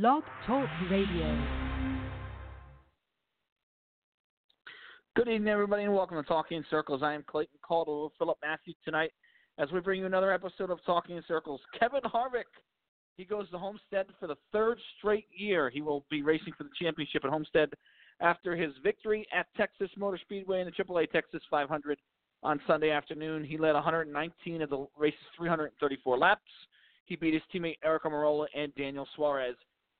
Blog 0.00 0.24
Talk 0.44 0.68
Radio. 0.90 1.40
Good 5.14 5.28
evening, 5.28 5.46
everybody, 5.46 5.84
and 5.84 5.94
welcome 5.94 6.16
to 6.16 6.24
Talking 6.24 6.56
in 6.56 6.64
Circles. 6.68 7.04
I 7.04 7.14
am 7.14 7.22
Clayton 7.28 7.60
Caldwell, 7.62 8.10
Philip 8.18 8.36
Matthews 8.42 8.74
tonight 8.84 9.12
as 9.56 9.70
we 9.70 9.78
bring 9.78 10.00
you 10.00 10.06
another 10.06 10.32
episode 10.32 10.70
of 10.70 10.84
Talking 10.84 11.16
in 11.16 11.22
Circles. 11.28 11.60
Kevin 11.78 12.00
Harvick, 12.00 12.50
he 13.16 13.24
goes 13.24 13.48
to 13.50 13.58
Homestead 13.58 14.06
for 14.18 14.26
the 14.26 14.34
third 14.52 14.80
straight 14.98 15.28
year. 15.30 15.70
He 15.70 15.80
will 15.80 16.04
be 16.10 16.24
racing 16.24 16.54
for 16.58 16.64
the 16.64 16.70
championship 16.76 17.24
at 17.24 17.30
Homestead 17.30 17.68
after 18.20 18.56
his 18.56 18.72
victory 18.82 19.24
at 19.32 19.46
Texas 19.56 19.90
Motor 19.96 20.18
Speedway 20.22 20.60
in 20.60 20.66
the 20.66 20.72
AAA 20.72 21.08
Texas 21.12 21.40
500 21.48 22.00
on 22.42 22.60
Sunday 22.66 22.90
afternoon. 22.90 23.44
He 23.44 23.58
led 23.58 23.74
119 23.74 24.60
of 24.60 24.70
the 24.70 24.88
race's 24.98 25.20
334 25.38 26.18
laps. 26.18 26.42
He 27.04 27.14
beat 27.14 27.34
his 27.34 27.44
teammate 27.54 27.78
Aric 27.86 28.00
Almirola 28.00 28.46
and 28.56 28.74
Daniel 28.74 29.06
Suarez. 29.14 29.54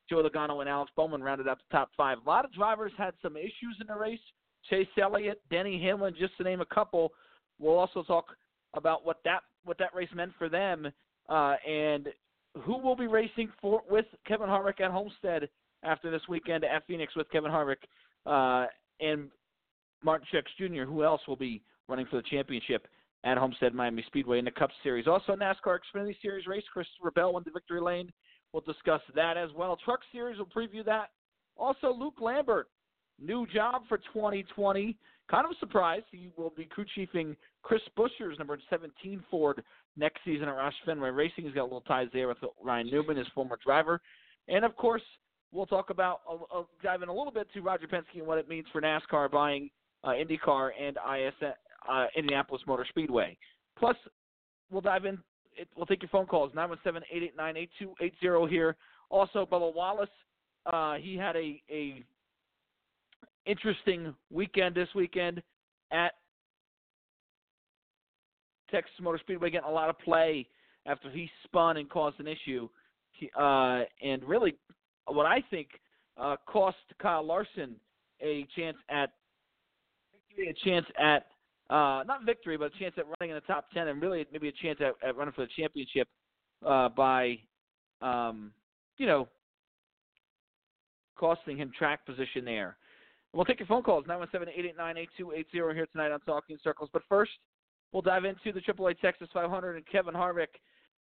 Joe 0.09 0.23
Logano 0.23 0.61
and 0.61 0.69
Alex 0.69 0.91
Bowman 0.97 1.23
rounded 1.23 1.49
out 1.49 1.59
the 1.59 1.77
top 1.77 1.91
five. 1.97 2.19
A 2.25 2.29
lot 2.29 2.45
of 2.45 2.53
drivers 2.53 2.93
had 2.97 3.15
some 3.23 3.37
issues 3.37 3.77
in 3.81 3.87
the 3.87 3.95
race. 3.95 4.21
Chase 4.69 4.89
Elliott, 5.01 5.43
Denny 5.51 5.81
Hamlin, 5.83 6.15
just 6.19 6.37
to 6.39 6.45
name 6.45 6.61
a 6.61 6.67
couple. 6.67 7.13
We'll 7.59 7.79
also 7.79 8.03
talk 8.03 8.27
about 8.75 9.05
what 9.05 9.19
that 9.25 9.41
what 9.65 9.79
that 9.79 9.95
race 9.95 10.09
meant 10.15 10.33
for 10.39 10.49
them 10.49 10.91
uh, 11.29 11.55
and 11.67 12.09
who 12.63 12.79
will 12.79 12.97
be 12.97 13.07
racing 13.07 13.51
for 13.61 13.83
with 13.89 14.07
Kevin 14.27 14.49
Harvick 14.49 14.81
at 14.81 14.91
Homestead 14.91 15.49
after 15.83 16.11
this 16.11 16.23
weekend 16.29 16.65
at 16.65 16.87
Phoenix 16.87 17.15
with 17.17 17.31
Kevin 17.31 17.51
Harvick 17.51 17.77
uh, 18.27 18.67
and 19.01 19.29
Martin 20.03 20.27
Truex 20.33 20.45
Jr. 20.59 20.85
Who 20.85 21.05
else 21.05 21.21
will 21.27 21.37
be 21.37 21.63
running 21.89 22.07
for 22.07 22.17
the 22.17 22.23
championship 22.31 22.87
at 23.25 23.39
Homestead 23.39 23.75
Miami 23.75 24.05
Speedway 24.07 24.39
in 24.39 24.45
the 24.45 24.51
Cup 24.51 24.71
Series? 24.83 25.07
Also, 25.07 25.35
NASCAR 25.35 25.79
Xfinity 25.95 26.15
Series 26.21 26.47
race. 26.47 26.65
Christopher 26.73 27.11
Bell 27.11 27.33
won 27.33 27.43
the 27.45 27.51
victory 27.51 27.81
lane. 27.81 28.11
We'll 28.55 28.63
discuss 28.63 29.03
that 29.15 29.37
as 29.37 29.51
well. 29.55 29.77
Truck 29.85 30.01
Series 30.13 30.39
will 30.39 30.47
preview 30.47 30.83
that. 30.87 31.11
Also, 31.59 31.93
Luke 31.93 32.15
Lambert 32.21 32.69
New 33.21 33.47
job 33.47 33.83
for 33.89 33.99
2020. 33.99 34.97
Kind 35.31 35.45
of 35.45 35.53
a 35.53 35.59
surprise. 35.59 36.03
He 36.11 36.31
will 36.37 36.53
be 36.57 36.65
crew 36.65 36.85
chiefing 36.97 37.37
Chris 37.63 37.81
Buescher's 37.97 38.39
number 38.39 38.59
17 38.69 39.23
Ford 39.31 39.63
next 39.97 40.19
season 40.25 40.49
at 40.49 40.55
Roush 40.55 40.73
Fenway 40.85 41.11
Racing. 41.11 41.45
He's 41.45 41.55
got 41.55 41.63
a 41.63 41.65
little 41.65 41.81
ties 41.83 42.09
there 42.13 42.29
with 42.29 42.39
Ryan 42.63 42.89
Newman, 42.91 43.17
his 43.17 43.27
former 43.35 43.59
driver. 43.65 44.01
And 44.49 44.65
of 44.65 44.77
course, 44.77 45.03
we'll 45.53 45.67
talk 45.67 45.91
about, 45.91 46.21
uh, 46.29 46.59
uh, 46.59 46.65
dive 46.83 47.03
in 47.03 47.09
a 47.09 47.15
little 47.15 47.33
bit 47.33 47.47
to 47.55 47.63
Roger 47.63 47.87
Penske 47.87 48.19
and 48.19 48.27
what 48.27 48.39
it 48.39 48.49
means 48.49 48.67
for 48.73 48.83
NASCAR 48.83 49.31
buying 49.31 49.71
uh, 50.03 50.09
IndyCar 50.09 50.71
and 50.79 50.99
IS, 51.17 51.35
uh, 51.89 52.07
Indianapolis 52.17 52.63
Motor 52.67 52.85
Speedway. 52.89 53.39
Plus, 53.79 53.97
we'll 54.71 54.83
dive 54.83 55.07
in. 55.07 55.19
It, 55.57 55.69
we'll 55.77 55.87
take 55.87 56.03
your 56.03 56.09
phone 56.09 56.27
calls 56.27 56.53
917-889-8280 56.53 58.49
here. 58.49 58.77
Also, 59.11 59.47
Bubba 59.47 59.75
Wallace, 59.75 60.09
uh, 60.67 60.95
he 60.95 61.17
had 61.17 61.37
a, 61.37 61.63
a 61.71 62.03
interesting 63.47 64.15
weekend 64.31 64.75
this 64.75 64.89
weekend 64.95 65.43
at 65.93 66.13
Texas 68.71 68.95
Motor 69.01 69.19
Speedway, 69.19 69.51
getting 69.51 69.69
a 69.69 69.73
lot 69.73 69.91
of 69.91 69.99
play 70.01 70.49
after 70.87 71.11
he 71.11 71.31
spun 71.45 71.77
and 71.77 71.89
caused 71.89 72.19
an 72.21 72.27
issue, 72.27 72.69
he, 73.13 73.31
uh, 73.39 73.83
and 74.03 74.23
really, 74.25 74.57
what 75.07 75.27
I 75.27 75.43
think 75.51 75.69
uh, 76.17 76.37
cost 76.47 76.77
Kyle 77.01 77.25
Larson 77.25 77.77
a 78.21 78.47
chance 78.57 78.77
at 78.91 79.11
a 80.39 80.53
chance 80.65 80.87
at 80.99 81.27
uh, 81.71 82.05
not 82.07 82.25
victory, 82.25 82.57
but 82.57 82.75
a 82.75 82.79
chance 82.79 82.95
at 82.99 83.05
running 83.19 83.35
in 83.35 83.37
the 83.37 83.53
top 83.53 83.71
ten, 83.73 83.89
and 83.89 84.01
really 84.03 84.27
maybe 84.33 84.49
a 84.49 84.53
chance 84.53 84.79
at, 84.81 84.95
at 85.07 85.17
running 85.17 85.33
for 85.33 85.43
the 85.43 85.51
championship 85.59 86.09
uh, 86.65 86.89
by, 86.91 87.39
um, 88.03 88.53
you 88.99 89.07
know, 89.07 89.29
costing 91.17 91.57
him 91.57 91.71
track 91.77 92.05
position 92.05 92.45
there. 92.45 92.77
We'll 93.33 93.45
take 93.45 93.59
your 93.59 93.67
phone 93.67 93.83
calls, 93.83 94.05
917-889-8280 94.07 95.75
here 95.75 95.87
tonight 95.91 96.13
on 96.13 96.21
Talking 96.21 96.57
Circles. 96.63 96.89
But 96.93 97.03
first, 97.09 97.33
we'll 97.93 98.03
dive 98.03 98.25
into 98.25 98.53
the 98.53 98.61
AAA 98.61 99.01
Texas 99.01 99.29
500 99.33 99.77
and 99.77 99.85
Kevin 99.91 100.15
Harvick. 100.15 100.47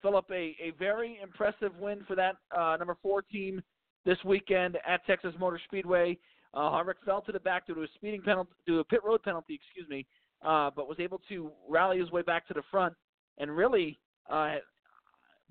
Philip, 0.02 0.26
a, 0.32 0.56
a 0.62 0.72
very 0.80 1.20
impressive 1.22 1.76
win 1.80 2.04
for 2.08 2.16
that 2.16 2.38
uh, 2.58 2.78
number 2.78 2.98
four 3.04 3.22
team 3.22 3.62
this 4.06 4.18
weekend 4.26 4.78
at 4.88 5.06
Texas 5.06 5.34
Motor 5.40 5.60
Speedway. 5.66 6.18
Uh, 6.54 6.70
Harvick 6.72 6.96
fell 7.06 7.22
to 7.22 7.32
the 7.32 7.40
back 7.40 7.68
due 7.68 7.76
to 7.76 7.82
a 7.82 7.88
speeding 7.96 8.22
penalty, 8.22 8.52
due 8.66 8.76
to 8.76 8.80
a 8.80 8.84
pit 8.84 9.02
road 9.04 9.22
penalty, 9.24 9.54
excuse 9.54 9.88
me, 9.90 10.06
uh, 10.44 10.70
but 10.76 10.88
was 10.88 11.00
able 11.00 11.22
to 11.30 11.52
rally 11.70 12.00
his 12.00 12.12
way 12.12 12.22
back 12.22 12.48
to 12.48 12.54
the 12.54 12.64
front 12.70 12.94
and 13.38 13.56
really 13.56 14.00
uh, 14.30 14.56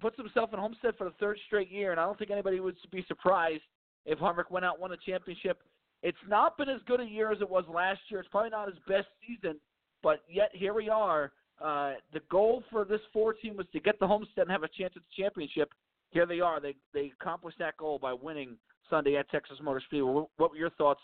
puts 0.00 0.16
himself 0.16 0.50
in 0.52 0.58
Homestead 0.58 0.94
for 0.96 1.04
the 1.04 1.14
third 1.20 1.38
straight 1.46 1.70
year. 1.70 1.90
And 1.90 2.00
I 2.00 2.04
don't 2.04 2.18
think 2.18 2.30
anybody 2.30 2.60
would 2.60 2.76
be 2.90 3.04
surprised 3.08 3.62
if 4.06 4.18
Harvick 4.18 4.50
went 4.50 4.64
out 4.64 4.80
won 4.80 4.92
a 4.92 4.96
championship 4.96 5.60
it's 6.02 6.18
not 6.28 6.56
been 6.56 6.68
as 6.68 6.80
good 6.86 7.00
a 7.00 7.04
year 7.04 7.30
as 7.30 7.40
it 7.40 7.48
was 7.48 7.64
last 7.72 8.00
year. 8.08 8.20
It's 8.20 8.28
probably 8.28 8.50
not 8.50 8.68
his 8.68 8.78
best 8.88 9.08
season, 9.26 9.56
but 10.02 10.20
yet 10.28 10.50
here 10.52 10.72
we 10.72 10.88
are. 10.88 11.32
Uh, 11.62 11.94
the 12.12 12.20
goal 12.30 12.62
for 12.70 12.84
this 12.84 13.00
four 13.12 13.34
team 13.34 13.56
was 13.56 13.66
to 13.72 13.80
get 13.80 13.98
the 14.00 14.06
Homestead 14.06 14.44
and 14.44 14.50
have 14.50 14.62
a 14.62 14.68
chance 14.68 14.94
at 14.96 15.02
the 15.02 15.22
championship. 15.22 15.70
Here 16.10 16.24
they 16.24 16.40
are. 16.40 16.58
They 16.58 16.74
they 16.94 17.12
accomplished 17.20 17.58
that 17.58 17.76
goal 17.76 17.98
by 17.98 18.14
winning 18.14 18.56
Sunday 18.88 19.16
at 19.16 19.30
Texas 19.30 19.58
Motor 19.62 19.82
Speedway. 19.84 20.24
What 20.38 20.50
were 20.50 20.56
your 20.56 20.70
thoughts 20.70 21.02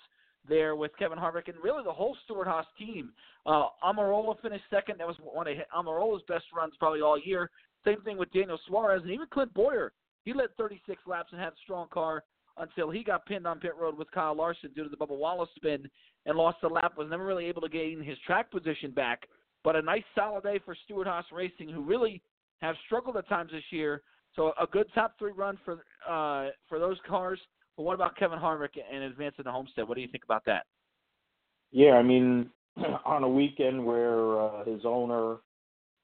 there 0.49 0.77
with 0.77 0.91
Kevin 0.99 1.19
Harvick 1.19 1.49
and 1.49 1.57
really 1.63 1.83
the 1.85 1.93
whole 1.93 2.17
Stewart-Haas 2.25 2.67
team? 2.79 3.13
Uh, 3.45 3.65
Almirola 3.85 4.41
finished 4.41 4.65
second. 4.71 4.99
That 4.99 5.07
was 5.07 5.17
one 5.23 5.47
of 5.49 5.57
Almirola's 5.77 6.23
best 6.29 6.45
runs 6.57 6.75
probably 6.79 7.01
all 7.01 7.19
year. 7.19 7.51
Same 7.85 8.01
thing 8.03 8.19
with 8.19 8.33
Daniel 8.33 8.59
Suarez 8.67 9.03
and 9.03 9.13
even 9.13 9.27
Clint 9.31 9.55
Bowyer. 9.55 9.93
He 10.25 10.33
led 10.33 10.49
36 10.59 11.01
laps 11.07 11.29
and 11.33 11.41
had 11.41 11.53
a 11.53 11.63
strong 11.63 11.87
car 11.93 12.25
until 12.59 12.91
he 12.91 13.05
got 13.05 13.27
pinned 13.27 13.47
on 13.47 13.61
pit 13.61 13.73
road 13.79 13.97
with 13.97 14.11
Kyle 14.11 14.35
Larson 14.35 14.71
due 14.75 14.83
to 14.83 14.89
the 14.89 14.97
Bubba 14.97 15.17
Wallace 15.17 15.51
spin 15.57 15.89
and 16.25 16.37
lost 16.37 16.59
the 16.63 16.69
lap. 16.69 16.95
Was 16.97 17.09
never 17.11 17.25
really 17.25 17.47
able 17.47 17.63
to 17.63 17.69
gain 17.69 18.03
his 18.03 18.19
track 18.27 18.51
position 18.51 18.91
back. 18.91 19.29
But 19.63 19.77
a 19.77 19.83
nice 19.83 20.05
solid 20.15 20.43
day 20.45 20.61
for 20.65 20.77
Stewart-Haas 20.85 21.27
Racing, 21.33 21.69
who 21.69 21.83
really 21.83 22.23
have 22.61 22.77
struggled 22.87 23.17
at 23.17 23.29
times 23.29 23.51
this 23.53 23.63
year. 23.71 24.03
So 24.35 24.53
a 24.61 24.67
good 24.67 24.87
top 24.95 25.15
three 25.19 25.33
run 25.33 25.59
for 25.65 25.85
uh, 26.09 26.51
for 26.69 26.79
those 26.79 26.99
cars. 27.07 27.39
But 27.77 27.83
what 27.83 27.95
about 27.95 28.17
Kevin 28.17 28.39
Harvick 28.39 28.79
and 28.93 29.05
advancing 29.05 29.45
to 29.45 29.51
Homestead? 29.51 29.87
What 29.87 29.97
do 29.97 30.01
you 30.01 30.09
think 30.09 30.25
about 30.25 30.45
that? 30.47 30.65
Yeah, 31.73 31.93
I 31.93 32.03
mean, 32.03 32.51
on 33.05 33.23
a 33.23 33.29
weekend 33.29 33.85
where 33.85 34.41
uh, 34.41 34.65
his 34.65 34.83
owner 34.85 35.37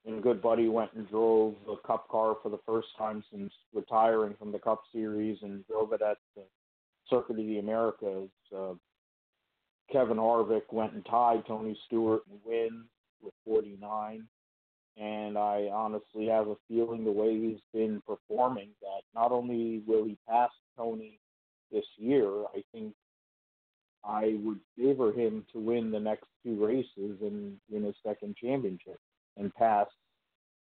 and 0.05 0.22
good 0.22 0.43
buddy 0.43 0.69
went 0.69 0.93
and 0.94 1.09
drove 1.09 1.55
a 1.69 1.87
Cup 1.87 2.09
car 2.09 2.37
for 2.43 2.49
the 2.49 2.59
first 2.66 2.88
time 2.99 3.22
since 3.33 3.53
retiring 3.72 4.34
from 4.38 4.53
the 4.53 4.59
Cup 4.59 4.83
Series 4.93 5.38
and 5.43 5.66
drove 5.66 5.93
it 5.93 6.03
at 6.03 6.19
the 6.37 6.43
Circuit 7.09 7.38
of 7.38 7.47
the 7.47 7.59
Americas. 7.59 8.28
Uh, 8.54 8.75
Kevin 9.91 10.16
Harvick 10.16 10.72
went 10.72 10.93
and 10.93 11.04
tied 11.06 11.44
Tony 11.47 11.78
Stewart 11.87 12.22
and 12.31 12.41
win 12.44 12.84
with 13.22 13.34
49. 13.44 14.27
And 14.99 15.39
I 15.39 15.69
honestly 15.72 16.27
have 16.27 16.49
a 16.49 16.56
feeling 16.69 17.04
the 17.04 17.12
way 17.12 17.39
he's 17.39 17.60
been 17.72 18.03
performing 18.06 18.71
that 18.83 19.03
not 19.15 19.33
only 19.33 19.83
will 19.87 20.04
he 20.04 20.19
pass 20.28 20.51
Tony 20.77 21.19
this 21.72 21.84
year, 21.97 22.28
I 22.54 22.63
think 22.72 22.95
I 24.04 24.36
would 24.42 24.60
favor 24.77 25.13
him 25.13 25.45
to 25.53 25.60
win 25.60 25.91
the 25.91 26.01
next 26.01 26.27
two 26.45 26.65
races 26.65 27.19
and 27.21 27.57
win 27.71 27.84
his 27.84 27.95
second 28.04 28.36
championship 28.36 28.98
and 29.36 29.54
pass, 29.54 29.86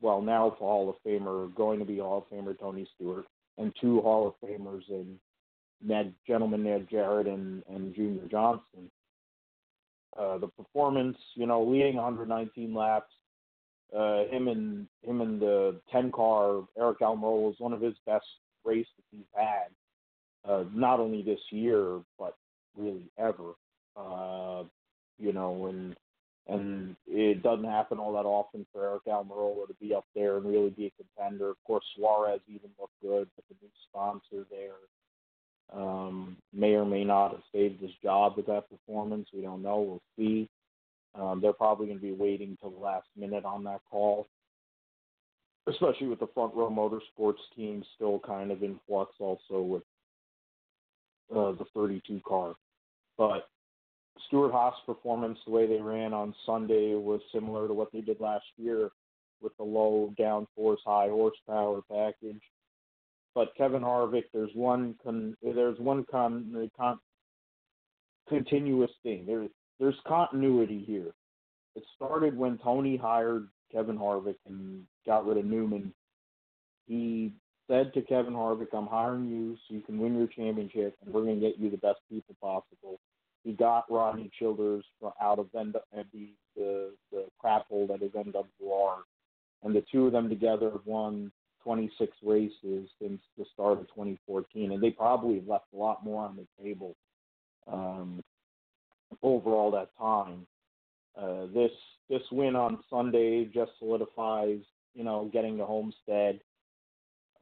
well, 0.00 0.20
now 0.20 0.49
it's 0.49 0.58
Hall 0.58 0.88
of 0.88 0.97
Famer, 1.06 1.55
going 1.55 1.79
to 1.79 1.85
be 1.85 1.99
Hall 1.99 2.26
of 2.31 2.37
Famer 2.37 2.58
Tony 2.58 2.87
Stewart, 2.94 3.26
and 3.58 3.73
two 3.81 4.00
Hall 4.00 4.26
of 4.26 4.49
Famers 4.49 4.88
in 4.88 5.19
Ned, 5.82 6.14
gentleman 6.26 6.64
Ned 6.64 6.88
Jarrett 6.91 7.26
and, 7.26 7.62
and 7.69 7.94
Junior 7.94 8.26
Johnson. 8.31 8.91
Uh, 10.19 10.38
the 10.38 10.49
performance, 10.49 11.19
you 11.35 11.47
know, 11.47 11.62
leading 11.62 11.97
119 11.97 12.75
laps, 12.75 13.12
uh, 13.94 14.25
him 14.25 14.49
and 14.49 14.87
him 15.03 15.20
and 15.20 15.41
the 15.41 15.81
10 15.93 16.11
car 16.11 16.62
Aric 16.79 16.99
Almirola 17.00 17.43
was 17.43 17.55
one 17.58 17.73
of 17.73 17.81
his 17.81 17.94
best 18.06 18.25
races 18.64 18.91
he's 19.11 19.20
had, 19.35 19.69
uh, 20.48 20.64
not 20.72 21.00
only 21.00 21.22
this 21.22 21.40
year 21.50 22.00
but 22.19 22.37
really 22.76 23.10
ever. 23.19 23.52
Uh, 23.96 24.64
you 25.19 25.32
know, 25.32 25.66
and 25.66 25.96
and 26.48 26.96
it 27.08 27.43
doesn't 27.43 27.64
happen 27.64 27.98
all 27.98 28.12
that 28.12 28.26
often 28.26 28.66
for 28.72 28.82
Aric 28.82 29.10
Almirola 29.10 29.66
to 29.66 29.75
be 29.81 29.94
up 29.94 30.04
there 30.14 30.37
and 30.37 30.46
really 30.46 30.70
be 30.70 30.87
a 30.87 31.02
contender. 31.02 31.50
Of 31.50 31.56
course, 31.64 31.84
Suarez 31.96 32.40
even 32.48 32.70
looked 32.78 33.00
good 33.02 33.28
but 33.34 33.44
the 33.48 33.56
new 33.62 33.70
sponsor 33.88 34.46
there. 34.50 34.76
Um, 35.72 36.37
may 36.52 36.75
or 36.75 36.84
may 36.84 37.02
not 37.02 37.32
have 37.32 37.43
saved 37.52 37.81
his 37.81 37.90
job 38.00 38.34
with 38.37 38.46
that 38.46 38.70
performance. 38.70 39.28
We 39.34 39.43
don't 39.43 39.62
know. 39.62 39.81
We'll 39.81 40.02
see. 40.16 40.48
Um, 41.16 41.40
they're 41.40 41.52
probably 41.52 41.87
going 41.87 41.98
to 41.98 42.02
be 42.02 42.12
waiting 42.12 42.56
till 42.60 42.70
the 42.70 42.78
last 42.78 43.08
minute 43.16 43.44
on 43.44 43.64
that 43.64 43.81
call, 43.90 44.28
especially 45.66 46.06
with 46.06 46.20
the 46.20 46.28
front 46.28 46.54
row 46.54 46.70
motorsports 46.70 47.40
team 47.56 47.82
still 47.96 48.20
kind 48.20 48.52
of 48.52 48.62
in 48.62 48.78
flux, 48.87 49.14
also 49.19 49.60
with 49.60 49.82
uh, 51.34 51.52
the 51.52 51.64
32 51.75 52.20
car. 52.26 52.55
But 53.19 53.46
Stewart 54.26 54.52
Haas 54.52 54.75
performance, 54.84 55.38
the 55.44 55.52
way 55.52 55.67
they 55.67 55.81
ran 55.81 56.12
on 56.12 56.34
Sunday, 56.44 56.94
was 56.94 57.20
similar 57.32 57.67
to 57.69 57.75
what 57.75 57.93
they 57.93 58.00
did 58.00 58.20
last 58.20 58.44
year 58.56 58.90
with 59.43 59.56
the 59.56 59.64
low 59.64 60.12
downforce, 60.19 60.78
high 60.84 61.08
horsepower 61.08 61.82
package. 61.90 62.40
But 63.34 63.55
Kevin 63.56 63.82
Harvick, 63.82 64.25
there's 64.32 64.55
one 64.55 64.94
con, 65.05 65.37
there's 65.43 65.78
one 65.78 66.06
con, 66.11 66.70
con 66.76 66.99
continuous 68.29 68.90
thing. 69.02 69.25
There's 69.26 69.50
there's 69.79 69.94
continuity 70.06 70.82
here. 70.87 71.12
It 71.75 71.84
started 71.94 72.37
when 72.37 72.58
Tony 72.58 72.96
hired 72.96 73.49
Kevin 73.70 73.99
Harvick 73.99 74.37
and 74.46 74.84
got 75.05 75.26
rid 75.26 75.37
of 75.37 75.44
Newman. 75.44 75.93
He 76.87 77.32
said 77.69 77.93
to 77.95 78.03
Kevin 78.03 78.35
Harvick, 78.35 78.69
"I'm 78.73 78.87
hiring 78.87 79.29
you 79.29 79.57
so 79.57 79.75
you 79.75 79.81
can 79.81 79.99
win 79.99 80.17
your 80.17 80.29
championship, 80.29 80.97
and 81.05 81.13
we're 81.13 81.23
going 81.23 81.41
to 81.41 81.47
get 81.47 81.59
you 81.59 81.71
the 81.71 81.77
best 81.79 82.01
people 82.09 82.37
possible." 82.41 83.01
He 83.45 83.53
got 83.53 83.91
Rodney 83.91 84.31
Childers 84.39 84.85
out 85.21 85.39
of 85.39 85.51
the 85.53 85.83
the, 86.57 86.93
the 87.13 87.27
crap 87.39 87.69
hole 87.69 87.87
that 87.89 88.03
is 88.03 88.13
MWR 88.13 89.03
and 89.63 89.75
the 89.75 89.85
two 89.91 90.07
of 90.07 90.13
them 90.13 90.29
together 90.29 90.71
have 90.71 90.87
won 90.87 91.33
26 91.65 92.17
races 92.23 92.89
since 93.03 93.21
the 93.37 93.45
start 93.53 93.79
of 93.81 93.89
2014, 93.89 94.71
and 94.71 94.83
they 94.83 94.91
probably 94.91 95.43
left 95.47 95.65
a 95.75 95.77
lot 95.77 96.05
more 96.05 96.25
on 96.25 96.37
the 96.37 96.63
table 96.63 96.95
um, 97.71 98.23
overall 99.23 99.73
that 99.73 99.91
time. 99.99 100.47
Uh, 101.21 101.47
this 101.53 101.73
this 102.09 102.23
win 102.31 102.55
on 102.55 102.79
Sunday 102.89 103.47
just 103.47 103.73
solidifies, 103.81 104.61
you 104.95 105.03
know, 105.03 105.29
getting 105.33 105.57
to 105.57 105.65
Homestead. 105.65 106.39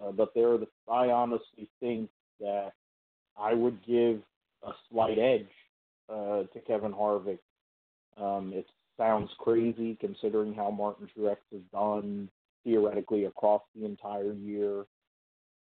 Uh, 0.03 0.13
but 0.13 0.33
there, 0.35 0.53
are 0.53 0.59
the, 0.59 0.69
I 0.91 1.09
honestly 1.09 1.69
think 1.81 2.11
that 2.41 2.73
I 3.39 3.55
would 3.55 3.79
give 3.87 4.21
a 4.63 4.73
slight 4.91 5.19
edge 5.19 5.49
uh, 6.09 6.45
to 6.45 6.61
Kevin 6.67 6.93
Harvick. 6.93 7.39
Um, 8.17 8.53
it's 8.55 8.69
sounds 8.97 9.31
crazy 9.39 9.97
considering 10.01 10.55
how 10.55 10.71
Martin 10.71 11.09
Truex 11.17 11.37
has 11.53 11.63
done 11.73 12.29
theoretically 12.65 13.25
across 13.25 13.63
the 13.75 13.85
entire 13.85 14.33
year. 14.33 14.85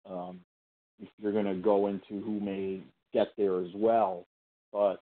Um, 0.08 0.40
if 1.00 1.08
you're 1.20 1.32
going 1.32 1.46
to 1.46 1.54
go 1.54 1.88
into 1.88 2.24
who 2.24 2.40
may 2.40 2.80
get 3.12 3.28
there 3.36 3.60
as 3.60 3.70
well, 3.74 4.26
but 4.72 5.00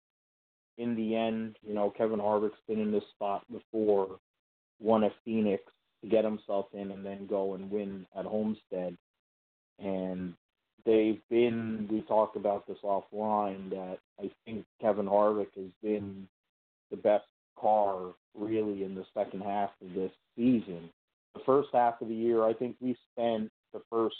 in 0.78 0.96
the 0.96 1.14
end, 1.14 1.56
you 1.66 1.74
know, 1.74 1.90
Kevin 1.90 2.18
Harvick's 2.18 2.58
been 2.66 2.80
in 2.80 2.92
this 2.92 3.04
spot 3.14 3.44
before, 3.52 4.18
won 4.80 5.04
at 5.04 5.12
Phoenix 5.24 5.62
to 6.02 6.08
get 6.08 6.24
himself 6.24 6.66
in, 6.72 6.90
and 6.90 7.04
then 7.04 7.26
go 7.26 7.54
and 7.54 7.70
win 7.70 8.06
at 8.18 8.24
Homestead. 8.24 8.96
And 9.82 10.34
they've 10.84 11.20
been. 11.30 11.88
We 11.90 12.02
talked 12.02 12.36
about 12.36 12.66
this 12.66 12.78
offline 12.84 13.70
that 13.70 13.98
I 14.20 14.30
think 14.44 14.64
Kevin 14.80 15.06
Harvick 15.06 15.54
has 15.56 15.70
been 15.82 16.28
the 16.90 16.96
best 16.96 17.24
car 17.58 18.12
really 18.34 18.84
in 18.84 18.94
the 18.94 19.04
second 19.14 19.42
half 19.42 19.70
of 19.82 19.94
this 19.94 20.12
season. 20.36 20.90
The 21.34 21.40
first 21.46 21.68
half 21.72 22.00
of 22.00 22.08
the 22.08 22.14
year, 22.14 22.44
I 22.44 22.52
think 22.52 22.76
we 22.80 22.96
spent 23.12 23.50
the 23.72 23.82
first 23.90 24.16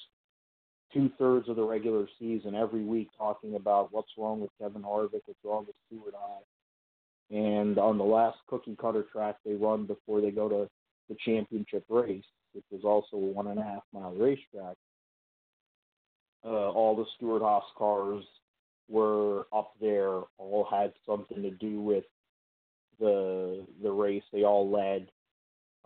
two 0.92 1.10
thirds 1.18 1.48
of 1.48 1.56
the 1.56 1.64
regular 1.64 2.06
season 2.18 2.54
every 2.54 2.84
week 2.84 3.08
talking 3.16 3.54
about 3.54 3.92
what's 3.92 4.12
wrong 4.18 4.40
with 4.40 4.50
Kevin 4.60 4.82
Harvick, 4.82 5.22
what's 5.26 5.44
wrong 5.44 5.64
with 5.66 5.76
Stewart 5.86 6.14
Haas. 6.16 6.42
And 7.30 7.78
on 7.78 7.96
the 7.96 8.04
last 8.04 8.38
cookie 8.46 8.76
cutter 8.78 9.04
track 9.10 9.36
they 9.44 9.54
run 9.54 9.86
before 9.86 10.20
they 10.20 10.30
go 10.30 10.48
to 10.48 10.68
the 11.08 11.16
championship 11.24 11.84
race, 11.88 12.24
which 12.52 12.64
is 12.72 12.84
also 12.84 13.16
a 13.16 13.18
one 13.18 13.46
and 13.46 13.58
a 13.58 13.62
half 13.62 13.82
mile 13.92 14.12
racetrack, 14.12 14.76
uh, 16.44 16.70
all 16.70 16.96
the 16.96 17.06
Stewart 17.16 17.42
Haas 17.42 17.64
cars 17.76 18.24
were 18.88 19.46
up 19.52 19.72
there, 19.80 20.20
all 20.38 20.66
had 20.70 20.92
something 21.06 21.42
to 21.42 21.50
do 21.50 21.80
with 21.80 22.04
the 22.98 23.64
the 23.82 23.90
race. 23.90 24.22
They 24.32 24.44
all 24.44 24.70
led. 24.70 25.08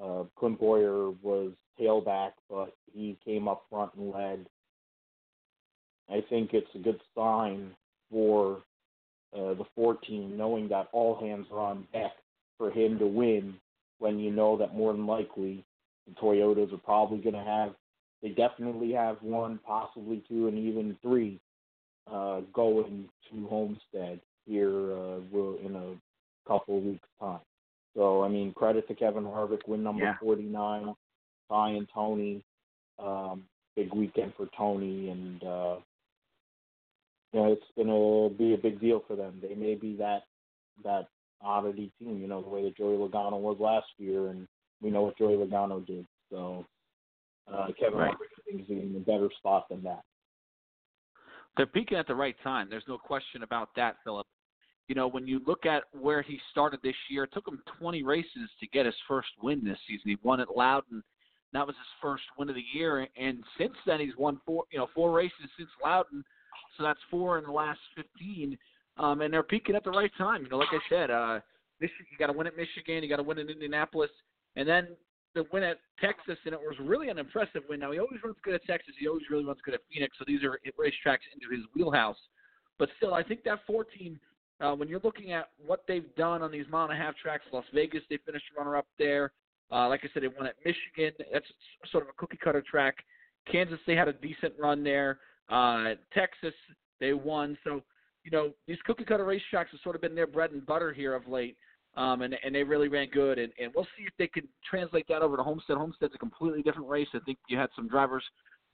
Uh, 0.02 0.24
Clint 0.36 0.60
Bowyer 0.60 1.10
was 1.22 1.52
tailback, 1.80 2.32
but 2.50 2.74
he 2.92 3.18
came 3.24 3.48
up 3.48 3.64
front 3.70 3.92
and 3.94 4.10
led. 4.10 4.46
I 6.10 6.22
think 6.28 6.52
it's 6.52 6.74
a 6.74 6.78
good 6.78 7.00
sign 7.14 7.74
for 8.10 8.62
uh, 9.34 9.54
the 9.54 9.64
14, 9.74 10.36
knowing 10.36 10.68
that 10.68 10.88
all 10.92 11.18
hands 11.18 11.46
are 11.52 11.58
on 11.58 11.86
deck 11.92 12.12
for 12.58 12.70
him 12.70 12.98
to 12.98 13.06
win. 13.06 13.54
When 13.98 14.18
you 14.18 14.30
know 14.30 14.58
that 14.58 14.74
more 14.74 14.92
than 14.92 15.06
likely 15.06 15.64
the 16.06 16.14
Toyotas 16.14 16.72
are 16.72 16.78
probably 16.78 17.18
going 17.18 17.34
to 17.34 17.42
have, 17.42 17.74
they 18.26 18.32
definitely 18.32 18.92
have 18.92 19.18
one, 19.22 19.60
possibly 19.64 20.20
two, 20.28 20.48
and 20.48 20.58
even 20.58 20.96
three 21.00 21.38
uh, 22.12 22.40
going 22.52 23.08
to 23.30 23.46
Homestead 23.46 24.20
here 24.46 24.92
uh, 24.92 25.18
in 25.64 25.76
a 25.76 26.48
couple 26.48 26.80
weeks' 26.80 27.08
time. 27.20 27.40
So 27.94 28.24
I 28.24 28.28
mean, 28.28 28.52
credit 28.52 28.88
to 28.88 28.94
Kevin 28.94 29.22
Harvick, 29.22 29.68
win 29.68 29.84
number 29.84 30.02
yeah. 30.02 30.14
49, 30.20 30.94
Ty 31.48 31.68
and 31.70 31.88
Tony. 31.94 32.42
Um, 32.98 33.44
big 33.76 33.94
weekend 33.94 34.32
for 34.36 34.48
Tony, 34.56 35.10
and 35.10 35.44
uh, 35.44 35.76
you 37.32 37.40
know 37.40 37.52
it's 37.52 37.62
gonna 37.76 38.34
be 38.34 38.54
a 38.54 38.58
big 38.58 38.80
deal 38.80 39.04
for 39.06 39.14
them. 39.14 39.38
They 39.40 39.54
may 39.54 39.74
be 39.76 39.94
that 39.96 40.22
that 40.82 41.06
oddity 41.42 41.92
team, 42.00 42.20
you 42.20 42.26
know, 42.26 42.42
the 42.42 42.48
way 42.48 42.64
that 42.64 42.76
Joey 42.76 42.96
Logano 42.96 43.38
was 43.38 43.58
last 43.60 43.86
year, 43.98 44.28
and 44.28 44.48
we 44.82 44.90
know 44.90 45.02
what 45.02 45.18
Joey 45.18 45.36
Logano 45.36 45.86
did. 45.86 46.06
So 46.30 46.64
uh, 47.52 47.68
Kevin 47.78 47.98
right. 47.98 48.10
Harvick 48.10 48.32
I 48.38 48.50
think 48.50 48.62
is 48.62 48.70
in 48.70 48.94
a 48.96 49.00
better 49.00 49.28
spot 49.38 49.68
than 49.68 49.82
that. 49.84 50.02
They're 51.56 51.66
peaking 51.66 51.98
at 51.98 52.06
the 52.06 52.14
right 52.14 52.36
time. 52.42 52.68
There's 52.68 52.84
no 52.86 52.98
question 52.98 53.42
about 53.42 53.70
that, 53.76 53.96
Philip 54.04 54.26
you 54.88 54.94
know, 54.94 55.08
when 55.08 55.26
you 55.26 55.40
look 55.46 55.66
at 55.66 55.84
where 55.92 56.22
he 56.22 56.38
started 56.50 56.80
this 56.82 56.94
year, 57.10 57.24
it 57.24 57.30
took 57.32 57.46
him 57.48 57.60
20 57.78 58.02
races 58.02 58.50
to 58.60 58.66
get 58.68 58.86
his 58.86 58.94
first 59.08 59.28
win 59.42 59.64
this 59.64 59.78
season. 59.88 60.10
He 60.10 60.16
won 60.22 60.40
at 60.40 60.56
Loudon. 60.56 61.02
That 61.52 61.66
was 61.66 61.76
his 61.76 61.86
first 62.00 62.22
win 62.38 62.48
of 62.48 62.54
the 62.54 62.64
year, 62.74 63.06
and 63.16 63.42
since 63.58 63.72
then 63.86 64.00
he's 64.00 64.16
won 64.18 64.40
four, 64.44 64.64
you 64.70 64.78
know, 64.78 64.88
four 64.94 65.12
races 65.12 65.48
since 65.56 65.70
Loudon. 65.82 66.24
So 66.76 66.84
that's 66.84 66.98
four 67.10 67.38
in 67.38 67.44
the 67.44 67.52
last 67.52 67.80
15, 67.96 68.56
um, 68.98 69.20
and 69.22 69.32
they're 69.32 69.42
peaking 69.42 69.74
at 69.74 69.84
the 69.84 69.90
right 69.90 70.10
time. 70.18 70.42
You 70.42 70.50
know, 70.50 70.58
like 70.58 70.68
I 70.72 70.78
said, 70.88 71.10
uh, 71.10 71.40
Michigan, 71.80 72.06
you 72.10 72.18
got 72.18 72.26
to 72.26 72.32
win 72.32 72.46
at 72.46 72.56
Michigan, 72.56 73.02
you 73.02 73.08
got 73.08 73.16
to 73.16 73.22
win 73.22 73.38
in 73.38 73.48
Indianapolis, 73.48 74.10
and 74.56 74.68
then 74.68 74.88
the 75.36 75.44
win 75.52 75.62
at 75.62 75.78
Texas, 76.00 76.38
and 76.44 76.52
it 76.52 76.60
was 76.60 76.74
really 76.80 77.08
an 77.08 77.18
impressive 77.18 77.62
win. 77.68 77.78
Now 77.78 77.92
he 77.92 78.00
always 78.00 78.18
runs 78.24 78.36
good 78.42 78.54
at 78.54 78.64
Texas, 78.64 78.94
he 78.98 79.06
always 79.06 79.22
really 79.30 79.44
runs 79.44 79.60
good 79.64 79.74
at 79.74 79.80
Phoenix, 79.92 80.16
so 80.18 80.24
these 80.26 80.42
are 80.42 80.58
racetracks 80.80 81.28
into 81.32 81.54
his 81.54 81.64
wheelhouse. 81.74 82.18
But 82.78 82.88
still, 82.96 83.14
I 83.14 83.22
think 83.22 83.44
that 83.44 83.60
14 83.66 84.18
uh, 84.60 84.74
when 84.74 84.88
you're 84.88 85.00
looking 85.04 85.32
at 85.32 85.50
what 85.64 85.84
they've 85.86 86.14
done 86.16 86.42
on 86.42 86.50
these 86.50 86.64
mile 86.70 86.84
and 86.84 86.92
a 86.92 86.96
half 86.96 87.14
tracks, 87.16 87.44
Las 87.52 87.64
Vegas, 87.74 88.02
they 88.08 88.18
finished 88.24 88.46
runner 88.56 88.76
up 88.76 88.86
there. 88.98 89.32
Uh, 89.70 89.88
like 89.88 90.00
I 90.04 90.08
said, 90.14 90.22
they 90.22 90.28
won 90.28 90.46
at 90.46 90.54
Michigan. 90.64 91.12
That's 91.32 91.46
sort 91.90 92.04
of 92.04 92.08
a 92.08 92.12
cookie 92.16 92.38
cutter 92.42 92.62
track. 92.68 92.96
Kansas, 93.50 93.78
they 93.86 93.94
had 93.94 94.08
a 94.08 94.12
decent 94.14 94.54
run 94.58 94.82
there. 94.82 95.18
Uh, 95.50 95.94
Texas, 96.14 96.54
they 97.00 97.12
won. 97.12 97.58
So, 97.64 97.82
you 98.24 98.30
know, 98.30 98.52
these 98.66 98.78
cookie 98.86 99.04
cutter 99.04 99.24
racetracks 99.24 99.70
have 99.72 99.80
sort 99.82 99.94
of 99.94 100.00
been 100.00 100.14
their 100.14 100.26
bread 100.26 100.52
and 100.52 100.64
butter 100.64 100.92
here 100.92 101.14
of 101.14 101.28
late. 101.28 101.56
Um, 101.96 102.22
and, 102.22 102.36
and 102.44 102.54
they 102.54 102.62
really 102.62 102.88
ran 102.88 103.08
good. 103.08 103.38
And, 103.38 103.52
and 103.60 103.72
we'll 103.74 103.86
see 103.96 104.04
if 104.06 104.12
they 104.18 104.26
can 104.26 104.46
translate 104.68 105.06
that 105.08 105.22
over 105.22 105.36
to 105.36 105.42
Homestead. 105.42 105.76
Homestead's 105.76 106.14
a 106.14 106.18
completely 106.18 106.62
different 106.62 106.88
race. 106.88 107.08
I 107.14 107.20
think 107.20 107.38
you 107.48 107.56
had 107.56 107.70
some 107.74 107.88
drivers 107.88 108.22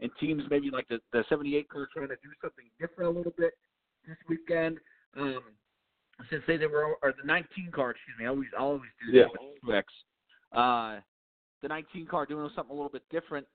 and 0.01 0.11
teams, 0.19 0.43
maybe 0.51 0.71
like 0.71 0.89
the, 0.89 0.99
the 1.13 1.25
78 1.29 1.69
car, 1.69 1.89
trying 1.95 2.09
to 2.09 2.17
do 2.17 2.31
something 2.41 2.65
different 2.81 3.15
a 3.15 3.17
little 3.17 3.33
bit 3.39 3.53
this 4.07 4.17
weekend. 4.29 4.79
Um, 5.17 5.43
since 6.31 6.43
they, 6.47 6.57
they 6.57 6.67
were 6.67 6.97
or 7.03 7.13
the 7.13 7.27
19 7.27 7.71
car, 7.73 7.91
excuse 7.91 8.17
me, 8.19 8.27
I 8.27 8.29
always 8.29 8.49
I 8.57 8.61
always 8.61 8.91
do 9.07 9.17
yeah. 9.17 9.25
that. 9.67 10.59
Uh, 10.59 11.01
the 11.63 11.69
19 11.69 12.07
car 12.07 12.27
doing 12.27 12.49
something 12.55 12.73
a 12.73 12.75
little 12.75 12.91
bit 12.91 13.03
different 13.11 13.47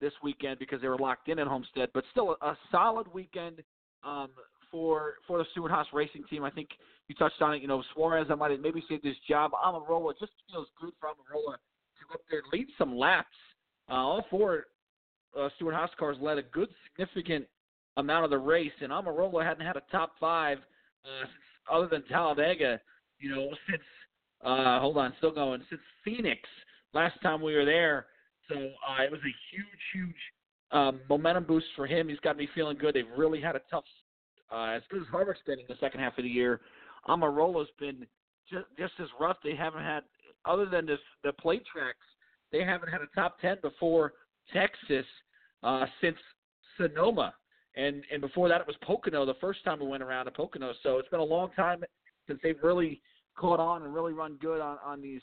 this 0.00 0.12
weekend 0.22 0.58
because 0.58 0.80
they 0.80 0.88
were 0.88 0.98
locked 0.98 1.28
in 1.28 1.38
at 1.38 1.46
Homestead, 1.46 1.88
but 1.94 2.04
still 2.10 2.36
a, 2.40 2.46
a 2.46 2.58
solid 2.70 3.12
weekend 3.12 3.62
um, 4.04 4.28
for 4.74 5.14
for 5.24 5.38
the 5.38 5.44
Stewart 5.52 5.70
Haas 5.70 5.86
Racing 5.92 6.24
Team. 6.28 6.42
I 6.42 6.50
think 6.50 6.70
you 7.06 7.14
touched 7.14 7.40
on 7.40 7.54
it. 7.54 7.62
You 7.62 7.68
know, 7.68 7.84
Suarez, 7.94 8.26
I 8.28 8.34
might 8.34 8.50
have 8.50 8.58
maybe 8.58 8.82
saved 8.88 9.04
his 9.04 9.14
job. 9.28 9.52
Almirola 9.52 10.18
just 10.18 10.32
feels 10.50 10.66
good 10.80 10.92
for 10.98 11.10
Almirola 11.10 11.54
to 11.54 12.14
up 12.14 12.20
there 12.28 12.42
lead 12.52 12.66
some 12.76 12.98
laps. 12.98 13.28
Uh, 13.88 13.94
all 13.94 14.26
four 14.28 14.64
uh, 15.38 15.48
Stewart 15.54 15.74
Haas 15.74 15.90
cars 15.96 16.16
led 16.20 16.38
a 16.38 16.42
good 16.42 16.68
significant 16.88 17.46
amount 17.96 18.24
of 18.24 18.30
the 18.30 18.38
race, 18.38 18.72
and 18.80 18.90
Almirola 18.90 19.44
hadn't 19.44 19.64
had 19.64 19.76
a 19.76 19.82
top 19.92 20.14
five 20.18 20.58
uh, 21.04 21.72
other 21.72 21.86
than 21.86 22.02
Talladega, 22.08 22.80
you 23.20 23.30
know, 23.30 23.50
since 23.70 23.82
uh, 24.44 24.80
hold 24.80 24.98
on, 24.98 25.14
still 25.18 25.32
going 25.32 25.62
since 25.70 25.80
Phoenix 26.04 26.40
last 26.94 27.14
time 27.22 27.40
we 27.40 27.54
were 27.54 27.64
there. 27.64 28.06
So 28.48 28.56
uh, 28.56 29.02
it 29.04 29.10
was 29.10 29.20
a 29.20 29.34
huge, 29.52 29.82
huge 29.94 30.14
um, 30.72 31.00
momentum 31.08 31.44
boost 31.44 31.66
for 31.76 31.86
him. 31.86 32.08
He's 32.08 32.20
got 32.20 32.36
me 32.36 32.48
feeling 32.54 32.76
good. 32.76 32.94
They've 32.94 33.04
really 33.16 33.40
had 33.40 33.56
a 33.56 33.62
tough, 33.70 33.84
uh, 34.54 34.76
as 34.76 34.82
good 34.90 35.02
as 35.02 35.08
Harvick's 35.08 35.40
been 35.46 35.58
in 35.58 35.66
the 35.68 35.76
second 35.80 36.00
half 36.00 36.16
of 36.18 36.24
the 36.24 36.30
year. 36.30 36.60
Almirola's 37.08 37.68
been 37.78 38.06
just, 38.50 38.66
just 38.78 38.92
as 39.00 39.08
rough. 39.20 39.36
They 39.42 39.54
haven't 39.54 39.82
had, 39.82 40.02
other 40.44 40.66
than 40.66 40.86
this, 40.86 40.98
the 41.22 41.32
plate 41.32 41.64
tracks, 41.70 41.98
they 42.52 42.62
haven't 42.62 42.90
had 42.90 43.00
a 43.00 43.06
top 43.14 43.40
ten 43.40 43.56
before 43.62 44.12
Texas 44.52 45.06
uh, 45.62 45.86
since 46.00 46.16
Sonoma, 46.76 47.34
and 47.76 48.04
and 48.12 48.20
before 48.20 48.48
that 48.48 48.60
it 48.60 48.66
was 48.66 48.76
Pocono. 48.82 49.26
The 49.26 49.34
first 49.40 49.64
time 49.64 49.80
we 49.80 49.86
went 49.86 50.02
around 50.02 50.26
to 50.26 50.30
Pocono, 50.30 50.72
so 50.82 50.98
it's 50.98 51.08
been 51.08 51.20
a 51.20 51.24
long 51.24 51.50
time 51.56 51.82
since 52.26 52.38
they've 52.42 52.62
really 52.62 53.00
caught 53.36 53.58
on 53.58 53.82
and 53.82 53.92
really 53.92 54.12
run 54.12 54.36
good 54.40 54.60
on 54.60 54.78
on 54.84 55.00
these 55.00 55.22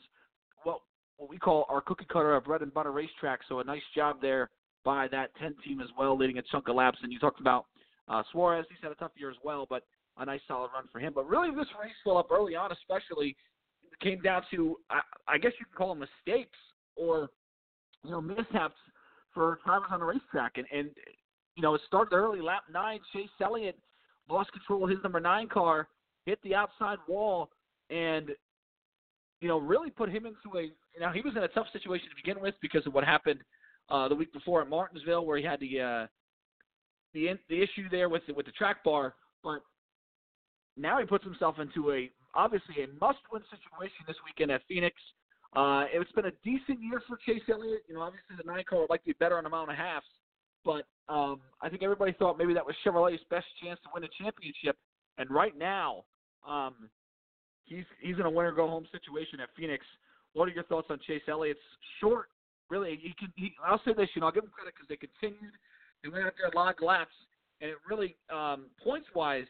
what 0.64 0.82
what 1.18 1.30
we 1.30 1.38
call 1.38 1.66
our 1.70 1.82
cookie 1.82 2.08
cutter, 2.12 2.34
our 2.34 2.42
bread 2.42 2.62
and 2.62 2.74
butter 2.74 2.92
racetrack. 2.92 3.40
So 3.48 3.60
a 3.60 3.64
nice 3.64 3.82
job 3.96 4.18
there 4.22 4.50
by 4.84 5.08
that 5.10 5.30
10 5.40 5.56
team 5.64 5.80
as 5.80 5.88
well, 5.98 6.18
leading 6.18 6.40
a 6.40 6.42
chunk 6.42 6.68
of 6.68 6.76
laps. 6.76 6.98
And 7.04 7.14
you 7.14 7.20
talked 7.20 7.40
about 7.40 7.68
uh, 8.12 8.24
Suarez; 8.32 8.66
he's 8.70 8.78
had 8.84 8.92
a 8.92 8.96
tough 8.96 9.12
year 9.16 9.30
as 9.30 9.38
well, 9.44 9.66
but 9.70 9.84
a 10.18 10.26
nice 10.26 10.42
solid 10.48 10.70
run 10.74 10.86
for 10.92 11.00
him. 11.00 11.14
But 11.16 11.28
really, 11.28 11.50
this 11.50 11.68
race 11.82 11.92
up 12.08 12.28
early 12.32 12.56
on, 12.56 12.72
especially 12.72 13.36
came 14.02 14.22
down 14.22 14.42
to 14.52 14.78
I, 14.90 15.02
I 15.28 15.38
guess 15.38 15.52
you 15.60 15.66
can 15.66 15.76
call 15.78 15.90
them 15.90 16.00
mistakes 16.00 16.58
or 16.96 17.30
you 18.04 18.12
know 18.12 18.22
mishaps 18.22 18.76
for 19.34 19.60
drivers 19.66 19.90
on 19.92 20.00
the 20.00 20.06
racetrack. 20.06 20.58
And, 20.58 20.68
and 20.72 20.90
you 21.56 21.64
know 21.64 21.76
it 21.76 21.82
started 21.88 22.14
early, 22.16 22.42
lap 22.42 22.64
nine. 22.72 23.00
Chase 23.14 23.30
Elliott 23.42 23.78
lost 24.30 24.52
control 24.52 24.84
of 24.84 24.90
his 24.90 25.00
number 25.04 25.20
nine 25.20 25.48
car, 25.48 25.88
hit 26.26 26.40
the 26.44 26.56
outside 26.56 26.98
wall, 27.08 27.50
and 27.90 28.30
you 29.40 29.48
know 29.48 29.58
really 29.58 29.90
put 29.90 30.10
him 30.10 30.26
into 30.26 30.58
a. 30.58 30.72
Now 31.00 31.14
he 31.14 31.22
was 31.22 31.34
in 31.36 31.44
a 31.44 31.48
tough 31.50 31.68
situation 31.72 32.08
to 32.10 32.16
begin 32.16 32.42
with 32.42 32.56
because 32.62 32.86
of 32.86 32.94
what 32.94 33.04
happened 33.04 33.40
uh, 33.90 34.08
the 34.08 34.16
week 34.16 34.34
before 34.34 34.62
at 34.62 34.70
Martinsville, 34.70 35.26
where 35.26 35.38
he 35.38 35.44
had 35.44 35.60
the 35.60 35.80
uh, 35.80 36.08
the 37.14 37.30
the 37.50 37.62
issue 37.62 37.90
there 37.90 38.10
with 38.10 38.24
the, 38.28 38.34
with 38.34 38.46
the 38.46 38.52
track 38.52 38.84
bar, 38.84 39.16
but 39.44 39.60
now 40.78 41.00
he 41.00 41.06
puts 41.06 41.24
himself 41.24 41.60
into 41.60 41.92
a 41.92 42.10
obviously 42.34 42.84
a 42.84 42.88
must-win 43.00 43.42
situation 43.52 44.06
this 44.08 44.16
weekend 44.26 44.52
at 44.52 44.62
Phoenix. 44.68 44.96
Uh, 45.54 45.84
it's 45.92 46.12
been 46.14 46.26
a 46.26 46.32
decent 46.44 46.80
year 46.82 47.02
for 47.08 47.18
Chase 47.26 47.44
Elliott. 47.52 47.84
You 47.90 47.96
know, 47.96 48.02
obviously 48.02 48.38
the 48.38 48.50
nine 48.50 48.64
car 48.70 48.80
would 48.80 48.90
like 48.90 49.02
to 49.02 49.08
be 49.08 49.18
better 49.20 49.38
on 49.38 49.46
a 49.46 49.50
mile 49.50 49.64
and 49.64 49.72
a 49.72 49.76
half, 49.76 50.04
but 50.64 50.86
um, 51.10 51.42
I 51.62 51.68
think 51.70 51.84
everybody 51.84 52.14
thought 52.14 52.38
maybe 52.38 52.54
that 52.54 52.66
was 52.66 52.76
Chevrolet's 52.86 53.24
best 53.30 53.48
chance 53.62 53.80
to 53.84 53.90
win 53.94 54.04
a 54.06 54.24
championship. 54.24 54.78
And 55.18 55.30
right 55.30 55.58
now, 55.58 56.06
um, 56.48 56.90
he's 57.66 57.84
he's 58.00 58.16
in 58.16 58.22
a 58.22 58.30
winner 58.30 58.54
go 58.54 58.68
home 58.68 58.88
situation 58.92 59.40
at 59.42 59.50
Phoenix. 59.58 59.86
What 60.34 60.48
are 60.48 60.52
your 60.52 60.64
thoughts 60.64 60.88
on 60.90 61.00
Chase 61.06 61.22
Elliott's 61.28 61.60
short? 62.00 62.30
Really, 62.70 62.98
he 63.02 63.14
can. 63.20 63.34
He, 63.36 63.54
I'll 63.66 63.82
say 63.84 63.92
this, 63.94 64.08
you 64.16 64.22
know, 64.22 64.28
I'll 64.28 64.34
give 64.34 64.46
him 64.46 64.52
credit 64.56 64.74
because 64.74 64.88
they 64.88 64.96
continued. 64.96 65.52
They 66.04 66.10
went 66.10 66.26
out 66.26 66.34
there 66.38 66.50
a 66.50 66.56
lot 66.56 66.76
of 66.76 66.84
laps, 66.84 67.14
and 67.62 67.70
it 67.70 67.78
really 67.90 68.16
um, 68.32 68.66
points 68.84 69.08
wise 69.14 69.46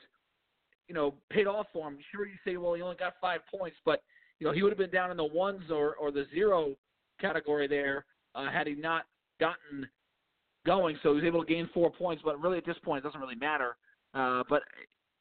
you 0.91 0.95
know, 0.95 1.13
paid 1.29 1.47
off 1.47 1.67
for 1.71 1.87
him. 1.87 1.97
Sure, 2.11 2.27
you 2.27 2.33
say, 2.43 2.57
well, 2.57 2.73
he 2.73 2.81
only 2.81 2.97
got 2.97 3.13
five 3.21 3.39
points, 3.49 3.77
but 3.85 4.03
you 4.39 4.45
know, 4.45 4.51
he 4.51 4.61
would 4.61 4.73
have 4.73 4.77
been 4.77 4.89
down 4.89 5.09
in 5.09 5.15
the 5.15 5.23
ones 5.23 5.61
or 5.71 5.95
or 5.95 6.11
the 6.11 6.25
zero 6.33 6.75
category 7.21 7.65
there 7.65 8.03
uh, 8.35 8.51
had 8.51 8.67
he 8.67 8.73
not 8.73 9.03
gotten 9.39 9.87
going. 10.65 10.97
So 11.01 11.11
he 11.11 11.15
was 11.15 11.23
able 11.23 11.45
to 11.45 11.49
gain 11.49 11.69
four 11.73 11.91
points, 11.91 12.21
but 12.25 12.41
really 12.41 12.57
at 12.57 12.65
this 12.65 12.75
point, 12.83 13.05
it 13.05 13.07
doesn't 13.07 13.21
really 13.21 13.37
matter. 13.37 13.77
Uh, 14.13 14.43
but 14.49 14.63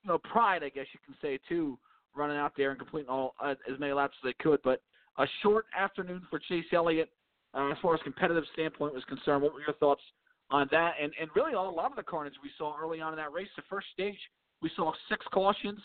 you 0.02 0.08
know, 0.08 0.18
pride, 0.18 0.64
I 0.64 0.70
guess 0.70 0.86
you 0.92 0.98
can 1.06 1.14
say 1.22 1.38
too, 1.48 1.78
running 2.16 2.36
out 2.36 2.54
there 2.56 2.70
and 2.70 2.78
completing 2.78 3.08
all 3.08 3.34
uh, 3.40 3.54
as 3.72 3.78
many 3.78 3.92
laps 3.92 4.14
as 4.24 4.28
they 4.28 4.42
could. 4.42 4.58
But 4.64 4.82
a 5.18 5.26
short 5.40 5.66
afternoon 5.78 6.22
for 6.30 6.40
Chase 6.40 6.64
Elliott, 6.72 7.10
uh, 7.54 7.70
as 7.70 7.76
far 7.80 7.94
as 7.94 8.00
competitive 8.02 8.42
standpoint 8.54 8.92
was 8.92 9.04
concerned. 9.04 9.42
What 9.42 9.54
were 9.54 9.60
your 9.60 9.74
thoughts 9.74 10.02
on 10.50 10.68
that? 10.70 10.94
And 11.00 11.12
and 11.20 11.30
really, 11.34 11.52
a 11.52 11.60
lot 11.60 11.90
of 11.90 11.96
the 11.96 12.02
carnage 12.02 12.34
we 12.42 12.50
saw 12.58 12.76
early 12.80 13.00
on 13.00 13.12
in 13.12 13.16
that 13.16 13.32
race, 13.32 13.48
the 13.56 13.62
first 13.68 13.86
stage 13.92 14.18
we 14.62 14.70
saw 14.76 14.92
six 15.08 15.24
cautions. 15.32 15.80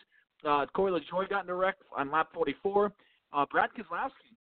Uh, 0.46 0.66
Corey 0.74 0.92
LaJoie 0.92 1.30
got 1.30 1.46
in 1.46 1.50
a 1.50 1.56
wreck 1.56 1.76
on 1.96 2.12
lap 2.12 2.30
44. 2.34 2.92
Uh, 3.34 3.46
Brad 3.52 3.70
Keselowski, 3.72 4.36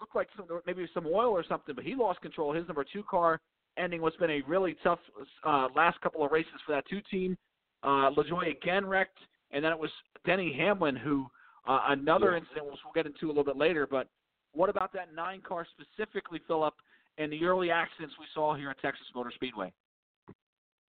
looked 0.00 0.14
like 0.14 0.28
some, 0.36 0.46
maybe 0.66 0.86
some 0.94 1.06
oil 1.06 1.30
or 1.30 1.44
something, 1.46 1.74
but 1.74 1.84
he 1.84 1.94
lost 1.94 2.20
control. 2.22 2.52
His 2.52 2.66
number 2.66 2.84
two 2.90 3.02
car 3.02 3.40
ending 3.76 4.00
what's 4.00 4.16
been 4.16 4.30
a 4.30 4.40
really 4.48 4.76
tough 4.82 4.98
uh, 5.44 5.68
last 5.76 6.00
couple 6.00 6.24
of 6.24 6.32
races 6.32 6.52
for 6.66 6.72
that 6.72 6.84
two 6.88 7.00
team. 7.10 7.36
Uh, 7.82 8.10
LaJoie 8.10 8.50
again 8.50 8.84
wrecked, 8.86 9.18
and 9.52 9.64
then 9.64 9.72
it 9.72 9.78
was 9.78 9.90
Denny 10.26 10.54
Hamlin 10.56 10.96
who 10.96 11.26
uh, 11.68 11.80
another 11.88 12.32
yeah. 12.32 12.38
incident, 12.38 12.66
which 12.66 12.80
we'll 12.84 12.94
get 12.94 13.06
into 13.06 13.26
a 13.26 13.28
little 13.28 13.44
bit 13.44 13.56
later. 13.56 13.86
But 13.86 14.08
what 14.52 14.68
about 14.68 14.92
that 14.94 15.14
nine 15.14 15.40
car 15.46 15.66
specifically, 15.70 16.40
Philip, 16.46 16.74
and 17.20 17.30
the 17.30 17.44
early 17.44 17.70
accidents 17.70 18.14
we 18.18 18.24
saw 18.34 18.54
here 18.54 18.70
at 18.70 18.80
Texas 18.80 19.06
Motor 19.14 19.30
Speedway? 19.34 19.72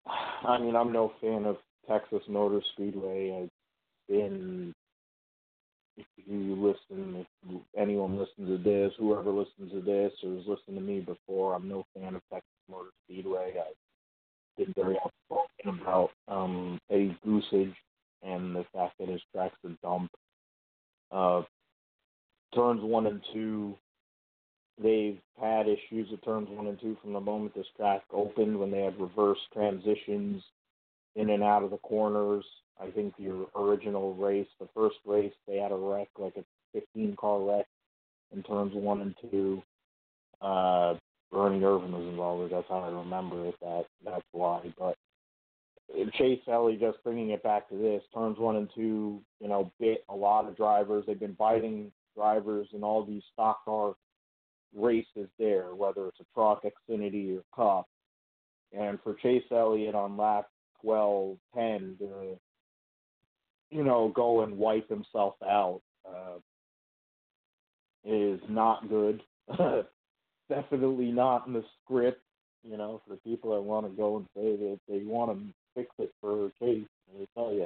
I 0.07 0.57
mean, 0.57 0.75
I'm 0.75 0.91
no 0.93 1.11
fan 1.21 1.45
of 1.45 1.57
Texas 1.87 2.21
Motor 2.29 2.61
Speedway. 2.73 3.43
I've 3.43 3.49
been, 4.07 4.73
if 5.97 6.05
you 6.25 6.55
listen, 6.55 7.25
if 7.49 7.61
anyone 7.77 8.17
listens 8.17 8.47
to 8.47 8.57
this, 8.57 8.93
whoever 8.97 9.29
listens 9.29 9.71
to 9.71 9.81
this 9.81 10.13
or 10.23 10.35
has 10.35 10.47
listened 10.47 10.77
to 10.77 10.81
me 10.81 11.01
before, 11.01 11.53
I'm 11.53 11.67
no 11.67 11.85
fan 11.93 12.15
of 12.15 12.21
Texas 12.31 12.49
Motor 12.69 12.89
Speedway. 13.05 13.53
I've 13.59 14.65
been 14.65 14.73
very 14.75 14.97
outspoken 15.03 15.81
about 15.81 16.11
um, 16.27 16.79
Eddie 16.89 17.17
Gossage 17.25 17.75
and 18.23 18.55
the 18.55 18.65
fact 18.73 18.93
that 18.99 19.09
his 19.09 19.21
tracks 19.33 19.57
are 19.65 19.75
dump. 19.83 20.09
Uh, 21.11 21.41
turns 22.55 22.81
one 22.81 23.07
and 23.07 23.21
two, 23.33 23.75
they've 24.81 25.19
had 25.39 25.67
issues 25.67 26.09
with 26.09 26.23
turns 26.23 26.49
one 26.49 26.67
and 26.67 26.79
two 26.79 26.97
from 27.01 27.13
the 27.13 27.19
moment 27.19 27.53
this 27.55 27.65
track 27.77 28.01
opened 28.11 28.59
when 28.59 28.71
they 28.71 28.81
had 28.81 28.99
reverse 28.99 29.39
transitions 29.53 30.43
in 31.15 31.29
and 31.29 31.43
out 31.43 31.63
of 31.63 31.71
the 31.71 31.77
corners. 31.77 32.45
I 32.79 32.89
think 32.89 33.15
the 33.17 33.47
original 33.55 34.15
race, 34.15 34.47
the 34.59 34.67
first 34.73 34.97
race, 35.05 35.33
they 35.47 35.57
had 35.57 35.71
a 35.71 35.75
wreck, 35.75 36.07
like 36.17 36.35
a 36.37 36.43
15 36.73 37.15
car 37.15 37.41
wreck 37.41 37.67
in 38.33 38.43
turns 38.43 38.73
one 38.73 39.01
and 39.01 39.15
two. 39.29 39.61
Uh, 40.41 40.95
Ernie 41.33 41.59
Irvan 41.59 41.91
was 41.91 42.07
involved. 42.07 42.51
That's 42.51 42.67
how 42.67 42.79
I 42.79 42.89
remember 42.89 43.47
it. 43.47 43.55
That 43.61 43.85
that's 44.03 44.25
why. 44.31 44.61
But 44.77 44.97
Chase 46.13 46.41
Elliott, 46.47 46.79
just 46.79 47.03
bringing 47.03 47.29
it 47.29 47.43
back 47.43 47.69
to 47.69 47.75
this, 47.75 48.01
turns 48.13 48.37
one 48.37 48.55
and 48.55 48.69
two, 48.75 49.21
you 49.39 49.47
know, 49.47 49.71
bit 49.79 50.03
a 50.09 50.15
lot 50.15 50.47
of 50.47 50.57
drivers. 50.57 51.05
They've 51.05 51.19
been 51.19 51.35
biting 51.37 51.91
drivers 52.15 52.67
in 52.73 52.83
all 52.83 53.05
these 53.05 53.23
stock 53.33 53.63
car 53.65 53.93
races 54.75 55.27
there, 55.37 55.75
whether 55.75 56.07
it's 56.07 56.19
a 56.19 56.25
truck, 56.33 56.63
Xfinity, 56.63 57.37
or 57.37 57.43
Cup. 57.55 57.87
And 58.77 58.99
for 59.03 59.15
Chase 59.15 59.43
Elliott 59.51 59.95
on 59.95 60.17
lap 60.17 60.47
12, 60.81 61.37
10 61.55 61.95
to, 61.99 62.39
you 63.69 63.83
know, 63.83 64.11
go 64.15 64.41
and 64.41 64.57
wipe 64.57 64.89
himself 64.89 65.35
out 65.43 65.81
uh, 66.07 66.37
is 68.05 68.39
not 68.49 68.89
good. 68.89 69.21
Definitely 70.49 71.11
not 71.11 71.47
in 71.47 71.53
the 71.53 71.63
script. 71.83 72.21
You 72.63 72.77
know, 72.77 73.01
for 73.05 73.15
the 73.15 73.21
people 73.21 73.55
that 73.55 73.61
want 73.61 73.87
to 73.87 73.97
go 73.97 74.17
and 74.17 74.25
say 74.35 74.55
that 74.55 74.79
they 74.87 74.99
want 75.03 75.31
to 75.31 75.53
fix 75.73 75.89
it 75.97 76.13
for 76.21 76.51
Chase, 76.59 76.85
they 77.17 77.27
tell 77.35 77.51
you, 77.51 77.65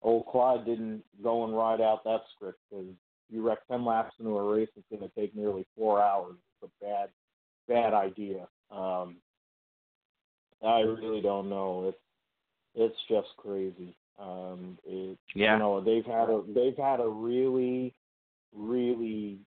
old 0.00 0.26
Clyde 0.26 0.64
didn't 0.64 1.02
go 1.22 1.44
and 1.44 1.54
ride 1.54 1.80
out 1.80 2.02
that 2.04 2.22
script 2.34 2.58
because 2.70 2.86
you 3.32 3.46
wreck 3.46 3.58
10 3.70 3.84
laps 3.84 4.14
into 4.18 4.36
a 4.36 4.54
race, 4.54 4.68
it's 4.76 4.86
going 4.90 5.08
to 5.08 5.20
take 5.20 5.34
nearly 5.34 5.66
four 5.76 6.02
hours. 6.02 6.36
It's 6.62 6.70
a 6.70 6.84
bad, 6.84 7.08
bad 7.68 7.94
idea. 7.94 8.46
Um, 8.70 9.16
I 10.62 10.80
really 10.80 11.20
don't 11.20 11.48
know. 11.48 11.88
It's 11.88 11.98
it's 12.74 12.96
just 13.08 13.28
crazy. 13.36 13.94
Um, 14.18 14.78
it, 14.86 15.18
yeah. 15.34 15.54
You 15.54 15.58
know, 15.58 15.80
they've 15.80 16.04
had 16.04 16.30
a 16.30 16.42
they've 16.54 16.76
had 16.76 17.00
a 17.00 17.08
really, 17.08 17.92
really 18.54 19.38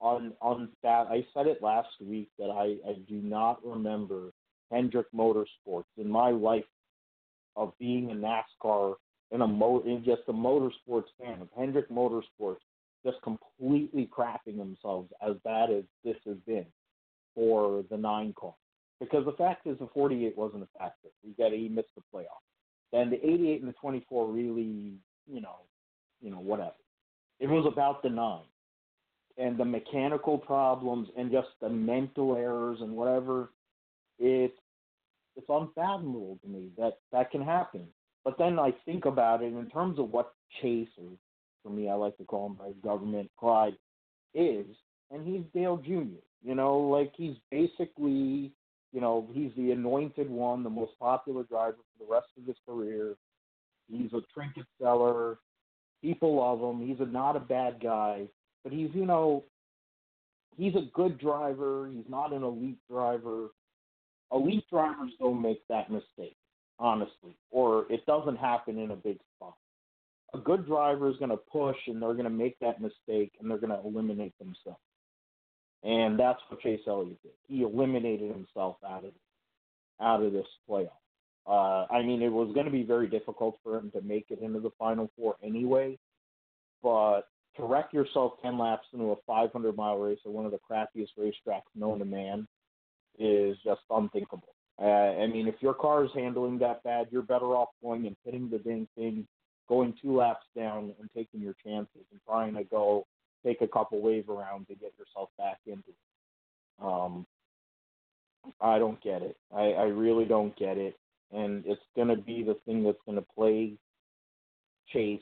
on 0.00 0.32
on 0.40 0.68
unstat. 0.84 1.10
I 1.10 1.24
said 1.32 1.46
it 1.46 1.62
last 1.62 1.88
week 2.00 2.28
that 2.38 2.50
I 2.50 2.76
I 2.88 2.94
do 3.08 3.14
not 3.14 3.64
remember 3.64 4.32
Hendrick 4.70 5.06
Motorsports 5.14 5.84
in 5.96 6.08
my 6.08 6.30
life 6.30 6.64
of 7.54 7.72
being 7.78 8.10
a 8.10 8.14
NASCAR 8.14 8.94
and 9.32 9.42
a 9.42 9.46
mo 9.46 9.82
in 9.86 10.04
just 10.04 10.22
a 10.28 10.32
motorsports 10.32 11.08
fan 11.20 11.40
of 11.40 11.48
Hendrick 11.56 11.88
Motorsports 11.90 12.56
just 13.06 13.22
completely 13.22 14.10
crapping 14.12 14.58
themselves 14.58 15.10
as 15.26 15.36
bad 15.44 15.70
as 15.70 15.84
this 16.04 16.16
has 16.26 16.36
been 16.46 16.66
for 17.34 17.84
the 17.90 17.96
nine 17.96 18.34
car. 18.38 18.54
Because 18.98 19.24
the 19.24 19.32
fact 19.32 19.66
is, 19.66 19.78
the 19.78 19.88
48 19.94 20.36
wasn't 20.36 20.64
a 20.64 20.78
factor. 20.78 21.08
We 21.24 21.32
got 21.32 21.52
he 21.52 21.68
missed 21.68 21.94
the 21.94 22.02
playoff. 22.12 22.42
Then 22.92 23.10
the 23.10 23.24
88 23.24 23.60
and 23.60 23.68
the 23.68 23.74
24 23.74 24.26
really, 24.26 24.94
you 25.30 25.40
know, 25.40 25.60
you 26.20 26.30
know, 26.30 26.40
whatever. 26.40 26.72
It 27.38 27.48
was 27.48 27.70
about 27.70 28.02
the 28.02 28.08
nine 28.08 28.40
and 29.38 29.58
the 29.58 29.64
mechanical 29.64 30.38
problems 30.38 31.08
and 31.16 31.30
just 31.30 31.48
the 31.60 31.68
mental 31.68 32.36
errors 32.36 32.78
and 32.80 32.92
whatever. 32.92 33.50
It's 34.18 34.56
it's 35.36 35.46
unfathomable 35.50 36.38
to 36.42 36.48
me 36.48 36.70
that 36.78 36.98
that 37.12 37.30
can 37.30 37.42
happen. 37.42 37.86
But 38.24 38.38
then 38.38 38.58
I 38.58 38.72
think 38.86 39.04
about 39.04 39.42
it 39.42 39.52
in 39.52 39.68
terms 39.68 39.98
of 39.98 40.10
what 40.10 40.32
Chase, 40.62 40.88
or 40.98 41.10
for 41.66 41.72
me, 41.72 41.88
I 41.88 41.94
like 41.94 42.16
to 42.18 42.24
call 42.24 42.46
him 42.46 42.54
by 42.54 42.70
government, 42.86 43.30
Clyde, 43.38 43.76
is, 44.34 44.66
and 45.10 45.26
he's 45.26 45.42
Dale 45.52 45.78
Jr. 45.78 46.20
You 46.44 46.54
know, 46.54 46.78
like 46.78 47.12
he's 47.16 47.36
basically 47.50 48.52
you 48.96 49.02
know, 49.02 49.28
he's 49.34 49.50
the 49.58 49.72
anointed 49.72 50.30
one, 50.30 50.62
the 50.62 50.70
most 50.70 50.92
popular 50.98 51.42
driver 51.42 51.76
for 51.76 52.04
the 52.04 52.10
rest 52.10 52.28
of 52.38 52.46
his 52.46 52.56
career. 52.66 53.14
He's 53.90 54.10
a 54.14 54.22
trinket 54.32 54.64
seller. 54.80 55.36
People 56.00 56.36
love 56.36 56.60
him. 56.60 56.86
He's 56.86 57.00
a, 57.00 57.04
not 57.04 57.36
a 57.36 57.40
bad 57.40 57.78
guy, 57.82 58.22
but 58.64 58.72
he's, 58.72 58.88
you 58.94 59.04
know, 59.04 59.44
he's 60.56 60.74
a 60.76 60.88
good 60.94 61.18
driver. 61.18 61.90
He's 61.92 62.08
not 62.08 62.32
an 62.32 62.42
elite 62.42 62.78
driver. 62.90 63.48
Elite 64.32 64.64
drivers 64.70 65.10
don't 65.18 65.42
make 65.42 65.60
that 65.68 65.90
mistake, 65.90 66.36
honestly, 66.78 67.36
or 67.50 67.84
it 67.90 68.06
doesn't 68.06 68.36
happen 68.36 68.78
in 68.78 68.92
a 68.92 68.96
big 68.96 69.18
spot. 69.36 69.56
A 70.36 70.40
good 70.40 70.66
driver 70.66 71.08
is 71.08 71.16
going 71.16 71.30
to 71.30 71.36
push 71.36 71.76
and 71.86 72.02
they're 72.02 72.12
going 72.12 72.24
to 72.24 72.30
make 72.30 72.58
that 72.60 72.80
mistake 72.80 73.32
and 73.40 73.50
they're 73.50 73.58
going 73.58 73.70
to 73.70 73.80
eliminate 73.86 74.36
themselves. 74.38 74.80
And 75.82 76.18
that's 76.18 76.40
what 76.48 76.60
Chase 76.60 76.80
Elliott 76.86 77.22
did. 77.22 77.32
He 77.48 77.62
eliminated 77.62 78.30
himself 78.32 78.76
out 78.86 79.04
of 79.04 79.12
out 80.00 80.22
of 80.22 80.32
this 80.32 80.46
playoff. 80.68 80.90
Uh, 81.46 81.86
I 81.90 82.02
mean, 82.02 82.20
it 82.22 82.32
was 82.32 82.52
going 82.52 82.66
to 82.66 82.72
be 82.72 82.82
very 82.82 83.06
difficult 83.06 83.58
for 83.62 83.78
him 83.78 83.90
to 83.92 84.02
make 84.02 84.26
it 84.30 84.40
into 84.40 84.60
the 84.60 84.70
Final 84.78 85.10
Four 85.16 85.36
anyway. 85.42 85.96
But 86.82 87.22
to 87.56 87.64
wreck 87.64 87.92
yourself 87.92 88.34
10 88.42 88.58
laps 88.58 88.86
into 88.92 89.12
a 89.12 89.16
500 89.26 89.76
mile 89.76 89.98
race 89.98 90.18
at 90.26 90.32
one 90.32 90.44
of 90.44 90.52
the 90.52 90.58
crappiest 90.70 91.16
racetracks 91.18 91.62
known 91.74 92.00
to 92.00 92.04
man 92.04 92.46
is 93.18 93.56
just 93.64 93.80
unthinkable. 93.90 94.54
Uh, 94.78 94.84
I 94.84 95.26
mean, 95.26 95.48
if 95.48 95.54
your 95.60 95.72
car 95.72 96.04
is 96.04 96.10
handling 96.14 96.58
that 96.58 96.82
bad, 96.82 97.06
you're 97.10 97.22
better 97.22 97.56
off 97.56 97.70
going 97.82 98.06
and 98.06 98.16
hitting 98.24 98.50
the 98.50 98.58
dang 98.58 98.86
thing, 98.94 99.26
going 99.68 99.94
two 100.00 100.16
laps 100.16 100.44
down 100.56 100.92
and 101.00 101.10
taking 101.14 101.40
your 101.40 101.54
chances 101.64 102.04
and 102.10 102.20
trying 102.26 102.54
to 102.54 102.64
go 102.64 103.06
take 103.44 103.60
a 103.60 103.68
couple 103.68 104.00
wave 104.00 104.28
around 104.28 104.66
to 104.68 104.74
get 104.74 104.92
yourself 104.98 105.28
back 105.38 105.58
into 105.66 105.88
it. 105.88 106.84
Um, 106.84 107.26
I 108.60 108.78
don't 108.78 109.00
get 109.02 109.22
it. 109.22 109.36
I, 109.54 109.72
I 109.72 109.84
really 109.84 110.24
don't 110.24 110.56
get 110.56 110.78
it. 110.78 110.96
And 111.32 111.64
it's 111.66 111.82
going 111.94 112.08
to 112.08 112.16
be 112.16 112.42
the 112.42 112.56
thing 112.66 112.84
that's 112.84 112.98
going 113.04 113.18
to 113.18 113.26
plague 113.34 113.76
Chase, 114.92 115.20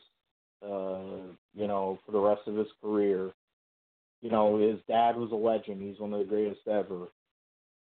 uh, 0.62 1.32
you 1.54 1.66
know, 1.66 1.98
for 2.04 2.12
the 2.12 2.18
rest 2.18 2.42
of 2.46 2.56
his 2.56 2.66
career. 2.82 3.30
You 4.20 4.30
know, 4.30 4.58
his 4.58 4.78
dad 4.88 5.16
was 5.16 5.32
a 5.32 5.34
legend. 5.34 5.82
He's 5.82 6.00
one 6.00 6.12
of 6.12 6.18
the 6.18 6.24
greatest 6.24 6.66
ever. 6.66 7.08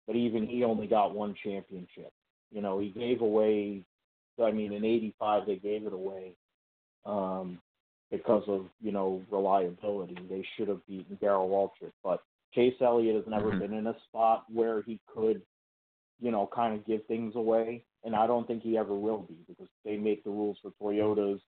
But 0.07 0.15
even 0.15 0.47
he 0.47 0.63
only 0.63 0.87
got 0.87 1.13
one 1.15 1.35
championship. 1.43 2.11
You 2.51 2.61
know, 2.61 2.79
he 2.79 2.89
gave 2.89 3.21
away, 3.21 3.83
I 4.43 4.51
mean, 4.51 4.73
in 4.73 4.83
85, 4.83 5.45
they 5.45 5.55
gave 5.55 5.85
it 5.85 5.93
away. 5.93 6.33
Um, 7.05 7.59
because 8.11 8.43
of 8.47 8.65
you 8.81 8.91
know 8.91 9.23
reliability. 9.31 10.17
They 10.29 10.45
should 10.55 10.67
have 10.67 10.85
beaten 10.85 11.17
Darrell 11.21 11.49
Waltrip, 11.49 11.93
but 12.03 12.21
Chase 12.53 12.75
Elliott 12.81 13.15
has 13.15 13.25
never 13.27 13.49
mm-hmm. 13.49 13.59
been 13.59 13.73
in 13.73 13.87
a 13.87 13.95
spot 14.07 14.43
where 14.53 14.81
he 14.81 14.99
could, 15.11 15.41
you 16.19 16.31
know, 16.31 16.49
kind 16.53 16.75
of 16.75 16.85
give 16.85 17.05
things 17.05 17.35
away, 17.35 17.83
and 18.03 18.15
I 18.15 18.27
don't 18.27 18.45
think 18.45 18.61
he 18.61 18.77
ever 18.77 18.93
will 18.93 19.19
be 19.19 19.37
because 19.47 19.69
they 19.85 19.95
make 19.95 20.23
the 20.23 20.29
rules 20.29 20.57
for 20.61 20.71
Toyotas, 20.81 21.39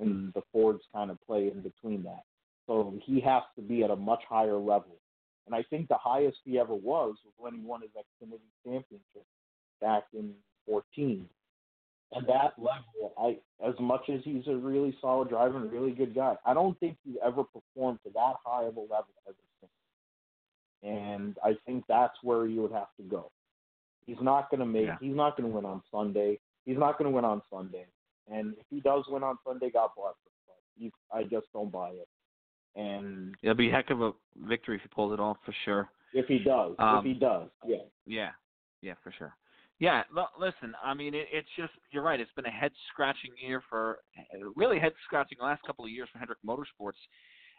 and 0.00 0.32
the 0.34 0.42
Fords 0.52 0.82
kind 0.94 1.10
of 1.10 1.18
play 1.26 1.50
in 1.52 1.60
between 1.60 2.04
that. 2.04 2.22
So 2.66 2.94
he 3.04 3.20
has 3.20 3.42
to 3.56 3.62
be 3.62 3.82
at 3.82 3.90
a 3.90 3.96
much 3.96 4.22
higher 4.28 4.56
level. 4.56 4.96
And 5.46 5.56
I 5.56 5.64
think 5.68 5.88
the 5.88 5.98
highest 5.98 6.38
he 6.44 6.60
ever 6.60 6.74
was 6.74 7.16
was 7.24 7.34
when 7.36 7.54
he 7.54 7.60
won 7.60 7.82
his 7.82 7.90
Xfinity 7.90 8.38
championship 8.64 9.26
back 9.80 10.04
in 10.14 10.32
14 10.66 11.28
at 12.16 12.26
that 12.26 12.52
level, 12.58 13.12
I 13.18 13.38
as 13.66 13.74
much 13.80 14.02
as 14.12 14.20
he's 14.24 14.46
a 14.46 14.54
really 14.54 14.96
solid 15.00 15.28
driver 15.28 15.56
and 15.56 15.66
a 15.66 15.72
really 15.72 15.92
good 15.92 16.14
guy, 16.14 16.34
I 16.44 16.54
don't 16.54 16.78
think 16.80 16.96
he's 17.04 17.16
ever 17.24 17.44
performed 17.44 18.00
to 18.04 18.10
that 18.14 18.34
high 18.44 18.64
of 18.64 18.76
a 18.76 18.80
level 18.80 19.08
ever 19.26 19.36
since. 19.60 19.72
And 20.82 21.36
I 21.44 21.56
think 21.64 21.84
that's 21.88 22.16
where 22.22 22.46
he 22.46 22.58
would 22.58 22.72
have 22.72 22.88
to 22.98 23.02
go. 23.04 23.30
He's 24.06 24.16
not 24.20 24.50
going 24.50 24.60
to 24.60 24.66
make. 24.66 24.86
Yeah. 24.86 24.96
He's 25.00 25.14
not 25.14 25.36
going 25.36 25.48
to 25.48 25.54
win 25.54 25.64
on 25.64 25.80
Sunday. 25.92 26.40
He's 26.64 26.78
not 26.78 26.98
going 26.98 27.10
to 27.10 27.14
win 27.14 27.24
on 27.24 27.40
Sunday. 27.52 27.86
And 28.30 28.54
if 28.54 28.66
he 28.68 28.80
does 28.80 29.04
win 29.08 29.22
on 29.22 29.36
Sunday, 29.46 29.70
God 29.70 29.90
bless 29.96 30.14
him. 30.14 30.32
But 30.46 30.56
he, 30.76 30.92
I 31.12 31.22
just 31.22 31.46
don't 31.52 31.70
buy 31.70 31.90
it. 31.90 32.08
And 32.74 33.36
it'll 33.42 33.54
be 33.54 33.68
a 33.68 33.72
heck 33.72 33.90
of 33.90 34.00
a 34.00 34.12
victory 34.46 34.76
if 34.76 34.82
he 34.82 34.88
pulls 34.88 35.12
it 35.12 35.20
off 35.20 35.36
for 35.44 35.54
sure. 35.64 35.88
If 36.14 36.26
he 36.26 36.38
does, 36.38 36.74
um, 36.78 36.98
if 36.98 37.04
he 37.04 37.14
does, 37.14 37.48
yeah, 37.66 37.76
yeah, 38.06 38.30
yeah, 38.82 38.94
for 39.02 39.12
sure. 39.16 39.34
Yeah, 39.82 40.04
l- 40.16 40.30
listen. 40.38 40.76
I 40.80 40.94
mean, 40.94 41.12
it, 41.12 41.26
it's 41.32 41.48
just 41.56 41.72
you're 41.90 42.04
right. 42.04 42.20
It's 42.20 42.30
been 42.36 42.46
a 42.46 42.50
head 42.50 42.70
scratching 42.92 43.32
year 43.44 43.60
for 43.68 43.98
really 44.54 44.78
head 44.78 44.92
scratching 45.04 45.38
the 45.40 45.44
last 45.44 45.60
couple 45.66 45.84
of 45.84 45.90
years 45.90 46.08
for 46.12 46.20
Hendrick 46.20 46.38
Motorsports 46.46 47.00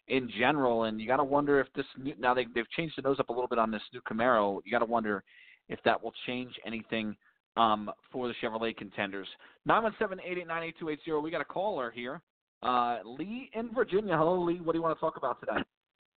in 0.07 0.31
general, 0.39 0.85
and 0.85 1.01
you 1.01 1.07
got 1.07 1.17
to 1.17 1.23
wonder 1.25 1.59
if 1.59 1.67
this 1.75 1.85
new, 2.01 2.13
now 2.17 2.33
they 2.33 2.45
they've 2.55 2.69
changed 2.77 2.93
the 2.97 3.01
nose 3.01 3.17
up 3.19 3.27
a 3.27 3.33
little 3.33 3.49
bit 3.49 3.59
on 3.59 3.71
this 3.71 3.81
new 3.93 3.99
Camaro. 4.09 4.61
You 4.63 4.71
got 4.71 4.79
to 4.79 4.85
wonder 4.85 5.21
if 5.67 5.79
that 5.83 6.01
will 6.01 6.13
change 6.25 6.53
anything 6.65 7.13
um, 7.57 7.91
for 8.09 8.29
the 8.29 8.33
Chevrolet 8.41 8.77
contenders. 8.77 9.27
Nine 9.65 9.83
one 9.83 9.95
seven 9.99 10.17
eight 10.25 10.37
eight 10.37 10.47
nine 10.47 10.63
eight 10.63 10.75
two 10.79 10.87
eight 10.87 10.99
zero. 11.03 11.19
We 11.19 11.29
got 11.29 11.41
a 11.41 11.45
caller 11.45 11.91
here. 11.91 12.21
Uh, 12.61 12.99
Lee 13.03 13.49
in 13.53 13.73
Virginia. 13.75 14.15
Hello, 14.15 14.41
Lee. 14.41 14.61
What 14.61 14.71
do 14.71 14.77
you 14.77 14.83
want 14.83 14.95
to 14.97 15.01
talk 15.01 15.17
about 15.17 15.41
today? 15.41 15.61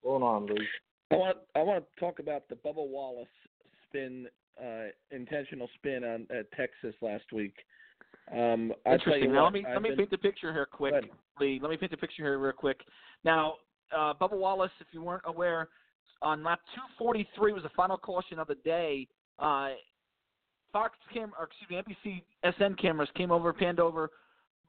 What's 0.03 0.21
going 0.21 0.21
on, 0.21 0.45
Lee? 0.45 0.67
I 1.09 1.15
want 1.15 1.37
I 1.55 1.63
want 1.63 1.83
to 1.83 1.99
talk 1.99 2.19
about 2.19 2.47
the 2.47 2.53
Bubba 2.53 2.87
Wallace 2.87 3.27
spin 3.89 4.27
uh, 4.61 4.87
intentional 5.11 5.69
spin 5.75 6.03
on 6.03 6.27
at 6.35 6.51
Texas 6.53 6.95
last 7.01 7.25
week. 7.31 7.53
Um, 8.31 8.73
Interesting. 8.85 9.33
Now, 9.33 9.45
let 9.45 9.53
me 9.53 9.65
I've 9.67 9.73
let 9.75 9.81
me 9.81 9.89
been... 9.89 9.99
paint 9.99 10.11
the 10.11 10.17
picture 10.17 10.51
here 10.51 10.65
quick, 10.65 10.93
Lee. 11.39 11.59
Let 11.61 11.69
me 11.71 11.77
paint 11.77 11.91
the 11.91 11.97
picture 11.97 12.23
here 12.23 12.39
real 12.39 12.53
quick. 12.53 12.79
Now, 13.23 13.55
uh, 13.95 14.13
Bubba 14.19 14.37
Wallace, 14.37 14.71
if 14.79 14.87
you 14.91 15.01
weren't 15.01 15.23
aware, 15.25 15.69
on 16.21 16.43
lap 16.43 16.59
243 16.75 17.53
was 17.53 17.63
the 17.63 17.69
final 17.69 17.97
caution 17.97 18.39
of 18.39 18.47
the 18.47 18.55
day. 18.55 19.07
Uh, 19.37 19.69
Fox 20.73 20.97
cam, 21.13 21.31
or 21.39 21.45
excuse 21.45 21.69
me, 21.69 22.21
NBC 22.43 22.53
SN 22.57 22.75
cameras 22.75 23.09
came 23.15 23.31
over, 23.31 23.53
panned 23.53 23.79
over, 23.79 24.09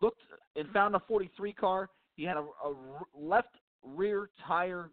looked 0.01 0.21
and 0.55 0.69
found 0.71 0.95
a 0.95 1.01
43 1.09 1.53
car. 1.53 1.89
He 2.15 2.25
had 2.25 2.37
a, 2.37 2.41
a 2.41 2.75
left 3.15 3.57
rear 3.83 4.31
tire 4.47 4.91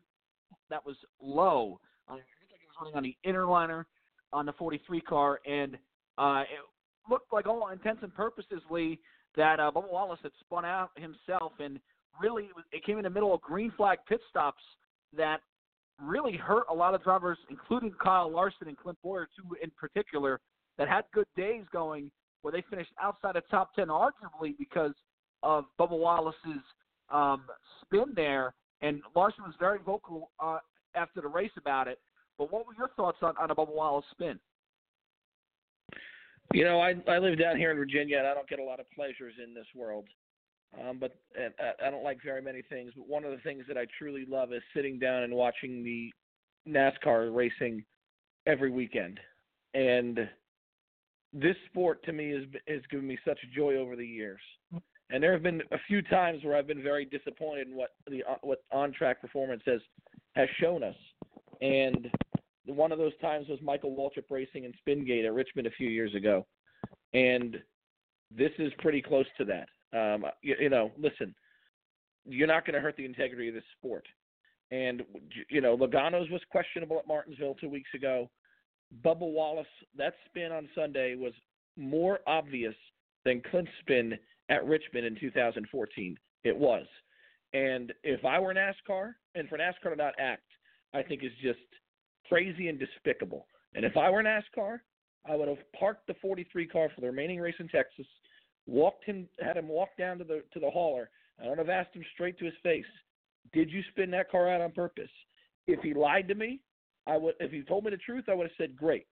that 0.69 0.84
was 0.86 0.95
low. 1.21 1.79
Uh, 2.10 2.15
it 2.15 2.17
looked 2.39 2.51
like 2.51 2.60
he 2.60 2.67
was 2.67 2.75
running 2.82 2.95
on 2.97 3.03
the 3.03 3.15
inner 3.29 3.45
liner 3.45 3.86
on 4.34 4.46
the 4.46 4.54
43 4.54 5.02
car, 5.02 5.39
and 5.46 5.78
uh, 6.17 6.41
it 6.41 7.10
looked 7.10 7.32
like 7.32 7.48
all 7.48 7.69
intents 7.69 8.04
and 8.04 8.13
purposes, 8.13 8.62
Lee, 8.69 9.00
that 9.36 9.60
uh, 9.60 9.72
Bubba 9.72 9.91
Wallace 9.91 10.19
had 10.24 10.32
spun 10.39 10.65
out 10.65 10.91
himself, 10.96 11.54
and 11.60 11.80
really 12.22 12.50
it, 12.72 12.84
came 12.86 12.98
in 12.98 13.04
the 13.04 13.10
middle 13.10 13.34
of 13.34 13.41
green 13.41 13.72
flag 13.76 14.00
pit 14.08 14.19
stops 14.30 14.62
that 15.15 15.38
really 16.02 16.36
hurt 16.36 16.65
a 16.69 16.74
lot 16.74 16.93
of 16.93 17.04
drivers, 17.04 17.38
including 17.50 17.91
Kyle 18.04 18.30
Larson 18.30 18.67
and 18.67 18.78
Clint 18.78 18.98
Bowyer, 19.04 19.28
two 19.36 19.56
in 19.62 19.72
particular, 19.72 20.39
that 20.78 20.88
had 20.88 21.04
good 21.13 21.28
days 21.36 21.63
going 21.72 22.12
where 22.41 22.52
they 22.52 22.63
finished 22.69 22.91
outside 23.02 23.36
of 23.36 23.43
top 23.50 23.74
10, 23.76 23.88
arguably 23.88 24.58
because 24.58 24.93
of 25.43 25.65
Bubba 25.80 25.98
Wallace's 25.98 26.63
um, 27.12 27.43
spin 27.82 28.13
there. 28.15 28.54
And 28.82 29.02
Larson 29.15 29.43
was 29.46 29.54
very 29.60 29.80
vocal 29.86 30.32
uh, 30.39 30.58
after 30.96 31.22
the 31.22 31.28
race 31.28 31.52
about 31.58 31.88
it. 31.88 32.00
But 32.38 32.52
what 32.52 32.65
were 32.65 32.74
your 32.78 32.89
thoughts 32.96 33.19
on, 33.22 33.36
on 33.39 33.52
a 33.52 33.56
Bubba 33.56 33.74
Wallace 33.74 34.06
spin? 34.12 34.39
You 36.54 36.65
know, 36.65 36.80
I 36.80 36.96
I 37.08 37.17
live 37.17 37.39
down 37.39 37.58
here 37.58 37.72
in 37.72 37.78
Virginia, 37.78 38.17
and 38.17 38.28
I 38.28 38.34
don't 38.34 38.48
get 38.48 38.60
a 38.60 38.63
lot 38.63 38.80
of 38.80 38.86
pleasures 38.91 39.34
in 39.43 39.54
this 39.54 39.65
world. 39.76 40.06
Um, 40.80 40.98
but 41.00 41.15
and, 41.39 41.54
I 41.86 41.89
don't 41.89 42.04
like 42.04 42.19
very 42.24 42.41
many 42.41 42.62
things. 42.62 42.91
But 42.96 43.08
one 43.08 43.24
of 43.24 43.32
the 43.32 43.38
things 43.38 43.63
that 43.67 43.78
I 43.78 43.86
truly 43.98 44.26
love 44.28 44.54
is 44.54 44.62
sitting 44.76 45.00
down 45.00 45.24
and 45.24 45.34
watching 45.34 45.84
the 45.84 46.12
NASCAR 46.67 47.36
racing 47.36 47.84
every 48.46 48.72
weekend. 48.72 49.19
And 49.74 50.30
this 51.32 51.56
sport 51.69 52.04
to 52.06 52.13
me 52.13 52.32
has 52.32 52.43
has 52.67 52.82
given 52.89 53.08
me 53.08 53.17
such 53.26 53.39
joy 53.56 53.76
over 53.76 53.96
the 53.96 54.06
years. 54.06 54.41
And 55.10 55.22
there 55.22 55.34
have 55.34 55.43
been 55.43 55.62
a 55.72 55.78
few 55.88 56.02
times 56.02 56.43
where 56.43 56.56
I've 56.56 56.67
been 56.67 56.82
very 56.82 57.06
disappointed 57.06 57.67
in 57.67 57.76
what 57.76 57.91
the 58.08 58.24
what 58.41 58.63
on 58.72 58.91
track 58.91 59.22
performance 59.22 59.62
has 59.65 59.82
has 60.36 60.48
shown 60.60 60.84
us. 60.84 60.96
And 61.62 62.10
one 62.65 62.91
of 62.91 62.97
those 62.97 63.17
times 63.21 63.47
was 63.47 63.60
Michael 63.62 63.95
Waltrip 63.95 64.30
racing 64.30 64.63
in 64.63 64.73
Spingate 64.80 65.26
at 65.26 65.34
Richmond 65.34 65.67
a 65.67 65.71
few 65.71 65.89
years 65.89 66.13
ago, 66.15 66.45
and 67.13 67.58
this 68.36 68.52
is 68.58 68.71
pretty 68.80 69.02
close 69.02 69.26
to 69.38 69.45
that. 69.45 69.67
Um, 69.97 70.26
you, 70.41 70.56
you 70.60 70.69
know, 70.69 70.91
listen, 70.97 71.36
you're 72.26 72.47
not 72.47 72.65
going 72.65 72.76
to 72.76 72.80
hurt 72.80 72.97
the 72.97 73.06
integrity 73.06 73.49
of 73.49 73.56
this 73.56 73.63
sport. 73.78 74.06
And 74.71 75.04
you 75.49 75.62
know, 75.62 75.78
Logano's 75.78 76.30
was 76.32 76.41
questionable 76.49 76.97
at 76.97 77.08
Martinsville 77.08 77.56
two 77.56 77.69
weeks 77.69 77.89
ago. 77.93 78.30
Bubba 79.04 79.19
Wallace, 79.19 79.67
that 79.97 80.13
spin 80.26 80.52
on 80.52 80.69
Sunday 80.76 81.15
was 81.15 81.34
more 81.78 82.19
obvious 82.28 82.76
than 83.26 83.41
Clint's 83.49 83.71
spin 83.82 84.17
at 84.49 84.65
Richmond 84.65 85.06
in 85.06 85.15
2014. 85.19 86.17
It 86.43 86.58
was. 86.58 86.86
And 87.54 87.93
if 88.04 88.26
I 88.26 88.39
were 88.39 88.54
NASCAR, 88.54 89.13
and 89.36 89.47
for 89.47 89.58
NASCAR 89.58 89.91
to 89.91 89.95
not 89.95 90.13
act, 90.19 90.43
I 90.93 91.04
think 91.04 91.23
is 91.23 91.32
just 91.41 91.60
crazy 92.28 92.68
and 92.68 92.80
despicable. 92.80 93.48
And 93.76 93.86
if 93.86 93.98
I 93.98 94.10
were 94.10 94.24
NASCAR, 94.24 94.80
I 95.26 95.36
would 95.36 95.48
have 95.48 95.72
parked 95.78 96.08
the 96.08 96.16
43 96.16 96.68
car 96.68 96.90
for 96.94 97.02
the 97.02 97.08
remaining 97.08 97.40
race 97.40 97.56
in 97.60 97.68
Texas, 97.70 98.06
walked 98.68 99.06
him, 99.06 99.28
had 99.40 99.58
him 99.58 99.68
walk 99.68 99.90
down 99.98 100.18
to 100.18 100.24
the 100.24 100.44
to 100.54 100.60
the 100.60 100.70
hauler. 100.70 101.10
And 101.38 101.48
I 101.48 101.50
would 101.50 101.60
have 101.60 101.70
asked 101.70 101.96
him 101.96 102.06
straight 102.14 102.38
to 102.40 102.46
his 102.46 102.54
face, 102.62 102.86
"Did 103.54 103.72
you 103.72 103.82
spin 103.92 104.12
that 104.12 104.30
car 104.30 104.50
out 104.50 104.62
on 104.62 104.72
purpose?" 104.72 105.12
If 105.68 105.82
he 105.82 105.94
lied 105.94 106.28
to 106.28 106.36
me, 106.36 106.60
I 107.08 107.18
would. 107.18 107.36
If 107.40 107.52
he 107.52 107.64
told 107.64 107.86
me 107.86 107.92
the 107.92 107.98
truth, 107.98 108.26
I 108.28 108.34
would 108.34 108.48
have 108.48 108.58
said, 108.58 108.76
"Great." 108.76 109.08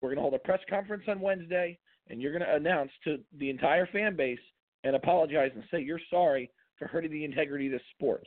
We're 0.00 0.08
going 0.08 0.16
to 0.16 0.22
hold 0.22 0.34
a 0.34 0.38
press 0.40 0.60
conference 0.68 1.04
on 1.06 1.20
Wednesday, 1.20 1.78
and 2.08 2.20
you're 2.20 2.32
going 2.32 2.44
to 2.44 2.56
announce 2.56 2.90
to 3.04 3.22
the 3.38 3.50
entire 3.50 3.86
fan 3.86 4.16
base 4.16 4.40
and 4.82 4.96
apologize 4.96 5.52
and 5.54 5.62
say 5.70 5.80
you're 5.80 6.00
sorry 6.10 6.50
for 6.76 6.88
hurting 6.88 7.12
the 7.12 7.24
integrity 7.24 7.66
of 7.66 7.72
this 7.72 7.82
sport. 7.94 8.26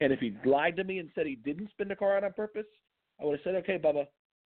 And 0.00 0.10
if 0.10 0.20
he 0.20 0.34
lied 0.46 0.76
to 0.76 0.84
me 0.84 1.00
and 1.00 1.10
said 1.14 1.26
he 1.26 1.36
didn't 1.36 1.70
spin 1.70 1.88
the 1.88 1.96
car 1.96 2.16
out 2.16 2.24
on 2.24 2.32
purpose, 2.32 2.66
I 3.22 3.26
would 3.26 3.38
have 3.38 3.44
said, 3.44 3.54
okay, 3.56 3.78
Bubba, 3.78 4.06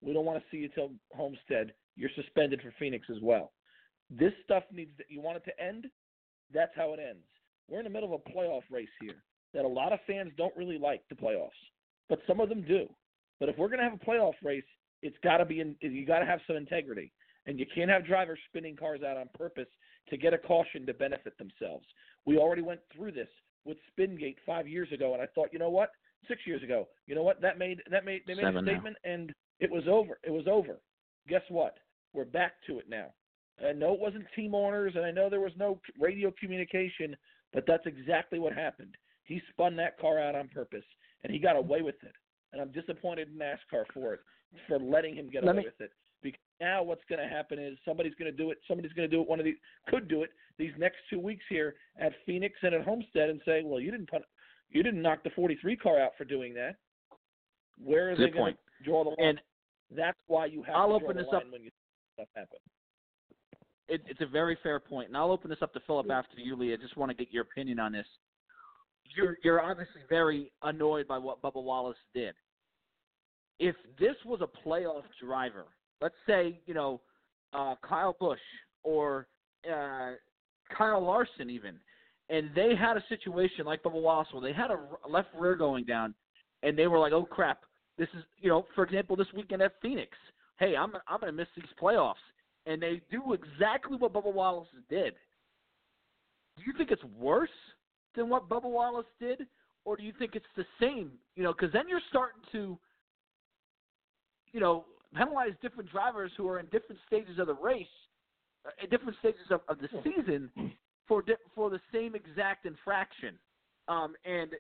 we 0.01 0.13
don't 0.13 0.25
want 0.25 0.39
to 0.39 0.45
see 0.51 0.59
you 0.59 0.69
till 0.75 0.91
Homestead. 1.15 1.73
You're 1.95 2.11
suspended 2.17 2.61
for 2.61 2.75
Phoenix 2.79 3.07
as 3.11 3.23
well. 3.23 3.53
This 4.11 4.33
stuff 4.45 4.65
needs 4.73 4.91
to, 4.99 5.05
you 5.09 5.21
want 5.21 5.39
it 5.39 5.45
to 5.45 5.65
end? 5.65 5.87
That's 6.53 6.73
how 6.75 6.93
it 6.93 7.01
ends. 7.01 7.25
We're 7.69 7.79
in 7.79 7.85
the 7.85 7.91
middle 7.91 8.15
of 8.15 8.21
a 8.21 8.31
playoff 8.31 8.63
race 8.71 8.89
here 9.01 9.23
that 9.55 9.65
a 9.65 9.69
lot 9.69 9.93
of 9.93 10.01
fans 10.07 10.33
don't 10.37 10.57
really 10.57 10.79
like 10.79 11.03
the 11.09 11.15
playoffs, 11.15 11.49
but 12.09 12.21
some 12.27 12.41
of 12.41 12.49
them 12.49 12.63
do. 12.63 12.87
But 13.41 13.49
if 13.49 13.57
we're 13.57 13.69
going 13.69 13.79
to 13.79 13.85
have 13.85 14.01
a 14.01 14.05
playoff 14.05 14.35
race, 14.43 14.65
it's 15.03 15.17
got 15.23 15.39
to 15.39 15.45
be 15.45 15.61
in, 15.61 15.77
you 15.81 16.07
got 16.07 16.21
to 16.21 16.27
have 16.27 16.41
some 16.47 16.57
integrity, 16.57 17.13
and 17.47 17.59
you 17.59 17.67
can't 17.75 17.91
have 17.91 18.07
drivers 18.07 18.39
spinning 18.49 18.77
cars 18.77 19.01
out 19.03 19.17
on 19.17 19.29
purpose 19.35 19.69
to 20.11 20.17
get 20.17 20.35
a 20.35 20.39
caution 20.39 20.87
to 20.87 20.95
benefit 20.95 21.37
themselves. 21.39 21.87
We 22.25 22.39
already 22.39 22.63
went 22.63 22.81
through 22.95 23.13
this 23.13 23.29
with 23.65 23.77
Spingate 23.91 24.39
five 24.45 24.69
years 24.69 24.91
ago, 24.93 25.15
and 25.15 25.23
I 25.23 25.27
thought, 25.35 25.49
you 25.53 25.59
know 25.59 25.71
what, 25.71 25.91
six 26.29 26.43
years 26.47 26.63
ago, 26.63 26.89
you 27.07 27.15
know 27.15 27.23
what, 27.23 27.41
that 27.41 27.59
made 27.59 27.83
that 27.91 28.05
made 28.05 28.23
they 28.27 28.35
made 28.35 28.43
Seven 28.45 28.67
a 28.69 28.71
statement, 28.71 28.97
and 29.05 29.33
it 29.61 29.71
was 29.71 29.85
over. 29.89 30.19
It 30.25 30.31
was 30.31 30.47
over. 30.47 30.81
Guess 31.29 31.43
what? 31.49 31.77
We're 32.13 32.25
back 32.25 32.53
to 32.67 32.79
it 32.79 32.89
now. 32.89 33.07
I 33.67 33.73
know 33.73 33.95
it 33.95 34.01
wasn't 34.01 34.27
team 34.35 34.55
owners, 34.55 34.93
and 34.97 35.05
I 35.05 35.11
know 35.11 35.31
there 35.31 35.41
was 35.41 35.53
no 35.57 35.81
radio 35.99 36.33
communication, 36.39 37.17
but 37.53 37.65
that's 37.67 37.87
exactly 37.87 38.39
what 38.39 38.53
happened. 38.53 38.95
He 39.25 39.41
spun 39.51 39.77
that 39.77 39.99
car 39.99 40.21
out 40.21 40.35
on 40.35 40.49
purpose, 40.49 40.85
and 41.25 41.33
he 41.33 41.39
got 41.39 41.57
away 41.57 41.83
with 41.83 41.97
it. 42.03 42.13
And 42.53 42.61
I'm 42.61 42.71
disappointed 42.71 43.29
in 43.29 43.39
NASCAR 43.39 43.85
for 43.93 44.15
it, 44.15 44.21
for 44.69 44.79
letting 44.79 45.17
him 45.17 45.29
get 45.31 45.43
Let 45.45 45.55
away 45.57 45.63
me- 45.63 45.69
with 45.69 45.81
it. 45.81 45.91
Because 46.23 46.41
now 46.61 46.83
what's 46.83 47.05
going 47.09 47.21
to 47.21 47.29
happen 47.29 47.59
is 47.59 47.79
somebody's 47.85 48.15
going 48.15 48.31
to 48.31 48.37
do 48.37 48.51
it. 48.51 48.59
Somebody's 48.67 48.93
going 48.95 49.09
to 49.09 49.15
do 49.15 49.21
it. 49.23 49.29
One 49.29 49.39
of 49.39 49.45
these 49.45 49.57
could 49.89 50.09
do 50.09 50.23
it 50.23 50.31
these 50.59 50.73
next 50.79 50.97
two 51.11 51.19
weeks 51.21 51.45
here 51.49 51.75
at 52.01 52.13
Phoenix 52.25 52.57
and 52.63 52.75
at 52.75 52.83
Homestead, 52.83 53.29
and 53.31 53.41
say, 53.45 53.63
"Well, 53.65 53.81
you 53.81 53.91
didn't 53.91 54.09
put, 54.11 54.23
you 54.71 54.83
didn't 54.83 55.03
knock 55.03 55.23
the 55.23 55.31
43 55.31 55.77
car 55.77 56.01
out 56.01 56.13
for 56.17 56.25
doing 56.25 56.55
that." 56.55 56.77
Where 57.79 58.11
are 58.11 58.17
Good 58.17 58.33
they 58.33 58.37
going 58.37 58.55
to 58.55 58.85
draw 58.85 59.05
the 59.05 59.11
line? 59.11 59.29
And 59.29 59.41
That's 59.91 60.19
why 60.27 60.47
you 60.47 60.63
have 60.63 60.75
I'll 60.75 60.99
to 60.99 61.05
open 61.05 61.17
this 61.17 61.27
up- 61.33 61.45
when 61.51 61.63
you 61.63 61.71
stuff 62.15 62.29
happen. 62.35 62.59
it, 63.89 64.03
it's 64.09 64.21
a 64.21 64.27
very 64.27 64.57
fair 64.63 64.81
point, 64.81 65.09
and 65.09 65.17
I'll 65.17 65.31
open 65.31 65.51
this 65.51 65.63
up 65.63 65.73
to 65.75 65.81
Philip 65.87 66.11
after 66.11 66.41
you, 66.41 66.57
Lee. 66.57 66.73
I 66.73 66.77
just 66.77 66.97
want 66.97 67.11
to 67.11 67.17
get 67.17 67.33
your 67.33 67.43
opinion 67.43 67.79
on 67.79 67.93
this. 67.93 68.07
You're 69.15 69.39
you're 69.45 69.63
obviously 69.63 70.03
very 70.09 70.51
annoyed 70.63 71.07
by 71.07 71.19
what 71.19 71.41
Bubba 71.41 71.63
Wallace 71.63 71.97
did. 72.15 72.35
If 73.59 73.77
this 73.99 74.17
was 74.25 74.41
a 74.43 74.69
playoff 74.69 75.05
driver, 75.23 75.67
let's 76.01 76.17
say 76.27 76.61
you 76.67 76.75
know 76.75 77.01
uh, 77.53 77.77
Kyle 77.87 78.17
Busch 78.19 78.41
or 78.83 79.29
uh, 79.71 80.13
Kyle 80.77 81.01
Larson, 81.01 81.49
even, 81.51 81.79
and 82.29 82.51
they 82.55 82.75
had 82.75 82.97
a 82.97 83.05
situation 83.09 83.65
like 83.65 83.83
Bubba 83.83 84.01
Wallace 84.01 84.29
where 84.33 84.43
they 84.43 84.53
had 84.53 84.71
a 84.71 85.09
left 85.09 85.29
rear 85.39 85.55
going 85.55 85.85
down, 85.85 86.15
and 86.63 86.79
they 86.79 86.87
were 86.87 86.99
like, 86.99 87.13
"Oh 87.13 87.25
crap, 87.25 87.61
this 87.99 88.09
is 88.17 88.25
you 88.41 88.49
know, 88.49 88.67
for 88.75 88.85
example, 88.85 89.17
this 89.17 89.29
weekend 89.35 89.63
at 89.63 89.73
Phoenix, 89.81 90.17
hey, 90.59 90.77
I'm 90.77 90.95
I'm 91.09 91.21
going 91.21 91.33
to 91.33 91.37
miss 91.37 91.49
these 91.57 91.67
playoffs." 91.81 92.15
and 92.67 92.83
they 92.83 93.01
do 93.11 93.33
exactly 93.33 93.97
what 93.97 94.13
Bubba 94.13 94.33
Wallace 94.33 94.69
did. 94.91 95.15
Do 96.57 96.65
you 96.67 96.73
think 96.77 96.91
it's 96.91 97.05
worse 97.19 97.49
than 98.15 98.29
what 98.29 98.49
Bubba 98.49 98.65
Wallace 98.65 99.07
did, 99.21 99.47
or 99.85 99.97
do 99.97 100.03
you 100.03 100.13
think 100.19 100.35
it's 100.35 100.45
the 100.57 100.65
same? 100.81 101.13
You 101.37 101.45
know, 101.45 101.53
because 101.53 101.73
then 101.73 101.85
you're 101.89 102.01
starting 102.11 102.43
to, 102.53 102.77
you 104.53 104.61
know, 104.61 104.85
penalize 105.15 105.53
different 105.63 105.91
drivers 105.91 106.33
who 106.37 106.49
are 106.49 106.59
in 106.59 106.67
different 106.67 107.01
stages 107.07 107.39
of 107.39 107.47
the 107.47 107.55
race, 107.55 107.87
at 108.83 108.91
different 108.91 109.17
stages 109.21 109.47
of, 109.51 109.61
of 109.69 109.79
the 109.79 109.89
season, 110.03 110.51
for 111.09 111.23
di- 111.23 111.35
for 111.55 111.71
the 111.71 111.81
same 111.93 112.15
exact 112.15 112.67
infraction. 112.67 113.39
Um, 113.89 114.15
and 114.25 114.51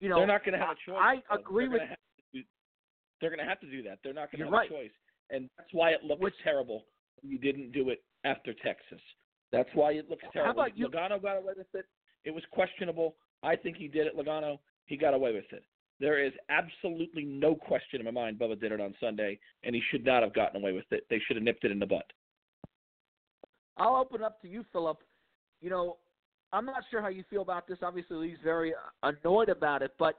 you 0.00 0.08
know, 0.08 0.18
they're 0.18 0.26
not 0.26 0.44
going 0.44 0.58
to 0.58 0.64
have 0.64 0.76
a 0.76 0.90
choice. 0.90 0.98
I 0.98 1.22
though. 1.28 1.40
agree 1.40 1.64
they're 1.64 1.72
with. 1.72 1.80
Gonna 1.80 1.96
do, 2.32 2.42
they're 3.20 3.30
going 3.30 3.40
to 3.40 3.48
have 3.48 3.60
to 3.60 3.70
do 3.70 3.82
that. 3.82 3.98
They're 4.02 4.14
not 4.14 4.30
going 4.30 4.40
to 4.40 4.44
have 4.46 4.52
right. 4.52 4.70
a 4.70 4.72
choice, 4.72 4.90
and 5.30 5.48
that's 5.58 5.70
why 5.72 5.90
it 5.90 6.04
looks 6.04 6.20
Which- 6.20 6.34
terrible. 6.42 6.84
when 7.20 7.30
You 7.32 7.38
didn't 7.38 7.72
do 7.72 7.90
it 7.90 8.02
after 8.24 8.54
Texas. 8.54 9.00
That's 9.52 9.68
why 9.74 9.92
it 9.92 10.08
looks 10.08 10.22
terrible. 10.32 10.54
How 10.54 10.66
about 10.66 10.78
you- 10.78 10.88
Logano 10.88 11.20
got 11.20 11.38
away 11.38 11.52
with 11.56 11.74
it. 11.74 11.86
It 12.24 12.30
was 12.30 12.44
questionable. 12.52 13.16
I 13.42 13.56
think 13.56 13.76
he 13.76 13.88
did 13.88 14.06
it. 14.06 14.16
Logano, 14.16 14.58
he 14.86 14.96
got 14.96 15.14
away 15.14 15.32
with 15.32 15.50
it. 15.52 15.64
There 15.98 16.22
is 16.22 16.32
absolutely 16.48 17.24
no 17.24 17.54
question 17.54 18.00
in 18.00 18.04
my 18.06 18.10
mind. 18.10 18.38
Bubba 18.38 18.58
did 18.58 18.72
it 18.72 18.80
on 18.80 18.94
Sunday, 19.00 19.38
and 19.64 19.74
he 19.74 19.82
should 19.90 20.04
not 20.04 20.22
have 20.22 20.32
gotten 20.32 20.60
away 20.60 20.72
with 20.72 20.90
it. 20.92 21.04
They 21.10 21.18
should 21.26 21.36
have 21.36 21.42
nipped 21.42 21.64
it 21.64 21.70
in 21.70 21.78
the 21.78 21.86
butt. 21.86 22.10
I'll 23.76 23.96
open 23.96 24.22
up 24.22 24.40
to 24.42 24.48
you, 24.48 24.64
Philip. 24.72 24.98
You 25.60 25.70
know, 25.70 25.96
I'm 26.52 26.64
not 26.64 26.82
sure 26.90 27.00
how 27.00 27.08
you 27.08 27.24
feel 27.30 27.42
about 27.42 27.68
this. 27.68 27.78
Obviously, 27.82 28.16
Lee's 28.16 28.38
very 28.42 28.74
annoyed 29.02 29.48
about 29.48 29.82
it, 29.82 29.92
but 29.98 30.16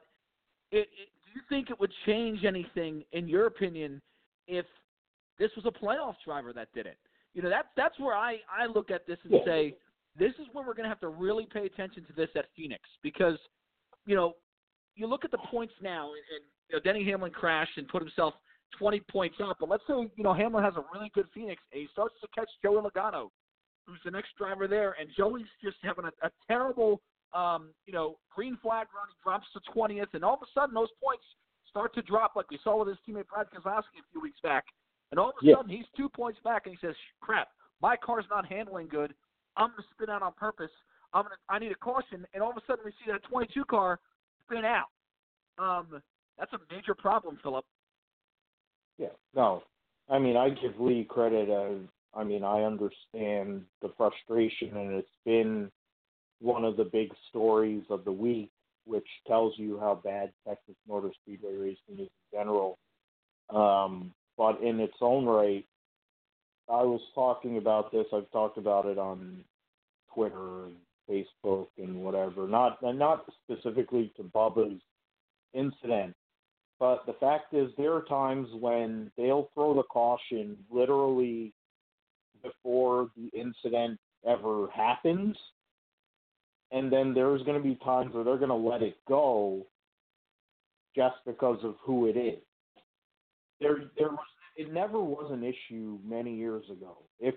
it, 0.72 0.88
it, 0.88 1.10
do 1.26 1.32
you 1.36 1.42
think 1.50 1.70
it 1.70 1.80
would 1.80 1.92
change 2.06 2.46
anything, 2.46 3.04
in 3.12 3.28
your 3.28 3.48
opinion, 3.48 4.02
if 4.48 4.66
this 5.40 5.52
was 5.56 5.66
a 5.66 5.86
playoff 5.86 6.16
driver 6.26 6.54
that 6.54 6.70
did 6.74 6.86
it? 6.86 6.98
You 7.34 7.42
know, 7.42 7.50
that's 7.50 7.68
that's 7.76 8.00
where 8.00 8.16
I 8.16 8.38
I 8.50 8.66
look 8.68 8.92
at 8.92 9.08
this 9.08 9.18
and 9.24 9.34
Yeah. 9.34 9.46
say 9.46 9.76
this 10.18 10.34
is 10.34 10.48
where 10.52 10.66
we're 10.66 10.74
going 10.74 10.84
to 10.84 10.90
have 10.90 11.00
to 11.00 11.08
really 11.08 11.48
pay 11.52 11.66
attention 11.66 12.04
to 12.06 12.14
this 12.14 12.30
at 12.36 12.46
Phoenix 12.56 12.82
because, 13.02 13.38
you 14.06 14.16
know, 14.16 14.36
you 14.96 15.08
look 15.08 15.24
at 15.24 15.32
the 15.32 15.38
points 15.50 15.74
now, 15.82 16.08
and, 16.08 16.24
and 16.36 16.46
you 16.70 16.76
know, 16.76 16.82
Denny 16.82 17.10
Hamlin 17.10 17.32
crashed 17.32 17.78
and 17.78 17.88
put 17.88 18.02
himself 18.02 18.34
20 18.78 19.00
points 19.10 19.38
up. 19.42 19.58
But 19.60 19.70
let's 19.70 19.84
say 19.88 19.94
you 20.16 20.24
know 20.24 20.34
Hamlin 20.34 20.64
has 20.64 20.74
a 20.76 20.84
really 20.94 21.10
good 21.14 21.28
Phoenix, 21.34 21.62
and 21.72 21.82
he 21.82 21.88
starts 21.92 22.16
to 22.22 22.28
catch 22.36 22.50
Joey 22.62 22.82
Logano, 22.82 23.30
who's 23.86 24.00
the 24.06 24.12
next 24.12 24.30
driver 24.38 24.68
there, 24.68 24.96
and 25.00 25.10
Joey's 25.18 25.46
just 25.64 25.78
having 25.84 26.06
a, 26.06 26.26
a 26.26 26.32
terrible, 26.48 27.02
um, 27.34 27.70
you 27.86 27.94
know, 27.94 28.18
green 28.34 28.58
flag 28.62 28.88
run. 28.96 29.08
He 29.10 29.16
drops 29.24 29.48
to 29.54 29.60
20th, 29.76 30.14
and 30.14 30.24
all 30.24 30.36
of 30.36 30.42
a 30.42 30.52
sudden 30.54 30.74
those 30.74 30.92
points 31.04 31.24
start 31.70 31.94
to 31.96 32.02
drop, 32.02 32.36
like 32.36 32.50
we 32.52 32.60
saw 32.64 32.78
with 32.78 32.90
his 32.90 32.98
teammate 33.08 33.28
Brad 33.28 33.48
Keselowski 33.50 34.00
a 34.00 34.08
few 34.12 34.22
weeks 34.22 34.40
back. 34.42 34.66
And 35.12 35.20
all 35.20 35.30
of 35.30 35.36
a 35.42 35.46
Yeah. 35.46 35.56
sudden 35.56 35.72
he's 35.72 35.86
two 35.96 36.10
points 36.10 36.40
back, 36.44 36.66
and 36.66 36.76
he 36.76 36.86
says, 36.86 36.96
"Crap, 37.22 37.50
my 37.82 37.98
car's 37.98 38.26
not 38.30 38.46
handling 38.46 38.88
good. 38.88 39.14
I'm 39.58 39.72
going 39.72 39.84
to 39.84 39.90
spin 39.94 40.10
out 40.10 40.22
on 40.22 40.34
purpose. 40.34 40.72
I'm 41.14 41.24
gonna, 41.24 41.36
I 41.50 41.60
need 41.60 41.72
a 41.72 41.76
caution." 41.76 42.26
And 42.34 42.42
all 42.44 42.52
of 42.52 42.58
a 42.58 42.62
sudden 42.66 42.86
we 42.86 42.92
see 42.92 43.12
that 43.12 43.24
22 43.24 43.66
car 43.66 44.00
spin 44.44 44.64
out. 44.64 44.88
Um, 45.58 46.02
that's 46.38 46.54
a 46.54 46.60
major 46.74 46.96
problem, 46.96 47.38
Philip. 47.44 47.66
Yeah, 48.98 49.10
no. 49.34 49.64
I 50.10 50.20
mean, 50.20 50.38
I 50.38 50.50
give 50.50 50.80
Lee 50.80 51.06
credit 51.06 51.50
as 51.50 51.80
I 52.14 52.24
mean, 52.24 52.44
I 52.44 52.64
understand 52.64 53.64
the 53.82 53.92
frustration, 53.98 54.76
and 54.76 54.94
it's 54.94 55.08
been 55.26 55.72
one 56.40 56.66
of 56.66 56.76
the 56.76 56.84
big 56.84 57.10
stories 57.30 57.84
of 57.90 58.04
the 58.04 58.12
week, 58.12 58.52
which 58.86 59.08
tells 59.28 59.54
you 59.58 59.80
how 59.80 60.02
bad 60.04 60.32
Texas 60.48 60.76
Motor 60.88 61.12
Speedway 61.22 61.56
racing 61.56 62.00
is 62.04 62.10
in 62.10 62.40
general. 62.40 62.78
Um, 63.50 64.14
but 64.38 64.62
in 64.62 64.80
its 64.80 64.98
own 65.02 65.26
right, 65.26 65.66
I 66.70 66.84
was 66.84 67.02
talking 67.14 67.58
about 67.58 67.92
this. 67.92 68.06
I've 68.14 68.32
talked 68.32 68.58
about 68.58 68.86
it 68.86 68.98
on 68.98 69.44
Twitter, 70.14 70.66
and 70.66 70.76
Facebook, 71.10 71.68
and 71.78 72.04
whatever. 72.04 72.48
Not 72.48 72.82
and 72.82 72.98
not 72.98 73.26
specifically 73.44 74.12
to 74.18 74.24
Bubba's 74.24 74.82
incident, 75.54 76.16
but 76.80 77.06
the 77.06 77.14
fact 77.14 77.54
is, 77.54 77.70
there 77.78 77.94
are 77.94 78.04
times 78.04 78.48
when 78.60 79.12
they'll 79.18 79.50
throw 79.54 79.74
the 79.74 79.84
caution 79.84 80.58
literally 80.72 81.54
before 82.42 83.10
the 83.16 83.30
incident 83.38 84.00
ever 84.28 84.68
happens. 84.74 85.36
And 86.72 86.92
then 86.92 87.14
there's 87.14 87.42
going 87.44 87.62
to 87.62 87.64
be 87.64 87.76
times 87.84 88.14
where 88.14 88.24
they're 88.24 88.38
going 88.38 88.50
to 88.50 88.56
let 88.56 88.82
it 88.82 88.98
go 89.08 89.66
just 90.96 91.16
because 91.26 91.60
of 91.64 91.76
who 91.84 92.08
it 92.08 92.18
is. 92.18 92.40
There, 93.60 93.92
there 93.98 94.10
was, 94.10 94.20
it 94.58 94.74
never 94.74 95.00
was 95.00 95.32
an 95.32 95.44
issue 95.44 96.00
many 96.06 96.36
years 96.36 96.64
ago. 96.72 96.98
If 97.20 97.36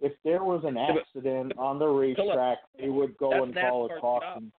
if 0.00 0.12
there 0.24 0.42
was 0.44 0.62
an 0.64 0.76
accident 0.76 1.52
on 1.56 1.78
the 1.78 1.86
racetrack, 1.86 2.58
they 2.78 2.88
would 2.88 3.16
go 3.16 3.30
that's 3.30 3.44
and 3.44 3.54
call 3.54 3.88
NASCAR's 3.88 3.96
a 3.96 4.00
caution. 4.00 4.52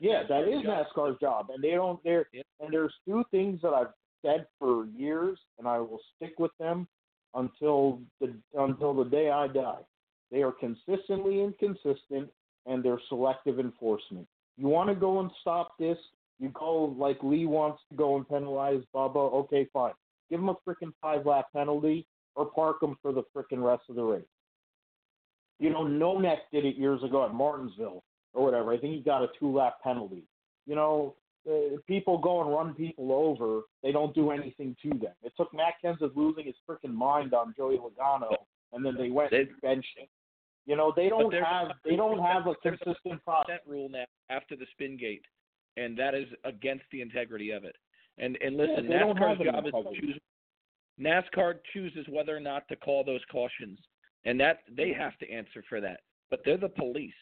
Yeah, 0.00 0.22
that 0.28 0.48
is 0.48 0.62
job. 0.62 0.86
NASCAR's 0.96 1.20
job, 1.20 1.46
and 1.52 1.62
they 1.62 1.72
don't. 1.72 2.02
There 2.02 2.26
and 2.32 2.72
there's 2.72 2.94
two 3.06 3.24
things 3.30 3.60
that 3.62 3.72
I've 3.72 3.92
said 4.24 4.46
for 4.58 4.86
years, 4.96 5.38
and 5.58 5.68
I 5.68 5.78
will 5.78 6.00
stick 6.16 6.34
with 6.38 6.52
them 6.58 6.88
until 7.34 8.00
the 8.20 8.34
until 8.54 8.94
the 8.94 9.04
day 9.04 9.30
I 9.30 9.48
die. 9.48 9.80
They 10.30 10.42
are 10.42 10.52
consistently 10.52 11.42
inconsistent, 11.42 12.30
and 12.66 12.82
they're 12.82 13.00
selective 13.08 13.60
enforcement. 13.60 14.26
You 14.56 14.68
want 14.68 14.88
to 14.88 14.94
go 14.94 15.20
and 15.20 15.30
stop 15.40 15.76
this? 15.78 15.98
You 16.40 16.48
go 16.50 16.94
like 16.98 17.18
Lee 17.22 17.46
wants 17.46 17.82
to 17.90 17.96
go 17.96 18.16
and 18.16 18.28
penalize 18.28 18.82
Bubba. 18.94 19.32
Okay, 19.34 19.68
fine. 19.72 19.92
Give 20.30 20.40
him 20.40 20.48
a 20.48 20.56
freaking 20.66 20.92
five 21.00 21.26
lap 21.26 21.46
penalty, 21.52 22.06
or 22.34 22.46
park 22.46 22.82
him 22.82 22.96
for 23.02 23.12
the 23.12 23.22
freaking 23.36 23.64
rest 23.64 23.84
of 23.88 23.96
the 23.96 24.02
race. 24.02 24.24
You 25.60 25.70
know, 25.70 25.86
No 25.86 26.18
Neck 26.18 26.50
did 26.52 26.64
it 26.64 26.76
years 26.76 27.02
ago 27.04 27.24
at 27.24 27.32
Martinsville 27.32 28.02
or 28.32 28.44
whatever. 28.44 28.72
I 28.72 28.78
think 28.78 28.94
he 28.94 29.00
got 29.00 29.22
a 29.22 29.28
two 29.38 29.54
lap 29.56 29.76
penalty. 29.82 30.24
You 30.66 30.74
know, 30.74 31.14
uh, 31.50 31.76
people 31.86 32.18
go 32.18 32.42
and 32.42 32.50
run 32.50 32.74
people 32.74 33.12
over, 33.12 33.62
they 33.82 33.92
don't 33.92 34.14
do 34.14 34.30
anything 34.30 34.76
to 34.82 34.90
them. 34.90 35.12
It 35.22 35.32
took 35.36 35.52
Matt 35.52 35.74
Kenseth 35.82 36.16
losing 36.16 36.46
his 36.46 36.54
freaking 36.68 36.94
mind 36.94 37.34
on 37.34 37.54
Joey 37.56 37.78
Logano, 37.78 38.34
and 38.72 38.84
then 38.84 38.96
they 38.96 39.10
went 39.10 39.30
They- 39.30 39.42
and 39.42 39.60
benched 39.60 39.98
him. 39.98 40.06
You 40.66 40.76
know, 40.76 40.92
they 40.96 41.10
don't 41.10 41.32
have 41.34 41.72
they 41.84 41.94
don't 41.94 42.20
have 42.20 42.46
a 42.46 42.54
consistent 42.56 43.22
process. 43.22 43.60
Rule 43.66 43.90
now 43.90 44.06
after 44.30 44.56
the 44.56 44.64
spin 44.72 44.96
gate, 44.96 45.24
and 45.76 45.96
that 45.98 46.14
is 46.14 46.26
against 46.44 46.84
the 46.90 47.02
integrity 47.02 47.50
of 47.50 47.64
it. 47.64 47.76
And 48.16 48.38
and 48.40 48.56
listen, 48.56 48.88
they 48.88 48.94
NASCAR's 48.94 49.44
job 49.44 49.66
is 49.66 49.72
to 49.72 50.00
choose. 50.00 50.20
NASCAR 50.98 51.56
chooses 51.72 52.06
whether 52.08 52.34
or 52.34 52.40
not 52.40 52.66
to 52.68 52.76
call 52.76 53.04
those 53.04 53.20
cautions, 53.30 53.78
and 54.24 54.40
that 54.40 54.60
they 54.74 54.92
have 54.92 55.18
to 55.18 55.30
answer 55.30 55.62
for 55.68 55.80
that. 55.82 56.00
But 56.30 56.40
they're 56.44 56.56
the 56.56 56.68
police. 56.68 57.12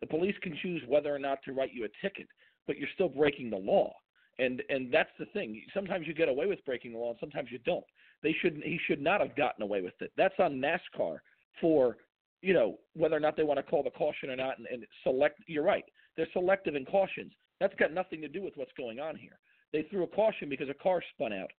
The 0.00 0.06
police 0.06 0.36
can 0.42 0.56
choose 0.62 0.82
whether 0.86 1.14
or 1.14 1.18
not 1.18 1.42
to 1.44 1.52
write 1.52 1.72
you 1.72 1.84
a 1.84 2.06
ticket, 2.06 2.28
but 2.66 2.78
you're 2.78 2.88
still 2.94 3.08
breaking 3.08 3.50
the 3.50 3.56
law. 3.56 3.94
And 4.38 4.62
and 4.70 4.92
that's 4.92 5.10
the 5.18 5.26
thing. 5.26 5.62
Sometimes 5.74 6.06
you 6.06 6.14
get 6.14 6.28
away 6.28 6.46
with 6.46 6.64
breaking 6.64 6.92
the 6.92 6.98
law, 6.98 7.10
and 7.10 7.18
sometimes 7.20 7.50
you 7.50 7.58
don't. 7.58 7.84
They 8.22 8.34
should 8.40 8.62
he 8.64 8.78
should 8.86 9.00
not 9.00 9.20
have 9.20 9.36
gotten 9.36 9.62
away 9.62 9.82
with 9.82 9.94
it. 10.00 10.12
That's 10.16 10.34
on 10.38 10.54
NASCAR 10.54 11.18
for 11.60 11.98
you 12.40 12.54
know 12.54 12.78
whether 12.94 13.16
or 13.16 13.20
not 13.20 13.36
they 13.36 13.44
want 13.44 13.58
to 13.58 13.62
call 13.62 13.82
the 13.82 13.90
caution 13.90 14.30
or 14.30 14.36
not, 14.36 14.58
and, 14.58 14.66
and 14.66 14.86
select. 15.02 15.40
You're 15.46 15.64
right. 15.64 15.84
They're 16.16 16.28
selective 16.32 16.74
in 16.74 16.86
cautions. 16.86 17.32
That's 17.60 17.74
got 17.74 17.92
nothing 17.92 18.20
to 18.22 18.28
do 18.28 18.42
with 18.42 18.54
what's 18.56 18.72
going 18.76 19.00
on 19.00 19.16
here. 19.16 19.38
They 19.72 19.82
threw 19.90 20.02
a 20.04 20.08
caution 20.08 20.48
because 20.48 20.68
a 20.68 20.74
car 20.74 21.02
spun 21.14 21.32
out 21.32 21.50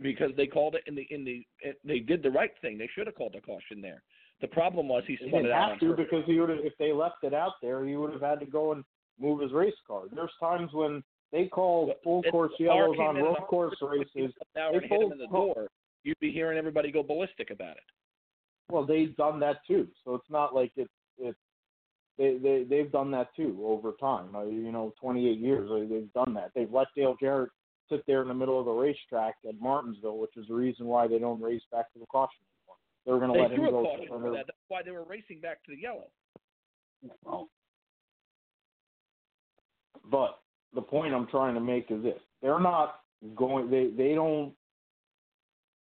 because 0.00 0.30
they 0.36 0.46
called 0.46 0.74
it 0.74 0.82
in 0.86 0.94
the 0.94 1.06
in 1.10 1.24
the 1.24 1.44
they 1.84 1.98
did 1.98 2.22
the 2.22 2.30
right 2.30 2.52
thing. 2.60 2.78
They 2.78 2.88
should 2.94 3.06
have 3.06 3.16
called 3.16 3.34
a 3.36 3.40
caution 3.40 3.80
there. 3.80 4.02
The 4.40 4.48
problem 4.48 4.88
was 4.88 5.04
he 5.06 5.16
spun 5.16 5.30
didn't 5.30 5.46
it 5.46 5.52
out 5.52 5.70
have 5.70 5.80
to 5.80 5.94
because 5.94 6.24
he 6.26 6.40
would 6.40 6.48
have 6.48 6.58
if 6.62 6.72
they 6.78 6.92
left 6.92 7.22
it 7.22 7.34
out 7.34 7.54
there, 7.60 7.84
he 7.84 7.96
would 7.96 8.12
have 8.12 8.22
had 8.22 8.40
to 8.40 8.46
go 8.46 8.72
and 8.72 8.84
move 9.18 9.40
his 9.40 9.52
race 9.52 9.74
car. 9.86 10.02
There's 10.12 10.30
times 10.40 10.70
when 10.72 11.02
they 11.32 11.46
call 11.46 11.92
full 12.04 12.22
if 12.24 12.30
course 12.32 12.52
yellows 12.58 12.96
on 13.00 13.16
in 13.16 13.22
road 13.24 13.36
course 13.48 13.76
races. 13.80 14.32
an 14.56 14.62
hour 14.62 14.72
they 14.72 14.78
and 14.78 14.86
hit 14.86 15.00
him 15.02 15.12
in 15.12 15.18
the 15.18 15.28
pulled- 15.28 15.54
door, 15.54 15.68
you'd 16.04 16.18
be 16.20 16.30
hearing 16.32 16.58
everybody 16.58 16.90
go 16.90 17.02
ballistic 17.02 17.50
about 17.50 17.76
it. 17.76 17.82
Well, 18.70 18.84
they've 18.84 19.14
done 19.16 19.38
that 19.40 19.56
too, 19.66 19.88
so 20.04 20.14
it's 20.14 20.30
not 20.30 20.54
like 20.54 20.72
it's 20.76 20.90
it's 21.18 21.38
they 22.18 22.36
they 22.38 22.64
they've 22.64 22.90
done 22.92 23.10
that 23.12 23.28
too 23.36 23.58
over 23.64 23.92
time. 23.92 24.34
Uh, 24.34 24.44
you 24.44 24.72
know, 24.72 24.92
28 25.00 25.38
years 25.38 25.68
they've 25.90 26.12
done 26.12 26.34
that. 26.34 26.50
They've 26.54 26.72
let 26.72 26.88
Dale 26.96 27.16
Jarrett 27.20 27.50
sit 27.88 28.04
there 28.06 28.22
in 28.22 28.28
the 28.28 28.34
middle 28.34 28.58
of 28.58 28.64
the 28.66 28.70
racetrack 28.72 29.34
at 29.46 29.60
Martinsville, 29.60 30.18
which 30.18 30.36
is 30.36 30.46
the 30.48 30.54
reason 30.54 30.86
why 30.86 31.06
they 31.06 31.18
don't 31.18 31.40
race 31.40 31.62
back 31.70 31.92
to 31.92 31.98
the 31.98 32.06
caution 32.06 32.40
anymore. 32.60 32.76
They 33.04 33.12
were 33.12 33.18
going 33.18 33.32
to 33.32 33.36
They 33.38 33.42
let 33.42 33.50
him 33.52 33.70
go. 33.70 33.82
caution 33.84 34.12
under- 34.12 34.28
for 34.28 34.36
that. 34.36 34.46
That's 34.46 34.58
why 34.68 34.82
they 34.82 34.90
were 34.92 35.04
racing 35.04 35.40
back 35.40 35.62
to 35.64 35.70
the 35.74 35.80
yellow. 35.80 36.08
But 40.10 40.38
the 40.74 40.82
point 40.82 41.14
I'm 41.14 41.26
trying 41.28 41.54
to 41.54 41.60
make 41.60 41.90
is 41.90 42.02
this: 42.02 42.20
they're 42.40 42.60
not 42.60 43.00
going. 43.34 43.70
They 43.70 43.90
they 43.96 44.14
don't. 44.14 44.52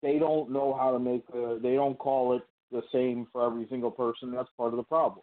They 0.04 0.20
don't 0.20 0.52
know 0.52 0.78
how 0.80 0.92
to 0.92 1.00
make 1.00 1.26
the. 1.28 1.60
They 1.62 1.76
don't 1.76 1.98
call 1.98 2.36
it 2.36 2.44
the 2.72 2.82
same 2.92 3.28
for 3.32 3.46
every 3.46 3.68
single 3.70 3.92
person. 3.92 4.32
That's 4.32 4.50
part 4.58 4.74
of 4.74 4.78
the 4.78 4.84
problem. 4.84 5.22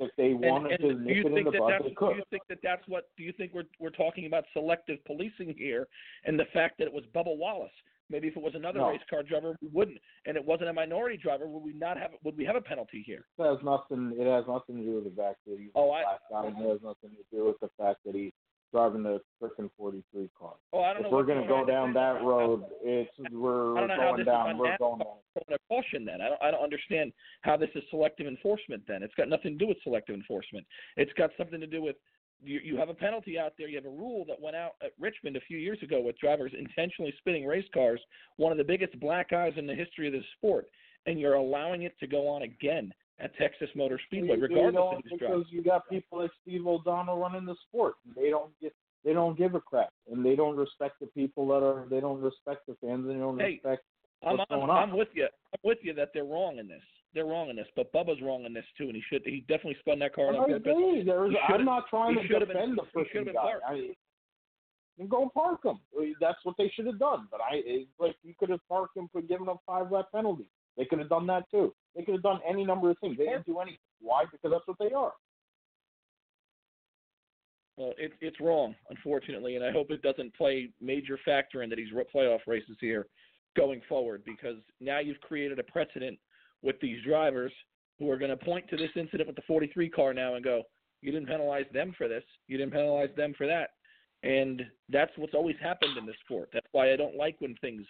If 0.00 0.10
they 0.16 0.30
And, 0.30 0.40
wanted 0.40 0.80
and 0.80 0.80
to 0.80 0.94
do 0.94 1.12
you 1.12 1.24
nip 1.24 1.26
it 1.26 1.26
in 1.26 1.34
think 1.34 1.52
the 1.52 1.58
bud, 1.58 1.70
that's, 1.72 1.84
they 1.84 1.90
do 1.90 2.14
you 2.16 2.22
think 2.30 2.42
that 2.48 2.58
that's 2.62 2.82
what? 2.86 3.08
Do 3.16 3.24
you 3.24 3.32
think 3.32 3.52
we're 3.52 3.64
we're 3.80 3.90
talking 3.90 4.26
about 4.26 4.44
selective 4.52 5.04
policing 5.04 5.54
here, 5.58 5.88
and 6.24 6.38
the 6.38 6.44
fact 6.52 6.78
that 6.78 6.86
it 6.86 6.92
was 6.92 7.04
Bubba 7.14 7.36
Wallace? 7.36 7.72
Maybe 8.10 8.28
if 8.28 8.36
it 8.36 8.42
was 8.42 8.54
another 8.54 8.78
No. 8.78 8.90
race 8.90 9.02
car 9.10 9.22
driver, 9.22 9.56
we 9.60 9.68
wouldn't, 9.68 9.98
and 10.26 10.36
it 10.36 10.44
wasn't 10.44 10.70
a 10.70 10.72
minority 10.72 11.16
driver, 11.16 11.46
would 11.46 11.62
we 11.62 11.74
not 11.74 11.98
have? 11.98 12.12
Would 12.24 12.36
we 12.36 12.44
have 12.44 12.56
a 12.56 12.60
penalty 12.60 13.02
here? 13.02 13.26
It 13.38 13.42
has 13.44 13.62
nothing. 13.62 14.14
It 14.18 14.26
has 14.26 14.46
nothing 14.46 14.76
to 14.78 14.82
do 14.82 14.94
with 14.96 15.04
the 15.04 15.22
fact 15.22 15.38
that 15.46 15.58
he's 15.58 15.70
Oh, 15.74 15.90
I- 15.90 16.02
black 16.04 16.20
guy. 16.30 16.46
It 16.48 16.54
has 16.68 16.82
nothing 16.82 17.10
to 17.16 17.24
do 17.30 17.44
with 17.44 17.60
the 17.60 17.68
fact 17.78 18.02
that 18.04 18.14
he's 18.14 18.32
driving 18.70 19.02
the 19.02 19.22
frickin' 19.40 19.70
43 19.78 20.28
car. 20.38 20.54
Oh, 20.74 20.80
I 20.82 20.92
don't 20.92 21.04
If 21.06 21.10
know. 21.10 21.16
we're 21.16 21.24
going 21.24 21.40
to 21.40 21.48
go 21.48 21.64
down 21.64 21.92
that 21.94 22.22
road, 22.22 22.64
it's 22.82 23.10
we're 23.30 23.76
I 23.76 23.80
don't 23.80 23.88
know 23.88 23.94
how 23.96 24.02
going 24.08 24.16
this 24.18 24.26
down. 24.26 24.58
We're 24.58 24.76
going 24.78 24.98
down. 24.98 25.58
caution 25.68 26.04
then. 26.04 26.20
I 26.20 26.28
don't 26.28 26.42
I 26.42 26.50
don't 26.50 26.62
understand 26.62 27.12
how 27.42 27.56
this 27.56 27.70
is 27.74 27.82
selective 27.90 28.26
enforcement 28.26 28.86
then. 28.86 29.02
It's 29.02 29.14
got 29.14 29.28
nothing 29.28 29.52
to 29.52 29.58
do 29.58 29.66
with 29.68 29.80
selective 29.82 30.14
enforcement. 30.16 30.66
It's 30.96 31.12
got 31.14 31.30
something 31.36 31.60
to 31.60 31.66
do 31.66 31.80
with 31.82 31.96
you 32.42 32.60
you 32.62 32.76
have 32.76 32.88
a 32.88 32.94
penalty 32.94 33.38
out 33.38 33.52
there. 33.58 33.68
You 33.68 33.76
have 33.76 33.84
a 33.84 33.90
rule 33.90 34.24
that 34.28 34.40
went 34.40 34.56
out 34.56 34.72
at 34.82 34.92
Richmond 34.98 35.36
a 35.36 35.40
few 35.40 35.58
years 35.58 35.78
ago 35.82 36.00
with 36.00 36.18
drivers 36.18 36.52
intentionally 36.58 37.12
spinning 37.18 37.46
race 37.46 37.66
cars, 37.74 38.00
one 38.36 38.52
of 38.52 38.58
the 38.58 38.64
biggest 38.64 38.98
black 39.00 39.32
eyes 39.32 39.52
in 39.56 39.66
the 39.66 39.74
history 39.74 40.06
of 40.06 40.12
the 40.12 40.22
sport, 40.36 40.66
and 41.06 41.18
you're 41.18 41.34
allowing 41.34 41.82
it 41.82 41.98
to 42.00 42.06
go 42.06 42.28
on 42.28 42.42
again 42.42 42.92
at 43.20 43.36
Texas 43.36 43.68
Motor 43.74 43.98
Speedway, 44.06 44.36
You- 44.36 44.42
you 44.42 44.42
regardless 44.42 44.74
know, 44.74 44.90
of 44.90 45.02
because 45.10 45.46
you 45.50 45.62
got 45.62 45.88
people 45.88 46.18
like 46.20 46.30
Steve 46.42 46.66
O'Donnell 46.66 47.18
running 47.18 47.44
the 47.44 47.56
sport. 47.68 47.94
They 48.14 48.30
don't 48.30 48.56
get, 48.60 48.72
they 49.04 49.12
don't 49.12 49.36
give 49.36 49.56
a 49.56 49.60
crap, 49.60 49.92
and 50.10 50.24
they 50.24 50.36
don't 50.36 50.54
respect 50.56 51.00
the 51.00 51.06
people 51.08 51.48
that 51.48 51.64
are. 51.64 51.86
They 51.90 52.00
don't 52.00 52.20
respect 52.20 52.66
the 52.68 52.76
fans, 52.76 53.06
and 53.06 53.10
they 53.10 53.14
don't 53.18 53.38
Hey, 53.38 53.54
respect. 53.54 53.82
I'm 54.22 54.36
what's 54.36 54.50
on, 54.50 54.58
going 54.60 54.70
on. 54.70 54.76
I'm 54.90 54.96
with 54.96 55.08
you. 55.14 55.24
I'm 55.24 55.60
with 55.64 55.78
you 55.82 55.92
that 55.94 56.10
they're 56.14 56.24
wrong 56.24 56.58
in 56.58 56.68
this. 56.68 56.82
They're 57.14 57.24
wrong 57.24 57.48
in 57.50 57.56
this, 57.56 57.66
but 57.74 57.92
Bubba's 57.92 58.20
wrong 58.22 58.44
in 58.44 58.52
this 58.52 58.64
too, 58.76 58.84
and 58.84 58.94
he 58.94 59.02
should 59.10 59.22
he 59.24 59.40
definitely 59.48 59.76
spun 59.80 59.98
that 60.00 60.14
car 60.14 60.28
on 60.28 60.36
I 60.36 60.52
purpose. 60.52 60.72
agree. 60.72 61.02
There's, 61.04 61.30
He 61.32 61.54
I'm 61.54 61.64
not 61.64 61.84
trying 61.88 62.16
to 62.16 62.22
defend 62.22 62.48
been- 62.48 62.76
the 62.76 62.82
freaking 62.94 63.26
guy. 63.32 63.32
parked. 63.40 63.64
I, 63.66 63.88
then 64.98 65.08
go 65.08 65.30
park 65.32 65.64
him. 65.64 65.78
Uh, 65.98 66.04
that's 66.20 66.38
what 66.44 66.56
they 66.58 66.70
should 66.74 66.86
have 66.86 66.98
done. 66.98 67.28
But 67.30 67.40
I, 67.40 67.62
it's 67.64 67.88
like 67.98 68.16
you 68.22 68.34
could 68.38 68.50
have 68.50 68.60
parked 68.68 68.96
him 68.96 69.08
for 69.12 69.22
giving 69.22 69.48
up 69.48 69.60
five 69.66 69.90
lap 69.90 70.06
penalty. 70.14 70.44
They 70.76 70.84
could 70.84 70.98
have 70.98 71.08
done 71.08 71.26
that 71.28 71.50
too. 71.50 71.72
They 71.96 72.02
could 72.02 72.14
have 72.14 72.22
done 72.22 72.40
any 72.48 72.64
number 72.64 72.90
of 72.90 72.98
things. 72.98 73.16
They 73.16 73.24
didn't 73.24 73.46
do 73.46 73.58
anything. 73.58 73.78
Why? 74.00 74.24
Because 74.30 74.50
that's 74.52 74.66
what 74.66 74.76
they 74.78 74.92
are. 74.94 75.12
Well, 77.76 77.92
it's 77.96 78.14
it's 78.20 78.40
wrong, 78.40 78.74
unfortunately, 78.90 79.54
and 79.56 79.64
I 79.64 79.70
hope 79.70 79.90
it 79.90 80.02
doesn't 80.02 80.34
play 80.36 80.70
major 80.80 81.18
factor 81.24 81.62
into 81.62 81.76
these 81.76 81.92
ro- 81.92 82.04
playoff 82.12 82.40
races 82.46 82.76
here 82.80 83.06
going 83.56 83.80
forward 83.88 84.22
because 84.26 84.56
now 84.80 84.98
you've 84.98 85.20
created 85.20 85.58
a 85.60 85.62
precedent 85.62 86.18
with 86.62 86.76
these 86.80 87.02
drivers 87.04 87.52
who 87.98 88.10
are 88.10 88.18
going 88.18 88.30
to 88.30 88.44
point 88.44 88.68
to 88.70 88.76
this 88.76 88.90
incident 88.96 89.26
with 89.26 89.36
the 89.36 89.42
43 89.46 89.88
car 89.90 90.14
now 90.14 90.34
and 90.34 90.44
go, 90.44 90.62
"You 91.02 91.12
didn't 91.12 91.28
penalize 91.28 91.66
them 91.72 91.92
for 91.96 92.08
this. 92.08 92.24
You 92.46 92.58
didn't 92.58 92.72
penalize 92.72 93.14
them 93.16 93.34
for 93.34 93.46
that." 93.46 93.70
And 94.22 94.66
that's 94.88 95.16
what's 95.16 95.34
always 95.34 95.56
happened 95.60 95.96
in 95.96 96.06
this 96.06 96.18
sport. 96.24 96.50
That's 96.52 96.66
why 96.72 96.92
I 96.92 96.96
don't 96.96 97.16
like 97.16 97.36
when 97.40 97.54
things 97.56 97.86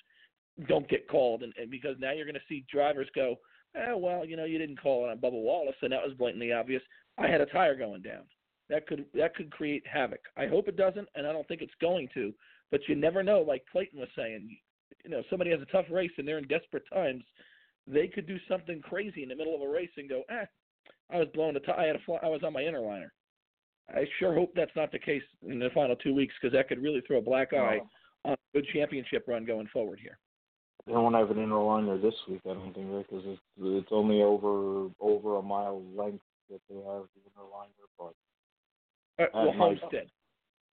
don't 0.66 0.88
get 0.88 1.08
called, 1.08 1.42
and, 1.42 1.52
and 1.56 1.70
because 1.70 1.96
now 1.98 2.12
you're 2.12 2.26
going 2.26 2.34
to 2.34 2.40
see 2.48 2.66
drivers 2.70 3.08
go, 3.14 3.36
"Oh 3.76 3.96
well, 3.96 4.24
you 4.24 4.36
know, 4.36 4.44
you 4.44 4.58
didn't 4.58 4.80
call 4.80 5.08
on 5.08 5.18
Bubba 5.18 5.32
Wallace, 5.32 5.76
and 5.82 5.92
that 5.92 6.06
was 6.06 6.14
blatantly 6.14 6.52
obvious. 6.52 6.82
I 7.16 7.28
had 7.28 7.40
a 7.40 7.46
tire 7.46 7.76
going 7.76 8.02
down." 8.02 8.24
that 8.68 8.86
could 8.86 9.04
that 9.14 9.34
could 9.34 9.50
create 9.50 9.86
havoc. 9.86 10.20
I 10.36 10.46
hope 10.46 10.68
it 10.68 10.76
doesn't, 10.76 11.08
and 11.14 11.26
I 11.26 11.32
don't 11.32 11.46
think 11.48 11.62
it's 11.62 11.72
going 11.80 12.08
to. 12.14 12.32
But 12.70 12.80
you 12.86 12.94
never 12.94 13.22
know. 13.22 13.40
Like 13.40 13.64
Clayton 13.72 13.98
was 13.98 14.08
saying, 14.14 14.56
you 15.04 15.10
know, 15.10 15.22
somebody 15.30 15.50
has 15.50 15.60
a 15.60 15.72
tough 15.72 15.86
race 15.90 16.10
and 16.18 16.28
they're 16.28 16.38
in 16.38 16.48
desperate 16.48 16.84
times. 16.92 17.24
They 17.90 18.06
could 18.08 18.26
do 18.26 18.38
something 18.48 18.80
crazy 18.82 19.22
in 19.22 19.28
the 19.30 19.36
middle 19.36 19.54
of 19.54 19.62
a 19.62 19.68
race 19.68 19.90
and 19.96 20.08
go, 20.08 20.22
"Eh, 20.28 20.44
I 21.10 21.16
was 21.18 21.28
blowing 21.34 21.56
a 21.56 21.60
tire. 21.60 21.78
I 21.78 21.86
had 21.86 21.96
a 21.96 22.00
fly, 22.00 22.18
I 22.22 22.28
was 22.28 22.42
on 22.42 22.52
my 22.52 22.62
inner 22.62 22.80
liner." 22.80 23.12
I 23.94 24.06
sure 24.18 24.34
hope 24.34 24.52
that's 24.54 24.74
not 24.76 24.92
the 24.92 24.98
case 24.98 25.22
in 25.42 25.58
the 25.58 25.70
final 25.70 25.96
two 25.96 26.14
weeks 26.14 26.34
because 26.40 26.52
that 26.52 26.68
could 26.68 26.82
really 26.82 27.00
throw 27.06 27.18
a 27.18 27.22
black 27.22 27.54
eye 27.54 27.80
on 28.26 28.32
a 28.34 28.36
good 28.52 28.66
championship 28.72 29.24
run 29.26 29.46
going 29.46 29.66
forward 29.68 29.98
here. 29.98 30.18
They 30.86 30.92
won't 30.92 31.04
want 31.04 31.14
to 31.14 31.18
have 31.20 31.30
an 31.30 31.42
inner 31.42 31.62
liner 31.62 31.96
this 31.98 32.14
week, 32.28 32.40
I 32.44 32.52
don't 32.52 32.74
think, 32.74 32.86
right? 32.90 33.06
Because 33.08 33.24
it's 33.26 33.40
it's 33.58 33.88
only 33.90 34.22
over 34.22 34.90
over 35.00 35.36
a 35.36 35.42
mile 35.42 35.82
length 35.94 36.24
that 36.50 36.60
they 36.68 36.76
have 36.76 37.08
the 37.14 37.22
inner 37.24 37.48
liner. 37.50 37.72
But 37.98 38.14
Uh, 39.18 39.26
well. 39.34 39.52
Homestead. 39.52 40.10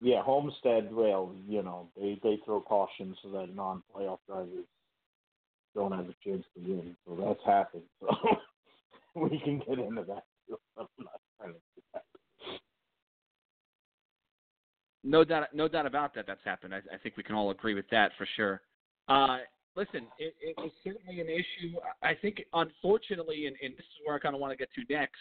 yeah, 0.02 0.22
Homestead, 0.22 0.94
well, 0.94 1.36
you 1.48 1.64
know, 1.64 1.90
they 1.96 2.20
they 2.24 2.38
throw 2.46 2.62
caution 2.62 3.16
so 3.22 3.30
that 3.30 3.54
non-playoff 3.56 4.20
drivers 4.28 4.66
don't 5.76 5.92
have 5.92 6.06
a 6.06 6.16
chance 6.24 6.44
to 6.56 6.62
win. 6.62 6.96
So 7.06 7.16
that's 7.20 7.46
happened. 7.46 7.84
So 8.00 8.10
we 9.16 9.40
can 9.40 9.60
get 9.60 9.80
into 9.80 10.04
that. 10.04 10.24
To. 10.50 10.58
No 15.04 15.24
doubt, 15.24 15.48
no 15.54 15.68
doubt 15.68 15.86
about 15.86 16.14
that. 16.16 16.26
That's 16.28 16.44
happened. 16.44 16.74
I, 16.76 16.80
I 16.94 16.98
think 17.02 17.18
we 17.18 17.24
can 17.24 17.36
all 17.36 17.52
agree 17.52 17.74
with 17.74 17.90
that 17.92 18.12
for 18.18 18.28
sure. 18.36 18.62
Uh, 19.08 19.40
listen, 19.76 20.08
it, 20.18 20.36
it 20.42 20.56
was 20.58 20.72
certainly 20.84 21.22
an 21.22 21.28
issue. 21.28 21.78
I 22.04 22.14
think, 22.14 22.44
unfortunately, 22.54 23.48
and, 23.48 23.56
and 23.64 23.74
this 23.74 23.86
is 23.86 24.06
where 24.06 24.16
I 24.16 24.20
kind 24.20 24.36
of 24.36 24.42
want 24.42 24.52
to 24.52 24.58
get 24.58 24.70
to 24.76 24.94
next. 24.94 25.20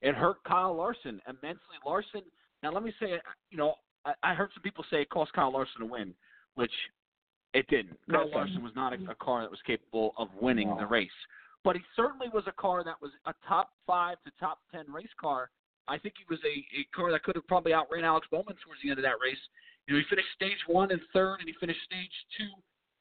It 0.00 0.14
hurt 0.14 0.36
Kyle 0.44 0.74
Larson 0.74 1.20
immensely. 1.28 1.76
Larson. 1.84 2.22
Now, 2.62 2.72
let 2.72 2.82
me 2.82 2.92
say, 3.00 3.18
you 3.50 3.58
know, 3.58 3.74
I, 4.04 4.12
I 4.22 4.34
heard 4.34 4.50
some 4.54 4.62
people 4.62 4.84
say 4.90 5.02
it 5.02 5.10
cost 5.10 5.32
Kyle 5.32 5.52
Larson 5.52 5.82
a 5.82 5.86
win, 5.86 6.14
which 6.54 6.72
it 7.54 7.66
didn't. 7.68 7.98
Kyle 8.10 8.22
Okay. 8.22 8.34
Larson 8.34 8.62
was 8.62 8.72
not 8.76 8.92
a, 8.92 8.96
mm-hmm. 8.96 9.10
a 9.10 9.14
car 9.14 9.42
that 9.42 9.50
was 9.50 9.60
capable 9.66 10.14
of 10.18 10.28
winning 10.40 10.68
No. 10.68 10.78
the 10.78 10.86
race, 10.86 11.10
but 11.64 11.76
he 11.76 11.82
certainly 11.96 12.28
was 12.28 12.44
a 12.46 12.52
car 12.52 12.84
that 12.84 13.00
was 13.00 13.10
a 13.26 13.34
top 13.46 13.70
five 13.86 14.16
to 14.24 14.30
top 14.38 14.60
ten 14.72 14.84
race 14.92 15.12
car. 15.20 15.50
I 15.88 15.96
think 15.96 16.14
he 16.18 16.24
was 16.28 16.38
a, 16.44 16.54
a 16.76 16.84
car 16.94 17.10
that 17.12 17.22
could 17.24 17.34
have 17.36 17.46
probably 17.46 17.72
outran 17.72 18.04
Alex 18.04 18.26
Bowman 18.30 18.56
towards 18.62 18.82
the 18.82 18.90
end 18.90 18.98
of 18.98 19.04
that 19.04 19.16
race. 19.24 19.40
You 19.86 19.94
know, 19.94 20.00
he 20.00 20.06
finished 20.10 20.28
stage 20.36 20.60
one 20.66 20.90
and 20.92 21.00
third, 21.14 21.40
and 21.40 21.48
he 21.48 21.54
finished 21.58 21.80
stage 21.88 22.12
two 22.36 22.52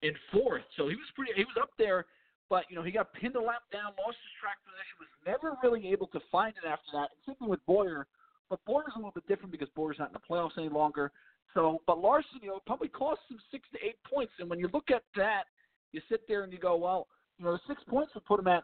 and 0.07 0.15
fourth. 0.31 0.63
So 0.77 0.87
he 0.87 0.95
was 0.95 1.07
pretty. 1.15 1.33
He 1.35 1.43
was 1.43 1.57
up 1.59 1.71
there, 1.77 2.05
but 2.49 2.63
you 2.69 2.75
know, 2.75 2.83
he 2.83 2.91
got 2.91 3.11
pinned 3.13 3.35
a 3.35 3.41
lap 3.41 3.63
down, 3.73 3.91
lost 3.99 4.15
his 4.23 4.33
track 4.39 4.57
position, 4.63 4.95
was 5.03 5.11
never 5.27 5.59
really 5.59 5.91
able 5.91 6.07
to 6.15 6.21
find 6.31 6.53
it 6.55 6.65
after 6.65 6.87
that. 6.95 7.11
And 7.11 7.19
same 7.27 7.35
thing 7.35 7.49
with 7.51 7.59
Bowyer, 7.67 8.07
but 8.49 8.63
Bowyer's 8.63 8.95
a 8.95 8.99
little 8.99 9.11
bit 9.11 9.27
different 9.27 9.51
because 9.51 9.67
Bowyer's 9.75 9.99
not 9.99 10.09
in 10.09 10.15
the 10.15 10.23
playoffs 10.23 10.55
any 10.57 10.69
longer. 10.69 11.11
So, 11.53 11.81
but 11.87 11.99
Larson, 11.99 12.39
you 12.41 12.49
know, 12.49 12.59
probably 12.65 12.89
cost 12.89 13.21
him 13.29 13.39
six 13.51 13.67
to 13.73 13.79
eight 13.85 13.97
points. 14.11 14.33
And 14.39 14.49
when 14.49 14.59
you 14.59 14.69
look 14.73 14.91
at 14.91 15.03
that, 15.15 15.43
you 15.91 16.01
sit 16.09 16.21
there 16.27 16.43
and 16.43 16.51
you 16.51 16.59
go, 16.59 16.75
well, 16.75 17.07
you 17.37 17.45
know, 17.45 17.57
six 17.67 17.81
points 17.87 18.13
would 18.13 18.25
put 18.25 18.39
him 18.39 18.47
at 18.47 18.63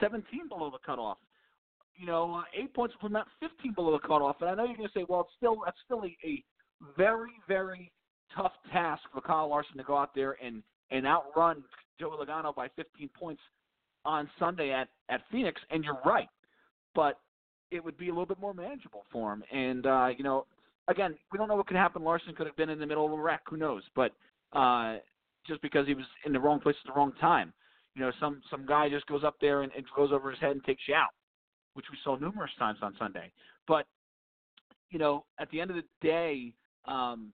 17 0.00 0.48
below 0.48 0.70
the 0.70 0.78
cutoff. 0.84 1.18
You 1.96 2.06
know, 2.06 2.34
uh, 2.34 2.42
eight 2.58 2.72
points 2.72 2.94
would 2.94 3.00
put 3.00 3.10
him 3.10 3.16
at 3.16 3.26
15 3.40 3.74
below 3.74 3.92
the 3.92 4.06
cutoff. 4.06 4.36
And 4.40 4.50
I 4.50 4.54
know 4.54 4.64
you're 4.64 4.76
going 4.76 4.88
to 4.88 4.98
say, 4.98 5.04
well, 5.08 5.20
it's 5.20 5.30
still 5.36 5.62
that's 5.64 5.76
still 5.84 6.02
a, 6.04 6.16
a 6.26 6.42
very, 6.96 7.32
very 7.48 7.92
tough 8.34 8.52
task 8.72 9.02
for 9.12 9.20
Kyle 9.20 9.48
Larson 9.48 9.76
to 9.76 9.82
go 9.82 9.96
out 9.96 10.14
there 10.14 10.36
and 10.42 10.62
and 10.90 11.06
outrun 11.06 11.62
Joey 11.98 12.16
Logano 12.24 12.54
by 12.54 12.68
15 12.76 13.08
points 13.18 13.42
on 14.04 14.30
Sunday 14.38 14.72
at 14.72 14.88
at 15.08 15.22
Phoenix. 15.30 15.60
And 15.70 15.84
you're 15.84 16.00
right, 16.04 16.28
but 16.94 17.18
it 17.70 17.84
would 17.84 17.98
be 17.98 18.08
a 18.08 18.12
little 18.12 18.26
bit 18.26 18.40
more 18.40 18.54
manageable 18.54 19.04
for 19.12 19.32
him. 19.32 19.44
And 19.52 19.86
uh, 19.86 20.08
you 20.16 20.24
know, 20.24 20.46
again, 20.88 21.14
we 21.32 21.38
don't 21.38 21.48
know 21.48 21.56
what 21.56 21.66
could 21.66 21.76
happen. 21.76 22.02
Larson 22.02 22.34
could 22.34 22.46
have 22.46 22.56
been 22.56 22.70
in 22.70 22.78
the 22.78 22.86
middle 22.86 23.06
of 23.06 23.12
a 23.12 23.20
wreck. 23.20 23.42
Who 23.48 23.56
knows? 23.56 23.82
But 23.94 24.12
uh, 24.52 24.96
just 25.46 25.62
because 25.62 25.86
he 25.86 25.94
was 25.94 26.04
in 26.26 26.32
the 26.32 26.40
wrong 26.40 26.60
place 26.60 26.76
at 26.84 26.92
the 26.92 26.98
wrong 26.98 27.12
time, 27.20 27.52
you 27.94 28.02
know, 28.02 28.12
some 28.20 28.40
some 28.50 28.66
guy 28.66 28.88
just 28.88 29.06
goes 29.06 29.24
up 29.24 29.36
there 29.40 29.62
and, 29.62 29.72
and 29.76 29.84
goes 29.96 30.10
over 30.12 30.30
his 30.30 30.40
head 30.40 30.52
and 30.52 30.64
takes 30.64 30.82
you 30.88 30.94
out, 30.94 31.10
which 31.74 31.86
we 31.90 31.98
saw 32.04 32.16
numerous 32.16 32.52
times 32.58 32.78
on 32.82 32.94
Sunday. 32.98 33.32
But 33.66 33.86
you 34.90 34.98
know, 34.98 35.24
at 35.38 35.50
the 35.50 35.60
end 35.60 35.70
of 35.70 35.76
the 35.76 35.84
day, 36.06 36.52
um, 36.86 37.32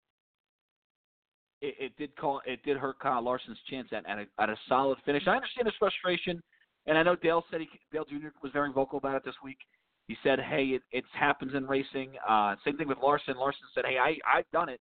it, 1.61 1.75
it 1.79 1.97
did 1.97 2.15
call 2.15 2.41
it 2.45 2.59
did 2.63 2.77
hurt 2.77 2.99
Kyle 2.99 3.21
Larson's 3.21 3.57
chance 3.69 3.87
at 3.91 4.07
at 4.07 4.19
a, 4.19 4.41
at 4.41 4.49
a 4.49 4.55
solid 4.67 4.97
finish. 5.05 5.23
I 5.27 5.35
understand 5.35 5.67
his 5.67 5.75
frustration, 5.79 6.41
and 6.85 6.97
I 6.97 7.03
know 7.03 7.15
Dale 7.15 7.43
said 7.51 7.61
he, 7.61 7.67
Dale 7.91 8.05
Jr. 8.05 8.29
was 8.41 8.51
very 8.51 8.71
vocal 8.71 8.97
about 8.97 9.15
it 9.15 9.25
this 9.25 9.35
week. 9.43 9.57
He 10.07 10.15
said, 10.23 10.39
"Hey, 10.39 10.67
it 10.67 10.83
it 10.91 11.03
happens 11.13 11.53
in 11.53 11.65
racing." 11.67 12.13
Uh, 12.27 12.55
same 12.63 12.77
thing 12.77 12.87
with 12.87 12.97
Larson. 12.99 13.37
Larson 13.37 13.67
said, 13.73 13.85
"Hey, 13.85 13.97
I 13.97 14.17
I've 14.25 14.49
done 14.51 14.69
it, 14.69 14.79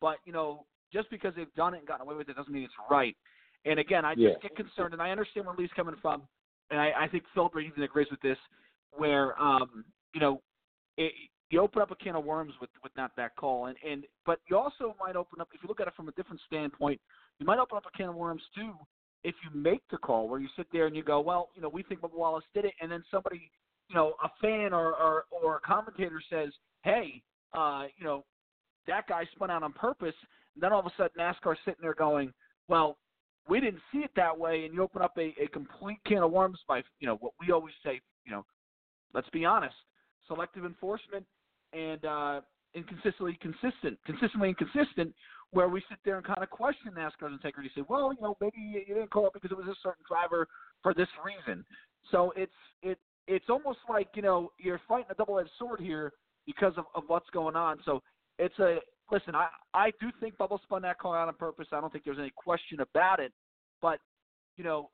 but 0.00 0.18
you 0.24 0.32
know, 0.32 0.66
just 0.92 1.08
because 1.10 1.34
they've 1.34 1.52
done 1.54 1.74
it 1.74 1.78
and 1.78 1.86
gotten 1.86 2.06
away 2.06 2.16
with 2.16 2.28
it 2.28 2.36
doesn't 2.36 2.52
mean 2.52 2.64
it's 2.64 2.74
right." 2.90 3.16
And 3.64 3.78
again, 3.78 4.04
I 4.04 4.14
just 4.14 4.26
Yeah. 4.26 4.38
get 4.42 4.56
concerned, 4.56 4.92
and 4.92 5.02
I 5.02 5.10
understand 5.10 5.46
where 5.46 5.56
Lee's 5.56 5.70
coming 5.74 5.96
from, 5.96 6.28
and 6.70 6.80
I, 6.80 6.92
I 7.04 7.08
think 7.08 7.24
Philip 7.34 7.56
even 7.56 7.82
agrees 7.82 8.10
with 8.10 8.20
this, 8.20 8.38
where 8.92 9.40
um, 9.40 9.84
you 10.14 10.20
know, 10.20 10.42
it, 10.96 11.12
you 11.50 11.60
open 11.60 11.82
up 11.82 11.90
a 11.90 11.96
can 11.96 12.14
of 12.14 12.24
worms 12.24 12.52
with 12.60 12.70
with 12.82 12.92
not 12.96 13.16
that 13.16 13.34
call, 13.36 13.66
and 13.66 13.76
and 13.86 14.04
but 14.26 14.40
you 14.48 14.56
also 14.56 14.94
might 15.00 15.16
open 15.16 15.40
up 15.40 15.48
if 15.52 15.62
you 15.62 15.68
look 15.68 15.80
at 15.80 15.88
it 15.88 15.94
from 15.94 16.08
a 16.08 16.12
different 16.12 16.40
standpoint, 16.46 17.00
you 17.38 17.46
might 17.46 17.58
open 17.58 17.76
up 17.78 17.84
a 17.86 17.96
can 17.96 18.10
of 18.10 18.14
worms 18.14 18.42
too 18.54 18.74
if 19.24 19.34
you 19.42 19.58
make 19.58 19.82
the 19.90 19.98
call 19.98 20.28
where 20.28 20.40
you 20.40 20.48
sit 20.56 20.66
there 20.72 20.86
and 20.86 20.94
you 20.94 21.02
go, 21.02 21.20
well, 21.20 21.48
you 21.54 21.60
know, 21.60 21.68
we 21.68 21.82
think 21.82 22.00
Bubba 22.00 22.16
Wallace 22.16 22.44
did 22.54 22.64
it, 22.64 22.72
and 22.80 22.90
then 22.90 23.02
somebody, 23.10 23.50
you 23.88 23.94
know, 23.94 24.14
a 24.22 24.28
fan 24.40 24.72
or 24.72 24.94
or, 24.94 25.24
or 25.30 25.56
a 25.56 25.60
commentator 25.60 26.20
says, 26.30 26.50
hey, 26.82 27.22
uh, 27.54 27.84
you 27.96 28.04
know, 28.04 28.24
that 28.86 29.06
guy 29.08 29.24
spun 29.34 29.50
out 29.50 29.62
on 29.62 29.72
purpose. 29.72 30.14
And 30.54 30.62
then 30.62 30.72
all 30.72 30.80
of 30.80 30.86
a 30.86 30.92
sudden, 30.96 31.12
NASCAR's 31.18 31.58
sitting 31.64 31.82
there 31.82 31.94
going, 31.94 32.32
well, 32.68 32.98
we 33.48 33.60
didn't 33.60 33.80
see 33.92 33.98
it 33.98 34.10
that 34.16 34.36
way, 34.36 34.64
and 34.64 34.74
you 34.74 34.82
open 34.82 35.02
up 35.02 35.16
a, 35.16 35.34
a 35.42 35.48
complete 35.52 35.98
can 36.04 36.18
of 36.18 36.30
worms 36.30 36.58
by, 36.68 36.82
you 37.00 37.06
know, 37.06 37.16
what 37.16 37.32
we 37.40 37.52
always 37.52 37.74
say, 37.84 38.00
you 38.24 38.32
know, 38.32 38.44
let's 39.14 39.28
be 39.30 39.44
honest, 39.44 39.74
selective 40.26 40.64
enforcement 40.64 41.24
and 41.72 42.04
uh, 42.04 42.40
inconsistently 42.74 43.38
consistent, 43.40 43.98
consistently 44.04 44.50
inconsistent, 44.50 45.14
where 45.52 45.68
we 45.68 45.80
sit 45.88 45.98
there 46.04 46.16
and 46.16 46.26
kind 46.26 46.42
of 46.42 46.50
question 46.50 46.92
NASCAR's 46.92 47.32
integrity. 47.32 47.70
Say, 47.74 47.82
well, 47.88 48.12
you 48.12 48.20
know, 48.20 48.36
maybe 48.40 48.58
you 48.58 48.94
didn't 48.94 49.10
call 49.10 49.26
it 49.28 49.32
because 49.32 49.50
it 49.50 49.56
was 49.56 49.66
a 49.66 49.76
certain 49.82 50.04
driver 50.06 50.46
for 50.82 50.92
this 50.92 51.08
reason. 51.24 51.64
So 52.10 52.32
it's 52.36 52.52
it 52.82 52.98
it's 53.28 53.48
almost 53.48 53.78
like 53.88 54.08
you 54.14 54.22
know 54.22 54.50
you're 54.58 54.80
fighting 54.88 55.06
a 55.10 55.14
double-edged 55.14 55.50
sword 55.58 55.80
here 55.80 56.12
because 56.46 56.72
of, 56.78 56.86
of 56.94 57.04
what's 57.06 57.28
going 57.30 57.54
on. 57.54 57.78
So 57.84 58.02
it's 58.38 58.58
a 58.58 58.78
listen. 59.12 59.34
I 59.34 59.48
I 59.74 59.90
do 60.00 60.08
think 60.18 60.36
Bubba 60.36 60.60
spun 60.62 60.82
that 60.82 60.98
call 60.98 61.14
out 61.14 61.28
on 61.28 61.34
purpose. 61.34 61.68
I 61.72 61.80
don't 61.80 61.92
think 61.92 62.04
there's 62.04 62.18
any 62.18 62.32
question 62.34 62.80
about 62.80 63.20
it. 63.20 63.32
But 63.82 64.00
you 64.56 64.64
know, 64.64 64.90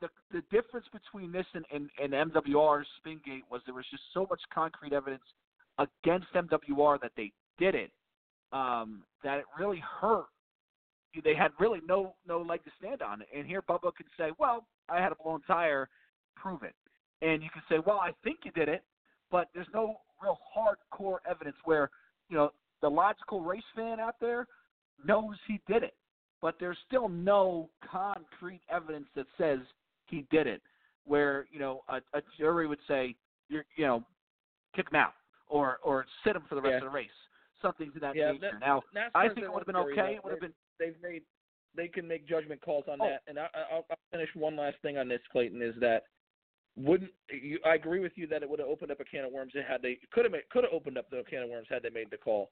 the 0.00 0.08
the 0.32 0.42
difference 0.50 0.86
between 0.92 1.30
this 1.30 1.46
and, 1.54 1.64
and, 1.72 1.90
and 2.02 2.32
MWR's 2.32 2.86
Spingate 2.98 3.44
was 3.50 3.60
there 3.66 3.74
was 3.74 3.84
just 3.90 4.02
so 4.14 4.26
much 4.28 4.40
concrete 4.52 4.92
evidence 4.92 5.22
against 5.78 6.26
MWR 6.34 7.00
that 7.00 7.12
they 7.16 7.30
did 7.58 7.74
it 7.74 7.90
um, 8.52 9.02
that 9.22 9.38
it 9.38 9.44
really 9.58 9.82
hurt. 10.00 10.26
They 11.24 11.34
had 11.34 11.50
really 11.58 11.80
no 11.86 12.14
no 12.26 12.40
leg 12.40 12.64
to 12.64 12.70
stand 12.78 13.02
on. 13.02 13.22
And 13.36 13.46
here 13.46 13.62
Bubba 13.62 13.94
could 13.94 14.06
say, 14.16 14.30
"Well, 14.38 14.66
I 14.88 15.00
had 15.00 15.12
a 15.12 15.16
blown 15.22 15.42
tire, 15.42 15.88
prove 16.36 16.62
it." 16.62 16.74
And 17.22 17.42
you 17.42 17.50
can 17.50 17.62
say, 17.68 17.78
"Well, 17.78 17.98
I 18.00 18.12
think 18.24 18.44
you 18.44 18.50
did 18.52 18.68
it," 18.68 18.84
but 19.30 19.48
there's 19.54 19.68
no 19.74 20.00
real 20.22 20.38
hardcore 20.56 21.18
evidence 21.26 21.56
where 21.64 21.90
you 22.28 22.36
know 22.36 22.52
the 22.80 22.90
logical 22.90 23.42
race 23.42 23.64
fan 23.74 24.00
out 24.00 24.18
there 24.20 24.46
knows 25.04 25.36
he 25.46 25.60
did 25.66 25.82
it, 25.82 25.94
but 26.40 26.58
there's 26.58 26.78
still 26.86 27.08
no 27.08 27.70
concrete 27.84 28.62
evidence 28.70 29.08
that 29.14 29.26
says 29.38 29.60
he 30.06 30.22
did 30.30 30.46
it. 30.46 30.62
Where 31.04 31.46
you 31.50 31.58
know 31.58 31.82
a, 31.88 32.00
a 32.14 32.22
jury 32.38 32.66
would 32.66 32.80
say, 32.86 33.16
"You're 33.48 33.64
you 33.76 33.86
know, 33.86 34.04
kick 34.74 34.88
him 34.90 34.96
out," 34.96 35.14
or 35.48 35.78
or 35.82 36.06
sit 36.24 36.36
him 36.36 36.42
for 36.48 36.54
the 36.54 36.62
rest 36.62 36.72
Yeah. 36.72 36.76
of 36.78 36.84
the 36.84 36.90
race, 36.90 37.10
something 37.60 37.90
to 37.92 38.00
that 38.00 38.14
Yeah, 38.14 38.32
nature. 38.32 38.50
that- 38.52 38.60
now, 38.60 38.82
I 39.14 39.28
think 39.28 39.40
it 39.46 39.52
would 39.52 39.60
have 39.60 39.66
been 39.66 39.76
okay. 39.76 40.14
It 40.16 40.24
would 40.24 40.30
have 40.32 40.40
been 40.40 40.54
they've 40.78 41.00
made 41.02 41.24
they 41.74 41.86
can 41.88 42.06
make 42.06 42.26
judgment 42.26 42.60
calls 42.60 42.84
on 42.88 43.00
Oh. 43.00 43.06
that. 43.06 43.22
And 43.28 43.38
I, 43.38 43.48
I- 43.54 43.66
I'll, 43.70 43.86
I'll 43.90 43.98
finish 44.10 44.28
one 44.34 44.56
last 44.56 44.76
thing 44.82 44.98
on 44.98 45.06
this, 45.06 45.20
Clayton, 45.30 45.62
is 45.62 45.74
that 45.76 46.02
wouldn't 46.76 47.10
you, 47.30 47.58
I 47.64 47.74
agree 47.74 48.00
with 48.00 48.12
you 48.14 48.26
that 48.28 48.42
it 48.42 48.48
would 48.48 48.60
have 48.60 48.68
opened 48.68 48.90
up 48.90 49.00
a 49.00 49.04
can 49.04 49.24
of 49.24 49.32
worms 49.32 49.52
had 49.54 49.82
they 49.82 49.98
could 50.12 50.24
have 50.24 50.34
could 50.50 50.64
have 50.64 50.72
opened 50.72 50.98
up 50.98 51.10
the 51.10 51.22
can 51.28 51.42
of 51.42 51.50
worms 51.50 51.66
had 51.70 51.82
they 51.82 51.90
made 51.90 52.10
the 52.10 52.16
call, 52.16 52.50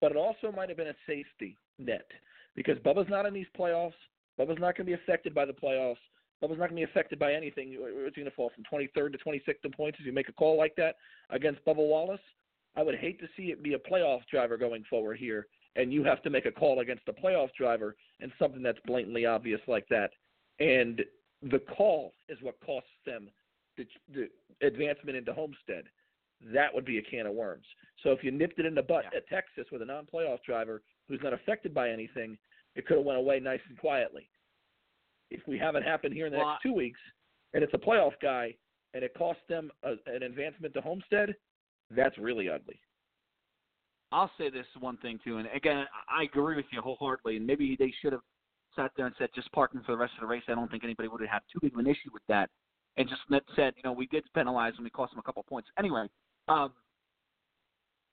but 0.00 0.10
it 0.10 0.16
also 0.16 0.52
might 0.54 0.68
have 0.68 0.78
been 0.78 0.88
a 0.88 0.94
safety 1.06 1.56
net 1.78 2.06
because 2.54 2.78
Bubba's 2.78 3.10
not 3.10 3.26
in 3.26 3.34
these 3.34 3.46
playoffs. 3.58 3.92
Bubba's 4.38 4.60
not 4.60 4.76
going 4.76 4.84
to 4.84 4.84
be 4.84 4.92
affected 4.94 5.34
by 5.34 5.44
the 5.44 5.52
playoffs. 5.52 5.96
Bubba's 6.42 6.58
not 6.58 6.68
going 6.68 6.80
to 6.80 6.86
be 6.86 6.90
affected 6.90 7.18
by 7.18 7.32
anything. 7.32 7.76
It's 7.78 8.16
going 8.16 8.28
to 8.28 8.34
fall 8.34 8.50
from 8.54 8.64
23rd 8.64 9.12
to 9.12 9.18
26th 9.18 9.64
in 9.64 9.72
points 9.72 9.98
if 9.98 10.06
you 10.06 10.12
make 10.12 10.28
a 10.28 10.32
call 10.32 10.58
like 10.58 10.74
that 10.76 10.96
against 11.30 11.64
Bubba 11.64 11.76
Wallace. 11.76 12.20
I 12.76 12.82
would 12.82 12.96
hate 12.96 13.18
to 13.20 13.26
see 13.36 13.44
it 13.44 13.62
be 13.62 13.72
a 13.72 13.78
playoff 13.78 14.20
driver 14.30 14.58
going 14.58 14.84
forward 14.88 15.16
here, 15.18 15.46
and 15.76 15.92
you 15.92 16.04
have 16.04 16.22
to 16.22 16.30
make 16.30 16.44
a 16.44 16.52
call 16.52 16.80
against 16.80 17.08
a 17.08 17.12
playoff 17.12 17.48
driver 17.56 17.96
and 18.20 18.30
something 18.38 18.62
that's 18.62 18.78
blatantly 18.86 19.24
obvious 19.24 19.60
like 19.66 19.86
that. 19.88 20.10
And 20.60 21.02
the 21.42 21.58
call 21.58 22.12
is 22.28 22.38
what 22.42 22.60
costs 22.64 22.90
them 23.06 23.28
the, 23.76 23.86
the 24.12 24.66
advancement 24.66 25.16
into 25.16 25.32
Homestead. 25.32 25.84
That 26.52 26.74
would 26.74 26.84
be 26.84 26.98
a 26.98 27.02
can 27.02 27.26
of 27.26 27.32
worms. 27.32 27.64
So 28.02 28.10
if 28.10 28.22
you 28.22 28.30
nipped 28.30 28.58
it 28.58 28.66
in 28.66 28.74
the 28.74 28.82
butt 28.82 29.04
Yeah. 29.10 29.18
at 29.18 29.28
Texas 29.28 29.64
with 29.72 29.80
a 29.82 29.86
non-playoff 29.86 30.42
driver 30.44 30.82
who's 31.08 31.20
not 31.22 31.32
affected 31.32 31.72
by 31.72 31.90
anything, 31.90 32.36
it 32.74 32.86
could 32.86 32.98
have 32.98 33.06
went 33.06 33.18
away 33.18 33.40
nice 33.40 33.60
and 33.68 33.78
quietly. 33.78 34.28
If 35.30 35.40
we 35.48 35.58
have 35.58 35.76
it 35.76 35.82
happen 35.82 36.12
here 36.12 36.26
in 36.26 36.32
the 36.32 36.38
Well, 36.38 36.50
next 36.50 36.62
two 36.62 36.74
weeks, 36.74 37.00
and 37.54 37.64
it's 37.64 37.72
a 37.72 37.78
playoff 37.78 38.12
guy, 38.20 38.54
and 38.92 39.02
it 39.02 39.14
costs 39.16 39.42
them 39.48 39.70
a, 39.82 39.94
an 40.06 40.22
advancement 40.22 40.74
to 40.74 40.80
Homestead, 40.82 41.34
that's 41.90 42.16
really 42.18 42.50
ugly. 42.50 42.78
I'll 44.12 44.30
say 44.38 44.50
this 44.50 44.66
one 44.78 44.98
thing 44.98 45.18
too, 45.24 45.38
and 45.38 45.48
again, 45.54 45.86
I 46.08 46.24
agree 46.24 46.56
with 46.56 46.66
you 46.70 46.80
wholeheartedly. 46.80 47.38
And 47.38 47.46
maybe 47.46 47.76
they 47.78 47.92
should 48.00 48.12
have 48.12 48.22
sat 48.76 48.92
there 48.96 49.06
and 49.06 49.14
said, 49.18 49.30
just 49.34 49.50
parking 49.52 49.80
for 49.84 49.92
the 49.92 49.98
rest 49.98 50.12
of 50.16 50.20
the 50.20 50.26
race. 50.26 50.42
I 50.48 50.54
don't 50.54 50.70
think 50.70 50.84
anybody 50.84 51.08
would 51.08 51.22
have 51.22 51.30
had 51.30 51.42
too 51.50 51.58
big 51.62 51.72
of 51.72 51.78
an 51.78 51.86
issue 51.86 52.10
with 52.12 52.22
that, 52.28 52.50
and 52.96 53.08
just 53.08 53.20
said, 53.54 53.74
you 53.76 53.82
know, 53.84 53.92
we 53.92 54.06
did 54.06 54.24
penalize 54.34 54.74
them. 54.74 54.84
We 54.84 54.90
cost 54.90 55.12
them 55.12 55.18
a 55.18 55.22
couple 55.22 55.42
points. 55.42 55.68
Anyway, 55.78 56.06
um, 56.48 56.72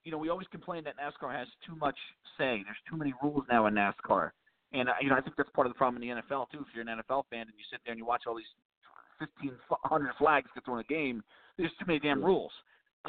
you 0.03 0.11
know, 0.11 0.17
we 0.17 0.29
always 0.29 0.47
complain 0.47 0.83
that 0.83 0.95
NASCAR 0.97 1.33
has 1.33 1.47
too 1.65 1.75
much 1.75 1.95
say. 2.37 2.61
There's 2.65 2.83
too 2.89 2.97
many 2.97 3.13
rules 3.21 3.43
now 3.49 3.67
in 3.67 3.73
NASCAR, 3.73 4.31
and 4.73 4.89
uh, 4.89 4.93
you 5.01 5.09
know, 5.09 5.15
I 5.15 5.21
think 5.21 5.35
that's 5.37 5.49
part 5.51 5.67
of 5.67 5.73
the 5.73 5.77
problem 5.77 6.01
in 6.01 6.09
the 6.09 6.21
NFL 6.21 6.51
too. 6.51 6.59
If 6.59 6.67
you're 6.75 6.87
an 6.87 6.99
NFL 6.99 7.23
fan 7.29 7.41
and 7.41 7.53
you 7.57 7.63
sit 7.71 7.79
there 7.85 7.93
and 7.93 7.99
you 7.99 8.05
watch 8.05 8.23
all 8.27 8.35
these 8.35 8.45
1,500 9.19 10.11
flags 10.17 10.49
get 10.53 10.65
thrown 10.65 10.79
in 10.79 10.85
a 10.85 10.93
game, 10.93 11.23
there's 11.57 11.71
too 11.79 11.85
many 11.87 11.99
damn 11.99 12.23
rules. 12.23 12.51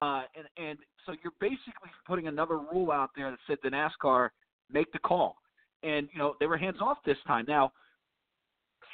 Uh, 0.00 0.22
and 0.37 0.68
and 0.68 0.78
so 1.06 1.14
you're 1.22 1.32
basically 1.40 1.90
putting 2.06 2.28
another 2.28 2.58
rule 2.58 2.90
out 2.90 3.10
there 3.16 3.30
that 3.30 3.38
said 3.46 3.58
to 3.62 3.70
NASCAR, 3.70 4.28
make 4.70 4.90
the 4.92 4.98
call. 4.98 5.37
And 5.82 6.08
you 6.12 6.18
know 6.18 6.34
they 6.40 6.46
were 6.46 6.56
hands 6.56 6.78
off 6.80 6.98
this 7.04 7.18
time. 7.26 7.44
Now, 7.48 7.72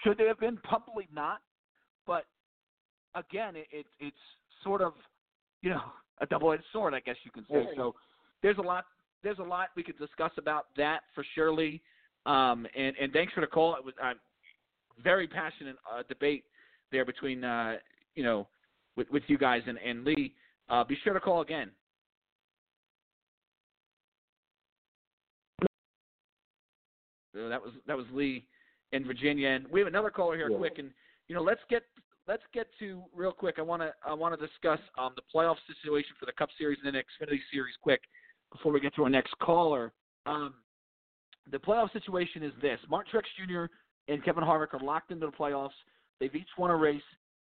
should 0.02 0.18
they 0.18 0.26
have 0.26 0.40
been? 0.40 0.58
Probably 0.64 1.08
not. 1.12 1.40
But 2.06 2.24
again, 3.14 3.56
it, 3.56 3.66
it 3.70 3.86
it's 3.98 4.16
sort 4.62 4.82
of 4.82 4.92
you 5.62 5.70
know 5.70 5.82
a 6.20 6.26
double-edged 6.26 6.64
sword, 6.72 6.94
I 6.94 7.00
guess 7.00 7.16
you 7.24 7.30
can 7.30 7.44
say. 7.50 7.66
So 7.76 7.94
there's 8.42 8.58
a 8.58 8.62
lot 8.62 8.84
there's 9.22 9.38
a 9.38 9.42
lot 9.42 9.68
we 9.76 9.82
could 9.82 9.98
discuss 9.98 10.32
about 10.38 10.66
that 10.76 11.00
for 11.14 11.24
surely. 11.34 11.82
Um, 12.26 12.66
and 12.76 12.94
and 13.00 13.12
thanks 13.12 13.32
for 13.32 13.40
the 13.40 13.46
call. 13.46 13.74
It 13.76 13.84
was 13.84 13.94
uh, 14.02 14.12
very 15.02 15.26
passionate 15.26 15.76
uh, 15.90 16.02
debate 16.08 16.44
there 16.92 17.04
between 17.04 17.44
uh, 17.44 17.76
you 18.14 18.22
know 18.22 18.46
with 18.96 19.10
with 19.10 19.22
you 19.26 19.38
guys 19.38 19.62
and 19.66 19.78
and 19.78 20.04
Lee. 20.04 20.34
Uh, 20.68 20.84
be 20.84 20.96
sure 21.02 21.14
to 21.14 21.20
call 21.20 21.40
again. 21.40 21.70
So 27.34 27.48
that 27.48 27.62
was 27.62 27.72
that 27.86 27.96
was 27.96 28.06
Lee 28.12 28.44
in 28.92 29.04
Virginia, 29.04 29.48
and 29.48 29.66
we 29.68 29.80
have 29.80 29.86
another 29.86 30.10
caller 30.10 30.36
here, 30.36 30.50
Yeah. 30.50 30.58
quick, 30.58 30.78
and 30.78 30.90
you 31.28 31.34
know 31.34 31.42
let's 31.42 31.60
get 31.68 31.84
let's 32.30 32.42
get 32.54 32.68
to 32.78 33.02
real 33.12 33.32
quick. 33.32 33.56
I 33.58 33.62
want 33.62 33.82
to 33.82 33.92
I 34.06 34.14
want 34.14 34.38
to 34.38 34.46
discuss 34.46 34.78
um, 34.96 35.12
the 35.16 35.22
playoff 35.34 35.56
situation 35.66 36.12
for 36.18 36.26
the 36.26 36.32
Cup 36.32 36.48
Series 36.56 36.78
and 36.84 36.94
the 36.94 36.98
Xfinity 36.98 37.40
Series, 37.52 37.74
quick. 37.82 38.00
before 38.52 38.72
we 38.72 38.80
get 38.80 38.94
to 38.94 39.02
our 39.02 39.10
next 39.10 39.36
caller. 39.42 39.92
Um, 40.26 40.54
the 41.50 41.58
playoff 41.58 41.92
situation 41.92 42.44
is 42.44 42.52
this: 42.62 42.78
Martin 42.88 43.12
Truex 43.12 43.24
Jr. 43.36 43.72
and 44.12 44.24
Kevin 44.24 44.44
Harvick 44.44 44.72
are 44.74 44.84
locked 44.84 45.10
into 45.10 45.26
the 45.26 45.32
playoffs. 45.32 45.78
They've 46.20 46.34
each 46.34 46.48
won 46.56 46.70
a 46.70 46.76
race 46.76 47.02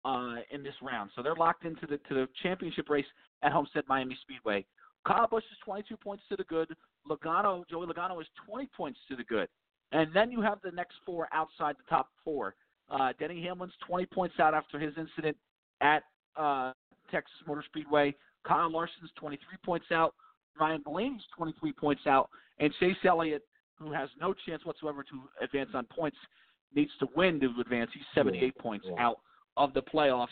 uh, 0.04 0.36
in 0.52 0.62
this 0.62 0.74
round, 0.80 1.10
so 1.16 1.22
they're 1.22 1.34
locked 1.34 1.64
into 1.64 1.86
the 1.86 1.98
to 2.08 2.14
the 2.14 2.28
championship 2.42 2.88
race 2.88 3.06
at 3.42 3.50
Homestead 3.50 3.84
Miami 3.88 4.16
Speedway. 4.22 4.64
Kyle 5.04 5.26
Busch 5.26 5.44
is 5.50 5.58
22 5.64 5.96
points 5.96 6.22
to 6.28 6.36
the 6.36 6.44
good. 6.44 6.68
Logano, 7.10 7.64
Joey 7.68 7.86
Logano 7.86 8.20
is 8.20 8.26
20 8.46 8.68
points 8.76 9.00
to 9.08 9.16
the 9.16 9.24
good, 9.24 9.48
and 9.90 10.12
then 10.14 10.30
you 10.30 10.40
have 10.42 10.58
the 10.62 10.70
next 10.70 10.94
four 11.04 11.26
outside 11.32 11.74
the 11.76 11.88
top 11.88 12.10
four. 12.22 12.54
Uh, 12.90 13.12
Denny 13.18 13.42
Hamlin's 13.42 13.72
20 13.86 14.06
points 14.06 14.34
out 14.40 14.54
after 14.54 14.78
his 14.78 14.92
incident 14.98 15.36
at 15.80 16.02
uh, 16.36 16.72
Texas 17.10 17.32
Motor 17.46 17.62
Speedway. 17.66 18.14
Kyle 18.46 18.70
Larson's 18.70 19.10
23 19.16 19.38
points 19.64 19.86
out. 19.92 20.14
Ryan 20.58 20.82
Blaney's 20.84 21.22
23 21.36 21.72
points 21.72 22.02
out, 22.06 22.28
and 22.58 22.72
Chase 22.80 22.96
Elliott, 23.04 23.42
who 23.76 23.92
has 23.92 24.08
no 24.20 24.34
chance 24.46 24.64
whatsoever 24.64 25.02
to 25.04 25.22
advance 25.44 25.70
on 25.74 25.86
points, 25.86 26.16
needs 26.74 26.90
to 27.00 27.08
win 27.16 27.40
to 27.40 27.50
advance. 27.60 27.90
He's 27.94 28.02
78 28.14 28.42
Yeah, 28.56 28.62
points 28.62 28.86
yeah. 28.88 28.94
out 28.98 29.20
of 29.56 29.72
the 29.72 29.82
playoffs 29.82 30.26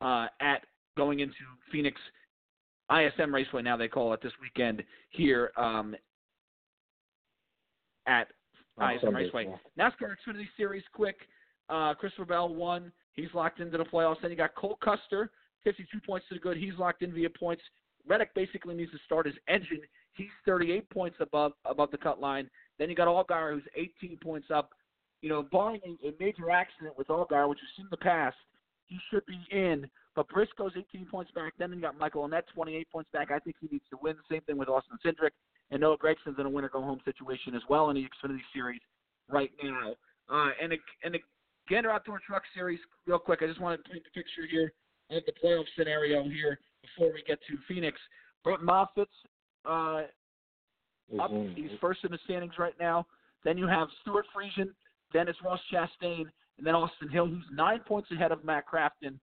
uh, 0.00 0.26
at 0.40 0.64
going 0.96 1.20
into 1.20 1.34
Phoenix 1.72 1.98
ISM 2.94 3.32
Raceway. 3.34 3.62
Now 3.62 3.76
they 3.76 3.88
call 3.88 4.12
it 4.12 4.20
this 4.22 4.32
weekend 4.42 4.82
here 5.10 5.52
um, 5.56 5.94
at 8.06 8.28
On 8.78 8.90
ISM 8.94 9.00
Sunday, 9.06 9.24
Raceway. 9.24 9.46
yeah. 9.76 9.88
NASCAR 9.88 10.14
Xfinity 10.26 10.46
Series 10.56 10.82
quick. 10.92 11.16
Uh, 11.70 11.94
Christopher 11.94 12.24
Bell 12.24 12.52
won. 12.52 12.92
He's 13.14 13.28
locked 13.34 13.60
into 13.60 13.78
the 13.78 13.84
playoffs. 13.84 14.16
Then 14.22 14.30
you 14.30 14.36
got 14.36 14.54
Cole 14.54 14.78
Custer, 14.82 15.30
52 15.64 16.00
points 16.06 16.26
to 16.28 16.34
the 16.34 16.40
good. 16.40 16.56
He's 16.56 16.74
locked 16.78 17.02
in 17.02 17.12
via 17.12 17.30
points. 17.30 17.62
Reddick 18.06 18.34
basically 18.34 18.74
needs 18.74 18.90
to 18.92 18.98
start 19.04 19.26
his 19.26 19.34
engine. 19.48 19.80
He's 20.14 20.28
38 20.46 20.88
points 20.90 21.16
above 21.20 21.52
above 21.64 21.90
the 21.90 21.98
cut 21.98 22.20
line. 22.20 22.48
Then 22.78 22.88
you 22.90 22.96
got 22.96 23.08
Allgaier, 23.08 23.52
who's 23.54 23.62
18 24.02 24.18
points 24.22 24.48
up. 24.52 24.70
You 25.22 25.28
know, 25.28 25.42
barring 25.42 25.80
a, 25.84 26.08
a 26.08 26.12
major 26.18 26.50
accident 26.50 26.96
with 26.96 27.08
Allgaier, 27.08 27.48
which 27.48 27.58
seen 27.76 27.84
in 27.86 27.90
the 27.90 27.96
past, 27.98 28.36
he 28.86 28.98
should 29.10 29.24
be 29.26 29.38
in. 29.50 29.88
But 30.16 30.28
Briscoe's 30.28 30.72
18 30.76 31.06
points 31.06 31.30
back. 31.32 31.52
Then 31.58 31.72
you 31.72 31.80
got 31.80 31.98
Michael 31.98 32.26
Annett, 32.26 32.42
28 32.54 32.90
points 32.90 33.10
back. 33.12 33.30
I 33.30 33.38
think 33.38 33.56
he 33.60 33.68
needs 33.70 33.84
to 33.90 33.98
win. 34.02 34.16
Same 34.30 34.40
thing 34.42 34.56
with 34.56 34.68
Austin 34.68 34.98
Cindric. 35.04 35.30
And 35.70 35.80
Noah 35.82 35.98
Gragson's 35.98 36.38
in 36.38 36.46
a 36.46 36.50
winner 36.50 36.68
go 36.68 36.80
home 36.80 37.00
situation 37.04 37.54
as 37.54 37.62
well 37.68 37.90
in 37.90 37.96
the 37.96 38.02
Xfinity 38.04 38.40
Series 38.52 38.80
right 39.28 39.52
now. 39.62 39.94
Uh, 40.28 40.50
and 40.60 40.72
a- 40.72 40.78
and 41.04 41.14
a 41.14 41.18
Gander 41.70 41.90
Outdoor 41.90 42.20
Truck 42.26 42.42
Series, 42.52 42.80
real 43.06 43.20
quick. 43.20 43.40
I 43.42 43.46
just 43.46 43.60
want 43.60 43.82
to 43.82 43.90
paint 43.90 44.02
the 44.02 44.10
picture 44.10 44.42
here 44.50 44.72
of 45.10 45.22
the 45.24 45.32
playoff 45.42 45.64
scenario 45.78 46.24
here 46.24 46.58
before 46.82 47.12
we 47.12 47.22
get 47.26 47.38
to 47.48 47.56
Phoenix. 47.68 47.96
Brett 48.42 48.60
Moffitt's 48.60 49.10
uh, 49.64 50.02
up. 51.20 51.30
He's 51.54 51.70
first 51.80 52.00
in 52.04 52.10
the 52.10 52.18
standings 52.24 52.54
right 52.58 52.74
now. 52.80 53.06
Then 53.44 53.56
you 53.56 53.68
have 53.68 53.88
Stewart 54.02 54.26
Friesen, 54.36 54.70
then 55.12 55.28
it's 55.28 55.38
Ross 55.44 55.60
Chastain, 55.72 56.24
and 56.58 56.66
then 56.66 56.74
Austin 56.74 57.08
Hill, 57.08 57.26
who's 57.26 57.44
nine 57.52 57.80
points 57.86 58.10
ahead 58.10 58.32
of 58.32 58.44
Matt 58.44 58.64
Crafton. 58.70 59.18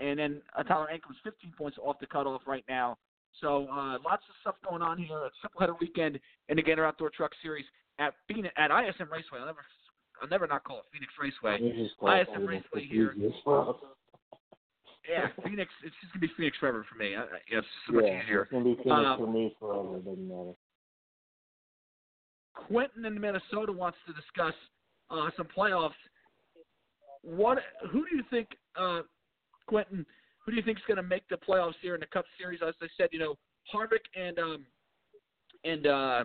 And 0.00 0.18
then 0.18 0.42
Tyler 0.68 0.88
Ankrum's 0.92 1.18
15 1.24 1.52
points 1.56 1.78
off 1.82 1.96
the 1.98 2.06
cutoff 2.06 2.42
right 2.46 2.64
now. 2.68 2.98
So 3.40 3.66
uh, 3.72 3.98
lots 4.04 4.22
of 4.28 4.34
stuff 4.42 4.54
going 4.68 4.82
on 4.82 4.98
here. 4.98 5.16
A 5.16 5.30
triple 5.40 5.60
header 5.60 5.74
weekend 5.80 6.20
in 6.48 6.56
the 6.56 6.62
Gander 6.62 6.84
Outdoor 6.84 7.10
Truck 7.10 7.32
Series 7.42 7.64
at 7.98 8.12
Phoenix, 8.28 8.54
at 8.56 8.70
ISM 8.70 9.10
Raceway. 9.10 9.40
I'll 9.40 9.46
never, 9.46 9.64
I'll 10.22 10.28
never 10.28 10.46
not 10.46 10.64
call 10.64 10.78
it 10.78 10.84
Phoenix 10.92 11.12
Raceway. 11.20 11.58
ISM 11.60 12.46
Raceway 12.46 12.86
here. 12.86 13.12
easiest 13.16 13.36
for 13.44 13.70
us. 13.70 13.76
Yeah, 15.08 15.28
Phoenix. 15.44 15.70
It's 15.84 15.94
just 16.00 16.12
gonna 16.12 16.20
be 16.26 16.32
Phoenix 16.36 16.56
forever 16.58 16.86
for 16.90 16.96
me. 16.96 17.14
I, 17.16 17.24
yeah, 17.50 17.58
it's 17.58 17.66
so 17.86 17.94
much 17.94 18.04
yeah, 18.06 18.22
easier. 18.22 18.42
It's 18.42 18.52
gonna 18.52 18.64
be 18.64 18.76
Phoenix 18.82 18.90
Um, 18.90 19.18
for 19.18 19.32
me 19.32 19.56
forever. 19.60 19.98
Doesn't 19.98 20.28
matter. 20.28 20.52
Quentin 22.54 23.04
in 23.04 23.20
Minnesota 23.20 23.72
wants 23.72 23.98
to 24.06 24.12
discuss 24.12 24.54
uh, 25.10 25.30
some 25.36 25.48
playoffs. 25.56 25.98
What? 27.22 27.58
Who 27.90 28.06
do 28.08 28.16
you 28.16 28.22
think, 28.30 28.48
uh, 28.76 29.00
Quentin? 29.66 30.06
Who 30.44 30.52
do 30.52 30.56
you 30.56 30.62
think 30.62 30.78
is 30.78 30.84
going 30.86 30.98
to 30.98 31.02
make 31.02 31.26
the 31.28 31.36
playoffs 31.36 31.74
here 31.80 31.94
in 31.94 32.00
the 32.00 32.06
Cup 32.06 32.26
Series? 32.38 32.60
As 32.66 32.74
I 32.82 32.86
said, 32.96 33.08
you 33.12 33.18
know, 33.18 33.34
Harvick 33.74 34.04
and 34.14 34.38
um, 34.38 34.66
and 35.64 35.86
uh, 35.86 36.24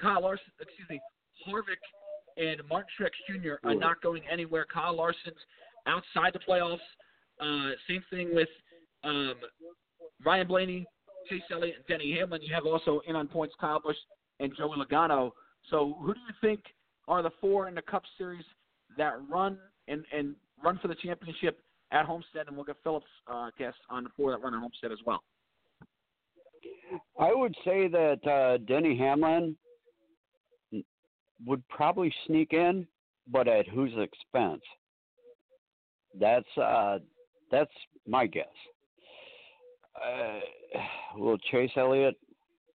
Kyle 0.00 0.22
Larson. 0.22 0.52
Excuse 0.60 0.88
me, 0.90 1.00
Harvick 1.48 1.80
and 2.36 2.60
Martin 2.68 2.88
Truex 2.98 3.10
Jr. 3.28 3.54
are 3.64 3.74
not 3.74 4.00
going 4.02 4.22
anywhere. 4.30 4.66
Kyle 4.72 4.96
Larson's 4.96 5.36
outside 5.86 6.32
the 6.32 6.38
playoffs. 6.38 6.78
Uh, 7.40 7.72
same 7.88 8.02
thing 8.10 8.34
with 8.34 8.48
um, 9.04 9.34
Ryan 10.24 10.46
Blaney, 10.46 10.86
Chase 11.28 11.42
Elliott, 11.50 11.76
and 11.76 11.86
Denny 11.86 12.16
Hamlin. 12.18 12.42
You 12.42 12.54
have 12.54 12.66
also 12.66 13.00
in 13.06 13.16
on 13.16 13.28
points 13.28 13.54
Kyle 13.60 13.80
Busch 13.80 13.96
and 14.40 14.52
Joey 14.56 14.76
Logano. 14.76 15.30
So 15.70 15.96
who 16.00 16.14
do 16.14 16.20
you 16.20 16.34
think 16.40 16.62
are 17.08 17.22
the 17.22 17.30
four 17.40 17.68
in 17.68 17.74
the 17.74 17.82
Cup 17.82 18.02
Series 18.18 18.44
that 18.96 19.14
run 19.28 19.58
and, 19.88 20.04
and 20.16 20.34
run 20.62 20.78
for 20.80 20.88
the 20.88 20.96
championship 20.96 21.60
at 21.92 22.06
Homestead? 22.06 22.46
And 22.46 22.56
we'll 22.56 22.66
get 22.66 22.76
Phillips' 22.82 23.06
uh, 23.26 23.50
guess 23.58 23.74
on 23.88 24.04
the 24.04 24.10
four 24.16 24.30
that 24.30 24.42
run 24.42 24.54
at 24.54 24.60
Homestead 24.60 24.92
as 24.92 24.98
well. 25.06 25.22
I 27.18 27.32
would 27.32 27.54
say 27.64 27.88
that 27.88 28.26
uh, 28.26 28.58
Denny 28.66 28.96
Hamlin 28.96 29.56
would 31.46 31.66
probably 31.68 32.12
sneak 32.26 32.52
in, 32.52 32.86
but 33.28 33.48
at 33.48 33.68
whose 33.68 33.92
expense? 33.96 34.62
That's 36.18 36.58
uh, 36.58 36.98
that's 37.50 37.72
my 38.06 38.26
guess. 38.26 38.46
Uh, 39.96 40.40
will 41.16 41.38
Chase 41.50 41.70
Elliott 41.76 42.16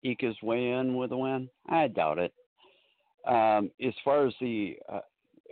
eke 0.04 0.22
his 0.22 0.36
way 0.42 0.72
in 0.72 0.96
with 0.96 1.12
a 1.12 1.18
win? 1.18 1.50
I 1.70 1.88
doubt 1.88 2.20
it. 2.20 2.34
Um, 3.26 3.72
as 3.86 3.94
far 4.04 4.28
as 4.28 4.34
the 4.42 4.78
uh, 4.92 5.00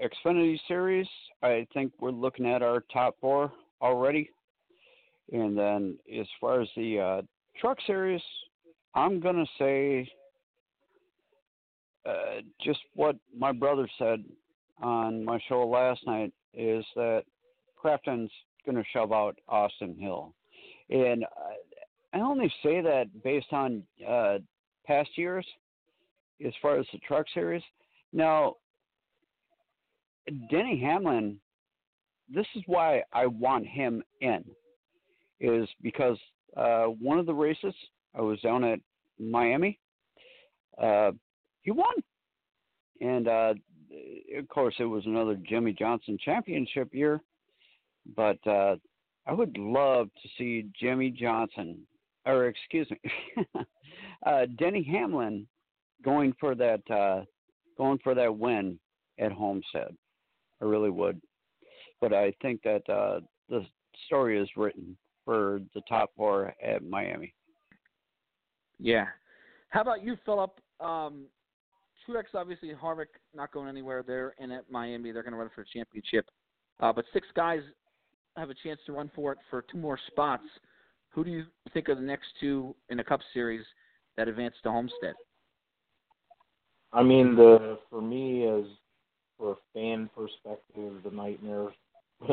Xfinity 0.04 0.60
Series, 0.68 1.08
I 1.42 1.66
think 1.74 1.94
we're 2.00 2.12
looking 2.12 2.46
at 2.46 2.62
our 2.62 2.84
top 2.92 3.16
four 3.22 3.54
already. 3.82 4.30
And 5.32 5.58
then 5.58 5.98
as 6.20 6.28
far 6.40 6.62
as 6.62 6.68
the 6.76 7.00
uh, 7.00 7.22
Truck 7.60 7.78
Series, 7.88 8.22
I'm 8.94 9.22
going 9.22 9.38
to 9.38 9.46
say 9.58 10.12
uh, 12.06 12.42
just 12.64 12.80
what 12.96 13.16
my 13.38 13.52
brother 13.52 13.88
said 13.98 14.24
on 14.82 15.24
my 15.24 15.40
show 15.48 15.68
last 15.68 16.02
night 16.06 16.34
is 16.54 16.84
that 16.96 17.24
Crafton's 17.76 18.32
going 18.66 18.76
to 18.76 18.84
shove 18.92 19.12
out 19.12 19.38
Austin 19.48 19.96
Hill. 20.00 20.34
And 20.90 21.26
I 22.14 22.20
only 22.20 22.52
say 22.64 22.82
that 22.82 23.06
based 23.24 23.52
on 23.52 23.84
uh, 24.08 24.40
past 24.86 25.10
years 25.16 25.46
as 26.46 26.54
far 26.62 26.80
as 26.80 26.86
the 26.92 27.00
Truck 27.00 27.26
Series. 27.34 27.64
Now, 28.14 28.56
Denny 30.50 30.80
Hamlin, 30.80 31.40
this 32.34 32.46
is 32.56 32.64
why 32.66 33.04
I 33.14 33.28
want 33.28 33.66
him 33.68 34.04
in, 34.22 34.44
is 35.40 35.68
because 35.82 36.18
uh, 36.58 36.86
one 36.86 37.20
of 37.20 37.26
the 37.26 37.34
races 37.34 37.74
I 38.14 38.22
was 38.22 38.40
down 38.42 38.64
at 38.64 38.80
Miami, 39.20 39.80
uh, 40.82 41.12
he 41.62 41.72
won, 41.72 41.94
and 43.00 43.28
uh, 43.28 43.54
of 44.38 44.48
course 44.48 44.76
it 44.80 44.86
was 44.86 45.06
another 45.06 45.36
Jimmie 45.36 45.74
Johnson 45.74 46.18
championship 46.24 46.94
year, 46.94 47.22
but 48.16 48.40
uh, 48.48 48.76
I 49.26 49.34
would 49.34 49.58
love 49.58 50.10
to 50.22 50.30
see 50.38 50.70
Jimmie 50.80 51.12
Johnson, 51.12 51.78
or 52.26 52.48
excuse 52.48 52.90
me, 52.90 53.46
uh, 54.26 54.46
Denny 54.58 54.84
Hamlin, 54.84 55.48
going 56.04 56.34
for 56.40 56.56
that 56.56 56.82
uh, 56.90 57.24
going 57.78 58.00
for 58.04 58.16
that 58.16 58.36
win 58.36 58.80
at 59.20 59.32
Homestead. 59.32 59.96
I 60.62 60.66
really 60.66 60.90
would, 60.90 61.22
but 62.00 62.14
I 62.14 62.34
think 62.42 62.62
that 62.64 62.88
uh, 62.90 63.22
the 63.50 63.66
story 64.06 64.40
is 64.40 64.50
written 64.56 64.98
for 65.26 65.62
the 65.74 65.82
top 65.88 66.12
four 66.16 66.54
at 66.64 66.84
Miami. 66.84 67.34
Yeah. 68.80 69.06
How 69.70 69.82
about 69.82 70.04
you, 70.04 70.18
Philip? 70.26 70.52
Um, 70.80 71.26
Truex, 72.12 72.36
obviously, 72.36 72.72
Harvick 72.74 73.08
not 73.34 73.52
going 73.52 73.70
anywhere 73.70 74.04
there, 74.06 74.34
and 74.40 74.52
at 74.52 74.70
Miami 74.70 75.12
they're 75.12 75.24
going 75.24 75.34
to 75.34 75.40
run 75.40 75.50
for 75.54 75.62
a 75.62 75.66
championship. 75.66 76.26
Uh, 76.80 76.92
but 76.92 77.06
six 77.14 77.28
guys 77.36 77.62
have 78.38 78.50
a 78.50 78.56
chance 78.64 78.80
to 78.86 78.94
run 78.94 79.12
for 79.16 79.32
it 79.34 79.38
for 79.50 79.64
two 79.72 79.78
more 79.78 80.00
spots. 80.08 80.44
Who 81.10 81.24
do 81.24 81.32
you 81.32 81.46
think 81.74 81.90
are 81.90 81.96
the 81.96 82.02
next 82.02 82.28
two 82.40 82.76
in 82.90 82.98
the 82.98 83.04
Cup 83.04 83.20
Series 83.34 83.66
that 84.18 84.28
advance 84.28 84.56
to 84.64 84.72
Homestead? 84.72 85.14
I 86.94 87.04
mean, 87.04 87.36
the 87.36 87.78
for 87.90 88.02
me 88.02 88.46
as 88.48 88.66
for 89.38 89.54
a 89.54 89.56
fan 89.74 90.10
perspective, 90.16 91.04
the 91.04 91.12
nightmare 91.12 91.68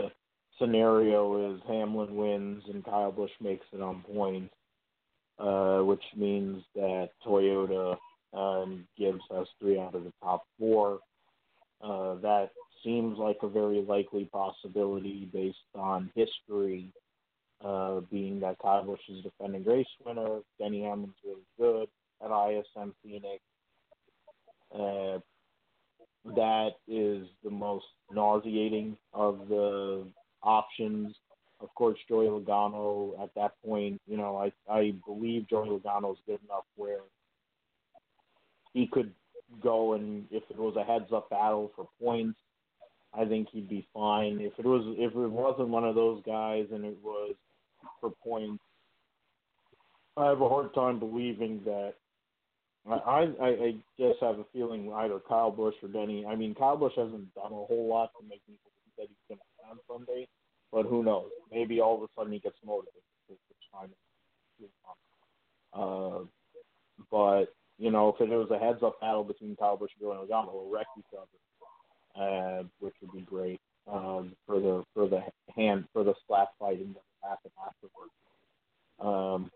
scenario 0.59 1.55
is 1.55 1.61
Hamlin 1.69 2.17
wins 2.17 2.63
and 2.73 2.85
Kyle 2.85 3.13
Busch 3.13 3.31
makes 3.41 3.67
it 3.73 3.81
on 3.81 4.03
points, 4.03 4.55
uh, 5.39 5.79
which 5.81 6.03
means 6.17 6.63
that 6.75 7.11
Toyota 7.25 7.97
um, 8.35 8.87
gives 8.99 9.21
us 9.31 9.47
three 9.61 9.79
out 9.79 9.95
of 9.95 10.05
the 10.05 10.13
top 10.23 10.45
four. 10.59 11.01
Uh, 11.83 12.15
that 12.17 12.51
seems 12.85 13.19
like 13.19 13.39
a 13.43 13.49
very 13.49 13.83
likely 13.83 14.25
possibility 14.27 15.29
based 15.33 15.57
on 15.75 16.11
history, 16.15 16.93
uh, 17.65 18.01
being 18.11 18.41
that 18.41 18.59
Kyle 18.61 18.85
Busch 18.85 19.01
is 19.09 19.23
defending 19.23 19.65
race 19.65 19.87
winner, 20.05 20.41
Denny 20.59 20.83
Hamlin's 20.83 21.15
really 21.25 21.43
good 21.59 21.89
at 22.25 22.31
ISM 22.31 22.95
Phoenix. 23.03 23.43
Uh, 24.75 25.19
that 26.37 26.73
is 26.87 27.27
the 27.43 27.51
most 27.51 27.87
nauseating 28.13 28.97
of 29.15 29.49
the 29.49 30.07
options. 30.43 31.15
Of 31.61 31.75
course, 31.75 31.99
Joey 32.09 32.27
Logano 32.27 33.21
at 33.23 33.31
that 33.35 33.53
point, 33.65 34.01
you 34.07 34.17
know, 34.17 34.37
I 34.37 34.53
I 34.73 34.95
believe 35.07 35.49
Joey 35.49 35.69
Logano 35.69 36.13
is 36.13 36.19
good 36.27 36.41
enough 36.45 36.65
where 36.77 37.01
he 38.79 38.87
could 38.87 39.13
go 39.61 39.95
and 39.95 40.25
if 40.31 40.45
it 40.51 40.57
was 40.57 40.77
a 40.77 40.85
heads 40.85 41.13
up 41.13 41.31
battle 41.31 41.73
for 41.75 41.89
points, 42.01 42.39
I 43.13 43.25
think 43.25 43.49
he'd 43.51 43.69
be 43.69 43.89
fine. 43.93 44.39
If 44.41 44.53
it 44.57 44.65
was 44.65 44.85
if 44.97 45.13
it 45.13 45.31
wasn't 45.31 45.69
one 45.69 45.85
of 45.85 45.97
those 45.97 46.23
guys 46.25 46.67
and 46.73 46.85
it 46.85 46.97
was 47.03 47.35
for 48.01 48.13
points, 48.23 48.63
I 50.17 50.27
have 50.27 50.41
a 50.41 50.49
hard 50.49 50.73
time 50.75 51.01
believing 51.01 51.61
that. 51.65 51.95
I, 52.89 53.27
I 53.41 53.47
I 53.47 53.75
just 53.99 54.21
have 54.21 54.39
a 54.39 54.45
feeling 54.53 54.93
either 54.93 55.19
Kyle 55.29 55.51
Busch 55.51 55.75
or 55.83 55.89
Denny. 55.89 56.25
I 56.25 56.37
mean, 56.37 56.55
Kyle 56.55 56.77
Busch 56.77 56.95
hasn't 56.97 57.35
done 57.35 57.53
a 57.53 57.67
whole 57.67 57.89
lot 57.89 58.13
to 58.19 58.23
make 58.27 58.41
me 58.49 58.55
believe 58.63 58.95
that 58.97 59.09
he's 59.09 59.29
going 59.29 59.39
to 59.39 59.45
win 59.59 59.71
on 59.73 60.07
Sunday, 60.07 60.29
but 60.73 60.87
who 60.87 61.03
knows? 61.03 61.31
Maybe 61.51 61.81
all 61.81 61.97
of 61.97 62.03
a 62.03 62.07
sudden 62.17 62.33
he 62.33 62.39
gets 62.39 62.57
motivated. 62.65 63.03
Uh, 65.75 66.21
but 67.11 67.55
you 67.79 67.91
know, 67.91 68.09
if 68.09 68.21
it 68.21 68.29
was 68.29 68.51
a 68.51 68.59
heads 68.59 68.83
up 68.83 69.01
battle 69.01 69.25
between 69.25 69.57
Kyle 69.57 69.77
Busch 69.77 69.91
and 70.01 70.09
Joey 70.09 70.17
Logano, 70.17 70.53
we'll 70.53 70.71
wreck 70.71 70.87
each 70.99 71.05
other, 71.17 72.23
uh, 72.23 72.63
which 72.81 72.95
would 73.01 73.13
be 73.13 73.23
great 73.23 73.61
um, 73.91 74.33
for 74.47 74.61
the 74.61 74.85
for 74.95 75.09
the 75.09 75.23
hand 75.55 75.85
for 75.93 76.05
the 76.05 76.15
slap 76.27 76.49
fighting 76.59 76.95
that 76.95 77.29
happened 77.29 77.53
afterwards. 77.65 78.13
Um, 79.01 79.51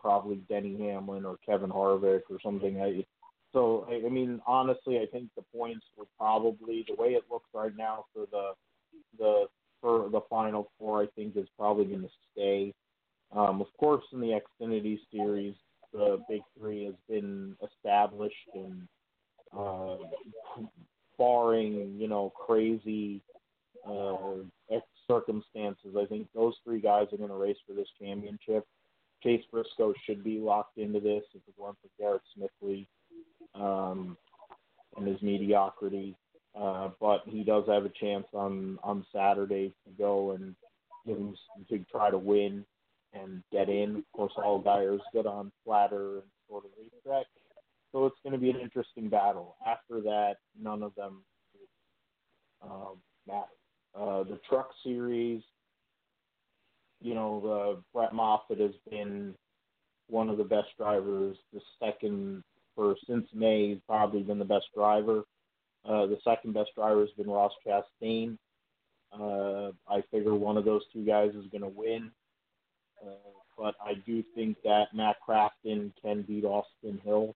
probably 0.00 0.36
Denny 0.48 0.76
Hamlin 0.78 1.24
or 1.24 1.36
Kevin 1.46 1.70
Harvick 1.70 2.22
or 2.30 2.38
something. 2.42 2.80
I, 2.80 3.04
so 3.52 3.86
I, 3.88 4.06
I 4.06 4.08
mean, 4.08 4.40
honestly, 4.46 4.98
I 4.98 5.06
think 5.06 5.28
the 5.36 5.44
points 5.56 5.84
were 5.96 6.06
probably 6.18 6.84
the 6.88 7.00
way 7.00 7.10
it 7.10 7.24
looks 7.30 7.48
right 7.54 7.76
now 7.76 8.06
for 8.14 8.26
the 8.30 8.52
the 9.18 9.46
for 9.80 10.08
the 10.10 10.20
final 10.28 10.70
four. 10.78 11.02
I 11.02 11.06
think 11.14 11.36
is 11.36 11.48
probably 11.56 11.84
going 11.84 12.02
to 12.02 12.08
stay. 12.32 12.74
Um, 13.32 13.60
of 13.60 13.68
course, 13.78 14.02
in 14.12 14.20
the 14.20 14.40
Xfinity 14.60 14.98
series, 15.12 15.54
the 15.92 16.18
big 16.28 16.42
three 16.58 16.84
has 16.84 16.94
been 17.08 17.56
established 17.64 18.34
and 18.54 18.88
uh, 19.56 19.96
barring 21.18 21.96
you 21.98 22.08
know 22.08 22.32
crazy 22.46 23.22
uh, 23.88 24.42
circumstances, 25.10 25.96
I 25.98 26.06
think 26.06 26.28
those 26.34 26.54
three 26.64 26.80
guys 26.80 27.06
are 27.12 27.16
going 27.16 27.30
to 27.30 27.36
race 27.36 27.56
for 27.66 27.74
this 27.74 27.88
championship. 28.00 28.66
Chase 29.22 29.44
Briscoe 29.50 29.92
should 30.06 30.24
be 30.24 30.38
locked 30.38 30.78
into 30.78 31.00
this 31.00 31.24
if 31.34 31.42
it 31.46 31.54
weren't 31.58 31.76
for 31.82 31.90
Garrett 31.98 32.22
Smithley 32.36 32.86
um, 33.54 34.16
and 34.96 35.06
his 35.06 35.20
mediocrity. 35.20 36.16
Uh, 36.58 36.90
but 37.00 37.22
he 37.26 37.44
does 37.44 37.64
have 37.68 37.84
a 37.84 37.92
chance 38.00 38.26
on 38.32 38.78
on 38.82 39.06
Saturday 39.14 39.72
to 39.84 39.92
go 39.96 40.32
and 40.32 40.54
to 41.06 41.78
try 41.90 42.10
to 42.10 42.18
win 42.18 42.64
and 43.12 43.42
get 43.52 43.68
in. 43.68 43.96
Of 43.96 44.12
course, 44.12 44.32
all 44.36 44.62
Allgaier's 44.64 45.00
good 45.12 45.26
on 45.26 45.52
flatter 45.64 46.16
and 46.18 46.26
sort 46.48 46.64
of 46.64 46.70
racetrack, 46.78 47.26
so 47.92 48.06
it's 48.06 48.18
going 48.22 48.32
to 48.32 48.38
be 48.38 48.50
an 48.50 48.60
interesting 48.60 49.08
battle. 49.08 49.56
After 49.66 50.00
that, 50.02 50.36
none 50.60 50.82
of 50.82 50.94
them 50.94 51.22
um, 52.62 52.98
matter. 53.26 53.46
Uh, 53.98 54.22
the 54.22 54.38
Truck 54.48 54.70
Series, 54.84 55.42
you 57.00 57.14
know, 57.14 57.40
the 57.40 57.82
Brett 57.92 58.14
Moffitt 58.14 58.60
has 58.60 58.74
been 58.88 59.34
one 60.08 60.28
of 60.28 60.38
the 60.38 60.44
best 60.44 60.68
drivers. 60.78 61.36
The 61.52 61.60
second 61.82 62.44
for 62.76 62.94
since 63.06 63.26
May, 63.34 63.70
he's 63.70 63.78
probably 63.88 64.22
been 64.22 64.38
the 64.38 64.44
best 64.44 64.66
driver. 64.74 65.24
Uh, 65.84 66.06
the 66.06 66.18
second 66.24 66.54
best 66.54 66.70
driver 66.76 67.00
has 67.00 67.10
been 67.16 67.28
Ross 67.30 67.52
Chastain. 67.66 68.36
Uh, 69.12 69.72
I 69.88 70.02
figure 70.10 70.34
one 70.34 70.56
of 70.56 70.64
those 70.64 70.82
two 70.92 71.04
guys 71.04 71.30
is 71.30 71.50
going 71.50 71.62
to 71.62 71.68
win. 71.68 72.10
Uh, 73.02 73.30
but 73.56 73.74
I 73.84 73.94
do 74.06 74.22
think 74.34 74.56
that 74.64 74.86
Matt 74.94 75.16
Crafton 75.26 75.92
can 76.02 76.22
beat 76.22 76.44
Austin 76.44 77.00
Hill, 77.04 77.34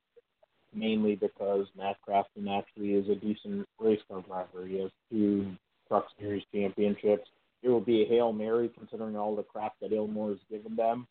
mainly 0.74 1.16
because 1.16 1.66
Matt 1.76 1.96
Crafton 2.06 2.48
actually 2.48 2.92
is 2.94 3.08
a 3.08 3.14
decent 3.14 3.66
race 3.78 4.00
car 4.10 4.22
driver. 4.22 4.66
He 4.66 4.80
has 4.80 4.90
two 5.10 5.54
Truck 5.88 6.06
Series 6.18 6.44
championships. 6.52 7.28
It 7.62 7.68
will 7.68 7.80
be 7.80 8.02
a 8.02 8.08
hail 8.08 8.32
mary 8.32 8.70
considering 8.76 9.16
all 9.16 9.36
the 9.36 9.42
crap 9.42 9.74
that 9.80 9.92
Ilmor 9.92 10.30
has 10.30 10.38
given 10.50 10.76
them 10.76 11.06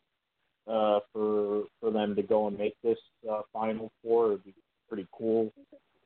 uh, 0.68 1.00
for 1.12 1.64
for 1.80 1.90
them 1.90 2.14
to 2.16 2.22
go 2.22 2.46
and 2.46 2.58
make 2.58 2.76
this 2.82 2.98
uh, 3.30 3.42
Final 3.52 3.90
Four. 4.02 4.32
It'd 4.32 4.44
be 4.44 4.54
pretty 4.88 5.06
cool. 5.12 5.52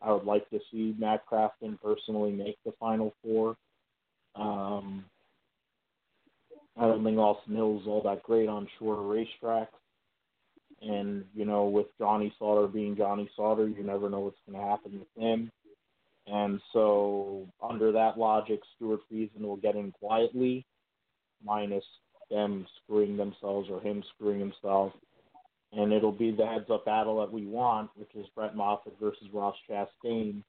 I 0.01 0.13
would 0.13 0.25
like 0.25 0.49
to 0.51 0.61
see 0.71 0.95
Matt 0.99 1.25
Crafton 1.27 1.79
personally 1.83 2.33
make 2.33 2.57
the 2.65 2.73
Final 2.79 3.15
Four. 3.23 3.57
Um, 4.35 5.05
I 6.79 6.83
don't 6.83 7.03
think 7.03 7.19
Austin 7.19 7.57
Hill's 7.57 7.87
all 7.87 8.03
that 8.03 8.23
great 8.23 8.49
on 8.49 8.69
shorter 8.79 9.03
racetracks. 9.03 9.67
And, 10.81 11.25
you 11.35 11.45
know, 11.45 11.65
with 11.65 11.87
Johnny 11.99 12.33
Sauter 12.39 12.69
being 12.69 12.97
Johnny 12.97 13.29
Sauter, 13.35 13.69
you 13.69 13.83
never 13.83 14.09
know 14.09 14.21
what's 14.21 14.39
going 14.49 14.61
to 14.61 14.71
happen 14.71 15.01
with 15.01 15.23
him. 15.23 15.51
And 16.29 16.61
so, 16.73 17.49
under 17.61 17.91
that 17.93 18.17
logic, 18.17 18.61
Stewart 18.77 19.01
Friesen 19.11 19.41
will 19.41 19.57
get 19.57 19.75
in 19.75 19.91
quietly, 19.93 20.65
minus 21.45 21.85
them 22.31 22.67
screwing 22.83 23.17
themselves 23.17 23.69
or 23.71 23.81
him 23.81 24.05
screwing 24.15 24.39
himself. 24.39 24.93
And 25.73 25.93
it'll 25.93 26.13
be 26.13 26.31
the 26.31 26.47
heads 26.47 26.71
up 26.71 26.85
battle 26.85 27.19
that 27.21 27.33
we 27.33 27.47
want, 27.47 27.91
which 27.97 28.15
is 28.15 28.27
Brett 28.37 28.55
Moffitt 28.55 28.95
versus 29.01 29.27
Ross 29.33 29.57
Chastain 29.69 30.43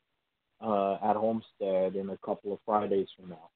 uh, 0.61 0.93
at 1.03 1.15
Homestead 1.15 1.95
in 1.95 2.09
a 2.09 2.17
couple 2.17 2.53
of 2.53 2.59
Fridays 2.65 3.07
from 3.17 3.29
now. 3.29 3.49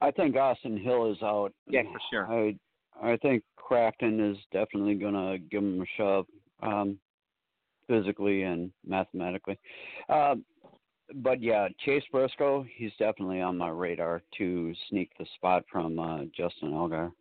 I 0.00 0.10
think 0.10 0.36
Austin 0.36 0.76
Hill 0.76 1.10
is 1.10 1.18
out. 1.22 1.52
Yeah, 1.68 1.82
for 1.82 2.00
sure. 2.10 2.26
I 2.26 2.56
I 3.02 3.16
think 3.18 3.42
Crafton 3.58 4.32
is 4.32 4.38
definitely 4.52 4.94
going 4.94 5.14
to 5.14 5.38
give 5.50 5.62
him 5.62 5.82
a 5.82 5.86
shove, 5.96 6.26
um, 6.62 6.98
physically 7.88 8.42
and 8.42 8.70
mathematically. 8.86 9.58
Uh, 10.08 10.36
but 11.16 11.42
yeah, 11.42 11.68
Chase 11.84 12.02
Briscoe, 12.10 12.66
he's 12.76 12.90
definitely 12.98 13.40
on 13.40 13.56
my 13.56 13.68
radar 13.68 14.22
to 14.38 14.74
sneak 14.88 15.10
the 15.18 15.26
spot 15.36 15.64
from 15.70 15.98
uh, 15.98 16.24
Justin 16.36 16.72
Allgaier. 16.72 17.12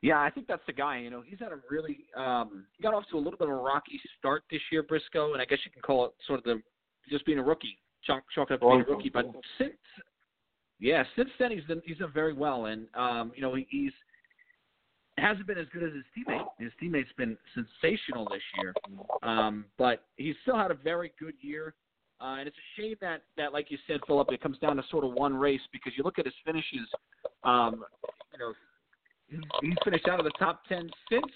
Yeah, 0.00 0.20
I 0.20 0.30
think 0.30 0.46
that's 0.46 0.62
the 0.66 0.72
guy. 0.72 0.98
You 0.98 1.10
know, 1.10 1.22
he's 1.26 1.38
had 1.38 1.52
a 1.52 1.60
really 1.70 2.04
um, 2.16 2.66
he 2.76 2.82
got 2.82 2.92
off 2.92 3.04
to 3.10 3.16
a 3.16 3.18
little 3.18 3.38
bit 3.38 3.48
of 3.48 3.54
a 3.54 3.56
rocky 3.56 4.00
start 4.18 4.42
this 4.50 4.60
year, 4.70 4.82
Briscoe, 4.82 5.32
and 5.32 5.40
I 5.40 5.46
guess 5.46 5.58
you 5.64 5.70
can 5.70 5.80
call 5.80 6.06
it 6.06 6.12
sort 6.26 6.38
of 6.38 6.44
the 6.44 6.62
just 7.10 7.24
being 7.24 7.38
a 7.38 7.42
rookie 7.42 7.78
chalk 8.06 8.24
chalk 8.34 8.50
up 8.50 8.60
to 8.60 8.66
being 8.66 8.80
a 8.82 8.84
rookie. 8.84 9.10
But 9.10 9.26
since 9.58 9.72
yeah, 10.80 11.04
since 11.16 11.30
then 11.38 11.50
he's 11.50 11.64
done 11.64 11.82
he's 11.84 11.98
done 11.98 12.12
very 12.12 12.32
well, 12.32 12.66
and 12.66 12.86
um, 12.94 13.32
you 13.34 13.42
know 13.42 13.54
he, 13.54 13.66
he's 13.70 13.92
hasn't 15.18 15.46
been 15.46 15.58
as 15.58 15.66
good 15.72 15.82
as 15.82 15.90
his 15.92 16.04
teammate. 16.16 16.44
His 16.58 16.72
teammate's 16.80 17.12
been 17.16 17.36
sensational 17.54 18.28
this 18.28 18.42
year, 18.60 18.74
um, 19.22 19.64
but 19.78 20.04
he's 20.16 20.34
still 20.42 20.56
had 20.56 20.70
a 20.70 20.74
very 20.74 21.12
good 21.18 21.34
year. 21.40 21.74
Uh, 22.20 22.36
and 22.38 22.48
it's 22.48 22.56
a 22.56 22.80
shame 22.80 22.94
that, 23.00 23.22
that, 23.36 23.52
like 23.52 23.70
you 23.70 23.78
said, 23.86 24.00
Philip, 24.06 24.28
it 24.32 24.40
comes 24.40 24.56
down 24.58 24.76
to 24.76 24.82
sort 24.90 25.04
of 25.04 25.12
one 25.12 25.34
race 25.34 25.60
because 25.72 25.92
you 25.96 26.04
look 26.04 26.18
at 26.18 26.24
his 26.24 26.34
finishes. 26.44 26.88
Um, 27.42 27.84
you 28.32 28.38
know, 28.38 29.42
he's 29.60 29.74
finished 29.84 30.08
out 30.08 30.20
of 30.20 30.24
the 30.24 30.32
top 30.38 30.62
ten 30.68 30.88
since 31.10 31.32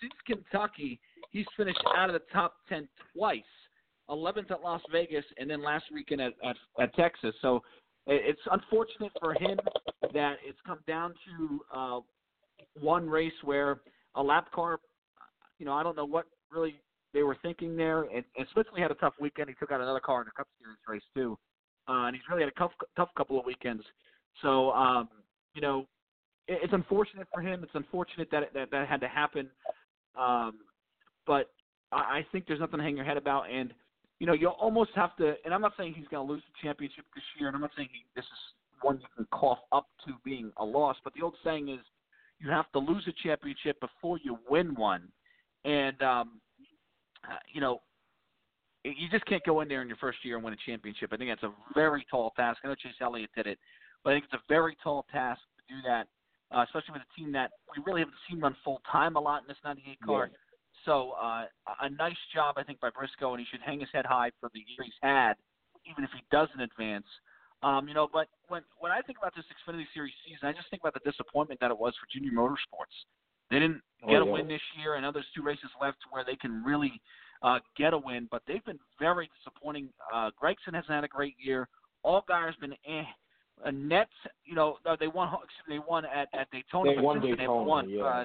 since 0.00 0.12
Kentucky. 0.26 1.00
He's 1.30 1.46
finished 1.56 1.80
out 1.96 2.08
of 2.08 2.14
the 2.14 2.22
top 2.32 2.56
ten 2.68 2.88
twice. 3.14 3.42
11th 4.10 4.50
at 4.50 4.62
Las 4.62 4.80
Vegas, 4.90 5.24
and 5.38 5.48
then 5.50 5.62
last 5.62 5.84
weekend 5.92 6.20
at, 6.20 6.32
at, 6.44 6.56
at 6.80 6.94
Texas. 6.94 7.34
So 7.42 7.62
it's 8.06 8.40
unfortunate 8.50 9.12
for 9.20 9.34
him 9.34 9.58
that 10.14 10.36
it's 10.44 10.58
come 10.66 10.78
down 10.86 11.14
to 11.26 11.60
uh, 11.74 12.00
one 12.80 13.08
race 13.08 13.32
where 13.44 13.80
a 14.14 14.22
lap 14.22 14.50
car, 14.52 14.80
you 15.58 15.66
know, 15.66 15.74
I 15.74 15.82
don't 15.82 15.96
know 15.96 16.06
what 16.06 16.24
really 16.50 16.76
they 17.12 17.22
were 17.22 17.36
thinking 17.42 17.76
there. 17.76 18.02
And, 18.02 18.24
and 18.36 18.46
Smithley 18.56 18.80
had 18.80 18.90
a 18.90 18.94
tough 18.94 19.14
weekend. 19.20 19.48
He 19.48 19.54
took 19.56 19.72
out 19.72 19.80
another 19.80 20.00
car 20.00 20.20
in 20.20 20.26
the 20.26 20.30
Cup 20.36 20.46
Series 20.60 20.78
race 20.88 21.02
too, 21.14 21.38
uh, 21.88 22.06
and 22.06 22.16
he's 22.16 22.24
really 22.30 22.42
had 22.42 22.52
a 22.52 22.58
tough, 22.58 22.72
tough 22.96 23.10
couple 23.16 23.38
of 23.38 23.44
weekends. 23.44 23.82
So, 24.42 24.70
um, 24.72 25.08
you 25.54 25.60
know, 25.60 25.86
it, 26.46 26.60
it's 26.62 26.72
unfortunate 26.72 27.26
for 27.32 27.42
him. 27.42 27.62
It's 27.62 27.74
unfortunate 27.74 28.28
that 28.30 28.54
that 28.54 28.70
that 28.70 28.88
had 28.88 29.00
to 29.00 29.08
happen. 29.08 29.48
Um, 30.18 30.60
but 31.26 31.50
I, 31.92 31.96
I 31.96 32.26
think 32.32 32.46
there's 32.46 32.60
nothing 32.60 32.78
to 32.78 32.84
hang 32.84 32.96
your 32.96 33.04
head 33.04 33.16
about, 33.16 33.50
and 33.50 33.72
you 34.20 34.26
know, 34.26 34.32
you 34.32 34.48
almost 34.48 34.90
have 34.94 35.16
to. 35.16 35.34
And 35.44 35.54
I'm 35.54 35.60
not 35.60 35.72
saying 35.78 35.94
he's 35.96 36.08
going 36.08 36.26
to 36.26 36.32
lose 36.32 36.42
the 36.42 36.66
championship 36.66 37.04
this 37.14 37.24
year, 37.38 37.48
and 37.48 37.54
I'm 37.54 37.62
not 37.62 37.70
saying 37.76 37.88
he, 37.92 38.00
this 38.16 38.24
is 38.24 38.38
one 38.82 38.98
you 39.00 39.06
can 39.16 39.26
cough 39.32 39.58
up 39.72 39.86
to 40.06 40.14
being 40.24 40.52
a 40.56 40.64
loss. 40.64 40.96
But 41.04 41.14
the 41.14 41.22
old 41.22 41.34
saying 41.44 41.68
is, 41.68 41.80
you 42.40 42.50
have 42.50 42.70
to 42.72 42.78
lose 42.78 43.04
a 43.08 43.12
championship 43.26 43.80
before 43.80 44.18
you 44.22 44.38
win 44.48 44.74
one. 44.74 45.08
And 45.64 46.00
um, 46.02 46.40
uh, 47.24 47.36
you 47.52 47.60
know, 47.60 47.80
you 48.84 49.08
just 49.10 49.26
can't 49.26 49.44
go 49.44 49.60
in 49.60 49.68
there 49.68 49.82
in 49.82 49.88
your 49.88 49.96
first 49.96 50.18
year 50.22 50.36
and 50.36 50.44
win 50.44 50.54
a 50.54 50.70
championship. 50.70 51.10
I 51.12 51.16
think 51.16 51.30
that's 51.30 51.42
a 51.42 51.52
very 51.74 52.06
tall 52.10 52.32
task. 52.36 52.60
I 52.64 52.68
know 52.68 52.74
Chase 52.76 52.92
Elliott 53.00 53.30
did 53.36 53.46
it, 53.46 53.58
but 54.04 54.10
I 54.10 54.16
think 54.16 54.26
it's 54.26 54.34
a 54.34 54.44
very 54.48 54.76
tall 54.82 55.04
task 55.12 55.40
to 55.58 55.74
do 55.74 55.80
that. 55.86 56.06
uh, 56.50 56.64
especially 56.64 56.92
with 56.92 57.02
a 57.02 57.20
team 57.20 57.32
that 57.32 57.50
we 57.76 57.82
really 57.84 58.00
haven't 58.00 58.16
seen 58.28 58.40
run 58.40 58.56
full 58.64 58.80
time 58.90 59.16
a 59.16 59.20
lot 59.20 59.42
in 59.42 59.48
this 59.48 59.56
98 59.64 59.98
car. 60.04 60.30
Yeah. 60.30 60.38
So 60.88 61.12
uh, 61.20 61.44
a 61.82 61.90
nice 61.90 62.16
job, 62.34 62.54
I 62.56 62.62
think, 62.62 62.80
by 62.80 62.88
Briscoe, 62.88 63.34
and 63.34 63.40
he 63.40 63.46
should 63.50 63.60
hang 63.60 63.80
his 63.80 63.90
head 63.92 64.06
high 64.06 64.30
for 64.40 64.48
the 64.54 64.60
year 64.60 64.80
he's 64.84 64.96
had, 65.02 65.34
even 65.84 66.02
if 66.02 66.08
he 66.16 66.24
doesn't 66.32 66.58
advance. 66.58 67.04
Um, 67.62 67.88
you 67.88 67.94
know, 67.94 68.08
but 68.10 68.28
when 68.48 68.62
when 68.78 68.90
I 68.90 69.02
think 69.02 69.18
about 69.18 69.34
this 69.36 69.44
Xfinity 69.52 69.84
Series 69.92 70.14
season, 70.24 70.48
I 70.48 70.52
just 70.52 70.70
think 70.70 70.80
about 70.82 70.94
the 70.94 71.04
disappointment 71.04 71.60
that 71.60 71.70
it 71.70 71.78
was 71.78 71.92
for 72.00 72.06
Junior 72.10 72.32
Motorsports. 72.32 72.96
They 73.50 73.58
didn't 73.58 73.82
Oh, 74.04 74.08
get 74.08 74.22
a 74.22 74.24
win 74.24 74.46
this 74.46 74.62
year. 74.78 74.94
I 74.96 75.00
know 75.00 75.10
there's 75.10 75.26
two 75.34 75.42
races 75.42 75.68
left 75.80 75.98
where 76.10 76.24
they 76.24 76.36
can 76.36 76.62
really 76.62 77.00
uh, 77.42 77.58
get 77.76 77.92
a 77.92 77.98
win, 77.98 78.28
but 78.30 78.42
they've 78.46 78.64
been 78.64 78.78
very 79.00 79.28
disappointing. 79.36 79.88
Uh, 80.14 80.30
Gragson 80.40 80.72
hasn't 80.72 80.88
had 80.88 81.02
a 81.02 81.08
great 81.08 81.34
year. 81.36 81.68
Allgaier's 82.04 82.54
been 82.60 82.74
eh. 82.86 83.02
Uh, 83.66 83.72
Nets, 83.72 84.12
you 84.44 84.54
know, 84.54 84.76
they 85.00 85.08
won. 85.08 85.28
Excuse 85.34 85.68
me, 85.68 85.74
they 85.76 85.84
won 85.86 86.04
at 86.06 86.28
at 86.32 86.48
Daytona. 86.50 86.94
They 86.94 87.02
won 87.02 87.20
then 87.20 87.30
they 87.32 87.36
Daytona, 87.38 87.64
won. 87.64 87.90
yeah. 87.90 88.04
Uh, 88.04 88.24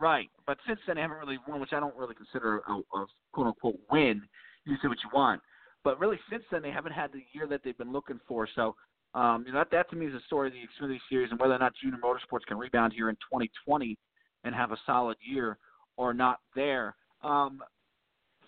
Right, 0.00 0.28
but 0.46 0.58
since 0.66 0.78
then 0.86 0.96
they 0.96 1.02
haven't 1.02 1.16
really 1.16 1.38
won, 1.48 1.60
which 1.60 1.72
I 1.72 1.80
don't 1.80 1.96
really 1.96 2.14
consider 2.14 2.58
a, 2.68 2.72
a 2.72 3.06
quote 3.32 3.46
unquote 3.46 3.78
win. 3.90 4.22
You 4.64 4.76
say 4.82 4.88
what 4.88 4.98
you 5.02 5.10
want, 5.14 5.40
but 5.84 5.98
really 5.98 6.18
since 6.30 6.42
then 6.50 6.60
they 6.60 6.70
haven't 6.70 6.92
had 6.92 7.12
the 7.12 7.22
year 7.32 7.46
that 7.46 7.62
they've 7.64 7.78
been 7.78 7.92
looking 7.92 8.20
for. 8.28 8.46
So, 8.54 8.74
um, 9.14 9.44
you 9.46 9.52
know, 9.52 9.60
that 9.60 9.70
that 9.70 9.88
to 9.90 9.96
me 9.96 10.06
is 10.06 10.12
the 10.12 10.20
story 10.26 10.48
of 10.48 10.54
the 10.54 10.60
Xfinity 10.60 10.98
Series 11.08 11.30
and 11.30 11.40
whether 11.40 11.54
or 11.54 11.58
not 11.58 11.72
Junior 11.80 11.98
Motorsports 12.04 12.44
can 12.46 12.58
rebound 12.58 12.92
here 12.92 13.08
in 13.08 13.14
2020 13.16 13.96
and 14.44 14.54
have 14.54 14.72
a 14.72 14.76
solid 14.84 15.16
year 15.20 15.56
or 15.96 16.12
not. 16.12 16.40
There. 16.54 16.94
Um, 17.22 17.60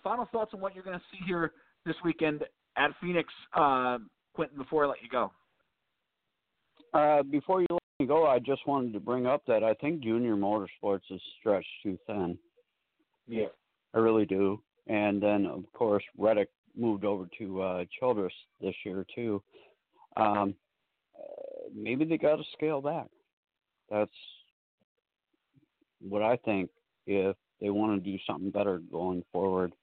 final 0.03 0.27
thoughts 0.31 0.53
on 0.53 0.59
what 0.59 0.75
you're 0.75 0.83
going 0.83 0.97
to 0.99 1.05
see 1.11 1.19
here 1.25 1.53
this 1.85 1.95
weekend 2.03 2.43
at 2.77 2.91
Phoenix, 3.01 3.33
uh, 3.55 3.97
Quentin. 4.33 4.57
Before 4.57 4.85
I 4.85 4.87
let 4.87 5.01
you 5.01 5.09
go. 5.09 5.31
Uh, 6.93 7.23
before 7.23 7.61
you 7.61 7.67
go, 8.09 8.25
I 8.25 8.39
just 8.39 8.65
wanted 8.67 8.91
to 8.93 8.99
bring 8.99 9.27
up 9.27 9.43
that 9.47 9.63
I 9.63 9.75
think 9.75 10.01
Junior 10.01 10.35
Motorsports 10.35 11.09
is 11.11 11.21
stretched 11.39 11.67
too 11.83 11.97
thin. 12.07 12.37
Yeah. 13.27 13.45
I 13.93 13.99
really 13.99 14.25
do. 14.25 14.61
And 14.87 15.21
then, 15.21 15.45
of 15.45 15.63
course, 15.73 16.03
Reddick 16.17 16.49
moved 16.75 17.05
over 17.05 17.27
to 17.37 17.61
uh, 17.61 17.85
Childress 17.99 18.33
this 18.59 18.73
year 18.83 19.05
too. 19.13 19.43
Um, 20.17 20.55
maybe 21.73 22.03
they 22.03 22.17
got 22.17 22.37
to 22.37 22.43
scale 22.53 22.81
back. 22.81 23.05
That's 23.91 24.11
what 26.01 26.23
I 26.23 26.35
think. 26.37 26.71
If 27.05 27.35
they 27.61 27.69
want 27.69 28.03
to 28.03 28.11
do 28.11 28.17
something 28.27 28.51
better 28.51 28.79
going 28.91 29.23
forward, 29.31 29.73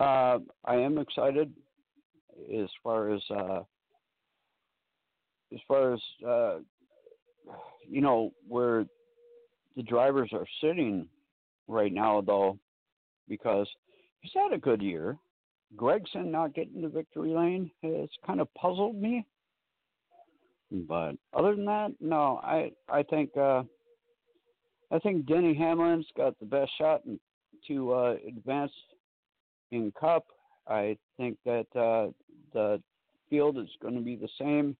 uh, 0.00 0.38
I 0.64 0.76
am 0.76 0.98
excited 0.98 1.52
as 2.54 2.68
far 2.82 3.14
as 3.14 3.22
uh, 3.30 3.60
as 5.54 5.60
far 5.66 5.94
as 5.94 6.00
uh, 6.26 6.58
you 7.88 8.00
know 8.00 8.32
where 8.48 8.84
the 9.76 9.82
drivers 9.82 10.30
are 10.32 10.46
sitting 10.60 11.08
right 11.68 11.92
now, 11.92 12.20
though, 12.20 12.58
because 13.28 13.68
he's 14.20 14.32
had 14.34 14.52
a 14.52 14.58
good 14.58 14.82
year. 14.82 15.16
Gragson 15.76 16.30
not 16.30 16.54
getting 16.54 16.80
the 16.80 16.88
victory 16.88 17.30
lane 17.30 17.70
has 17.82 18.08
kind 18.26 18.40
of 18.40 18.52
puzzled 18.54 18.96
me. 18.96 19.26
But 20.70 21.12
other 21.32 21.54
than 21.54 21.64
that, 21.66 21.92
no, 22.00 22.40
I 22.42 22.72
I 22.88 23.02
think 23.02 23.36
uh, 23.36 23.62
I 24.90 24.98
think 24.98 25.26
Denny 25.26 25.54
Hamlin's 25.54 26.06
got 26.16 26.38
the 26.38 26.46
best 26.46 26.70
shot 26.78 27.02
in, 27.06 27.20
to 27.68 27.92
uh, 27.92 28.16
advance 28.26 28.72
in 29.70 29.92
Cup. 29.98 30.26
I 30.66 30.96
think 31.16 31.38
that 31.44 31.66
uh, 31.76 32.10
the 32.52 32.82
field 33.30 33.58
is 33.58 33.68
going 33.80 33.94
to 33.94 34.00
be 34.00 34.16
the 34.16 34.28
same. 34.40 34.76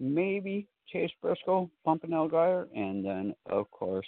Maybe 0.00 0.66
Chase 0.92 1.10
Briscoe 1.22 1.70
bumping 1.84 2.10
Allgaier, 2.10 2.66
and 2.76 3.04
then 3.04 3.34
of 3.46 3.70
course 3.70 4.06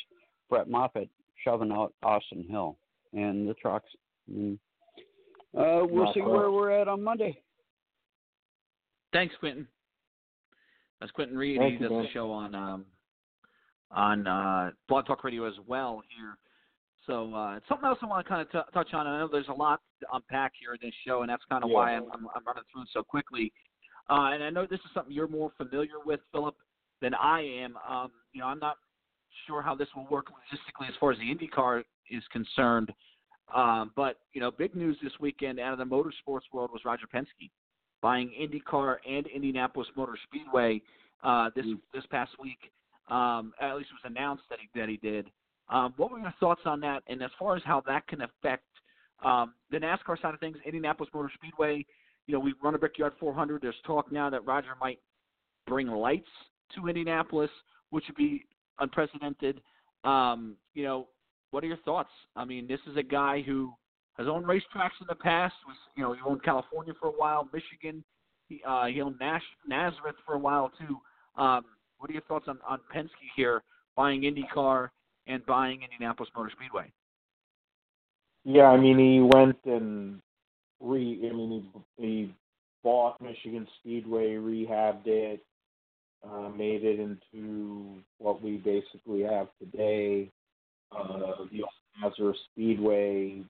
Brett 0.51 0.69
Moffitt 0.69 1.09
shoving 1.45 1.73
out 1.73 1.93
Austin 2.03 2.45
Hill 2.49 2.77
and 3.13 3.49
the 3.49 3.55
trucks. 3.55 3.89
And, 4.29 4.59
uh, 5.57 5.85
we'll 5.89 6.05
Not 6.07 6.15
see 6.15 6.21
bad. 6.21 6.29
where 6.29 6.51
we're 6.51 6.71
at 6.71 6.89
on 6.89 7.03
Monday. 7.03 7.41
Thanks, 9.13 9.35
Quentin. 9.41 9.67
That's 11.01 11.13
Quentin 11.13 11.37
Reed. 11.37 11.59
Thank 11.59 11.75
he 11.75 11.79
does 11.79 11.91
the 11.91 12.07
show 12.13 12.31
on 12.31 12.55
um, 12.55 12.85
on 13.91 14.27
uh, 14.27 14.71
Blog 14.89 15.07
Talk 15.07 15.25
Radio 15.25 15.47
as 15.47 15.55
well 15.67 16.03
here. 16.17 16.37
So 17.07 17.33
uh, 17.35 17.61
something 17.69 17.87
else 17.87 17.99
I 18.03 18.07
want 18.07 18.27
to 18.27 18.29
kind 18.29 18.43
of 18.43 18.51
t- 18.51 18.71
touch 18.75 18.93
on. 18.93 19.07
I 19.07 19.19
know 19.21 19.29
there's 19.31 19.47
a 19.49 19.53
lot 19.53 19.81
to 20.01 20.07
unpack 20.13 20.53
here 20.59 20.73
in 20.73 20.79
this 20.83 20.95
show, 21.07 21.21
and 21.23 21.31
that's 21.31 21.45
kind 21.49 21.63
of 21.63 21.71
Yeah. 21.71 21.77
why 21.77 21.93
I'm, 21.97 22.03
I'm, 22.13 22.27
I'm 22.35 22.45
running 22.45 22.65
through 22.73 22.83
it 22.83 22.89
so 22.93 23.03
quickly. 23.05 23.53
Uh, 24.09 24.31
and 24.33 24.43
I 24.43 24.51
know 24.51 24.67
this 24.67 24.81
is 24.81 24.91
something 24.95 25.13
you're 25.13 25.29
more 25.29 25.51
familiar 25.57 25.99
with, 26.05 26.21
Philip, 26.33 26.55
than 27.03 27.15
I 27.15 27.41
am. 27.41 27.77
Um, 27.89 28.11
you 28.33 28.41
know, 28.41 28.47
I'm 28.47 28.59
not 28.59 28.77
sure 29.47 29.63
how 29.63 29.75
this 29.75 29.89
will 29.95 30.07
work 30.11 30.27
logistically 30.27 30.89
as 30.89 30.95
far 31.01 31.13
as 31.13 31.19
the 31.19 31.25
IndyCar 31.25 31.83
is 32.11 32.23
concerned. 32.33 32.93
Um, 33.55 33.93
but 33.95 34.19
you 34.33 34.41
know, 34.41 34.51
big 34.51 34.75
news 34.75 34.97
this 35.03 35.13
weekend 35.21 35.61
out 35.61 35.73
of 35.73 35.79
the 35.79 35.85
motorsports 35.85 36.43
world 36.53 36.71
was 36.73 36.83
Roger 36.85 37.07
Penske 37.13 37.51
buying 38.03 38.31
IndyCar 38.41 38.97
and 39.09 39.27
Indianapolis 39.27 39.89
Motor 39.97 40.17
Speedway 40.25 40.81
uh, 41.23 41.51
this 41.55 41.67
this 41.95 42.05
past 42.11 42.33
week. 42.41 42.59
Um, 43.09 43.53
at 43.61 43.77
least 43.77 43.91
it 43.91 44.05
was 44.05 44.13
announced 44.13 44.45
that 44.51 44.59
he 44.61 44.79
that 44.79 44.89
he 44.89 44.97
did. 44.97 45.31
Um, 45.69 45.95
what 45.97 46.11
were 46.11 46.19
your 46.19 46.35
thoughts 46.39 46.63
on 46.65 46.81
that? 46.81 47.03
And 47.09 47.23
as 47.23 47.31
far 47.39 47.57
as 47.57 47.63
how 47.65 47.83
that 47.87 48.07
can 48.07 48.23
affect 48.23 48.65
um, 49.25 49.55
the 49.71 49.79
NASCAR 49.79 50.21
side 50.21 50.35
of 50.35 50.41
things, 50.41 50.57
Indianapolis 50.65 51.11
Motor 51.15 51.31
Speedway. 51.35 51.85
You 52.27 52.35
know, 52.35 52.41
we 52.41 52.55
run 52.63 52.75
a 52.75 52.79
Brickyard 52.79 53.13
400. 53.21 53.63
There's 53.63 53.75
talk 53.87 54.11
now 54.11 54.31
that 54.31 54.45
Roger 54.45 54.71
might 54.81 54.99
bring 55.67 55.89
lights 55.89 56.29
to 56.75 56.89
Indianapolis, 56.89 57.51
which 57.91 58.05
would 58.09 58.17
be 58.17 58.45
unprecedented. 58.81 59.61
Um, 60.05 60.57
you 60.75 60.85
know, 60.85 61.09
what 61.51 61.63
are 61.65 61.69
your 61.69 61.77
thoughts? 61.79 62.11
I 62.35 62.45
mean, 62.45 62.67
this 62.67 62.81
is 62.91 62.97
a 62.97 63.03
guy 63.03 63.43
who 63.43 63.73
has 64.19 64.27
owned 64.27 64.47
racetracks 64.47 64.99
in 65.01 65.07
the 65.09 65.15
past. 65.15 65.55
Was 65.67 65.77
you 65.97 66.03
know 66.03 66.13
he 66.13 66.21
owned 66.27 66.43
California 66.43 66.95
for 67.01 67.09
a 67.09 67.13
while, 67.13 67.49
Michigan. 67.53 68.03
He 68.49 68.61
uh, 68.67 68.87
he 68.87 69.01
owned 69.01 69.17
Nash, 69.21 69.43
Nazareth 69.67 70.17
for 70.25 70.35
a 70.35 70.39
while 70.39 70.71
too. 70.79 70.99
Um, 71.41 71.65
what 71.99 72.11
are 72.11 72.13
your 72.13 72.23
thoughts 72.23 72.47
on 72.49 72.59
on 72.67 72.81
Penske 72.95 73.11
here 73.37 73.63
buying 73.95 74.23
IndyCar 74.23 74.91
and 75.27 75.45
buying 75.47 75.83
Indianapolis 75.83 76.31
Motor 76.37 76.51
Speedway? 76.57 76.93
Yeah, 78.45 78.67
I 78.67 78.77
mean 78.77 78.99
he 78.99 79.21
went 79.21 79.59
and 79.65 80.21
re. 80.81 81.21
I 81.29 81.35
mean 81.35 81.71
he 81.99 82.05
he 82.07 82.35
bought 82.83 83.21
Michigan 83.21 83.67
Speedway, 83.81 84.35
rehabbed 84.35 85.07
it, 85.07 85.41
uh, 86.25 86.49
made 86.51 86.85
it 86.85 87.01
into 87.01 88.03
what 88.19 88.43
we 88.43 88.57
basically 88.59 89.23
have 89.23 89.49
today. 89.61 90.31
Uh, 90.97 91.45
the 91.51 91.63
Nazareth 92.01 92.37
Speedway 92.53 93.43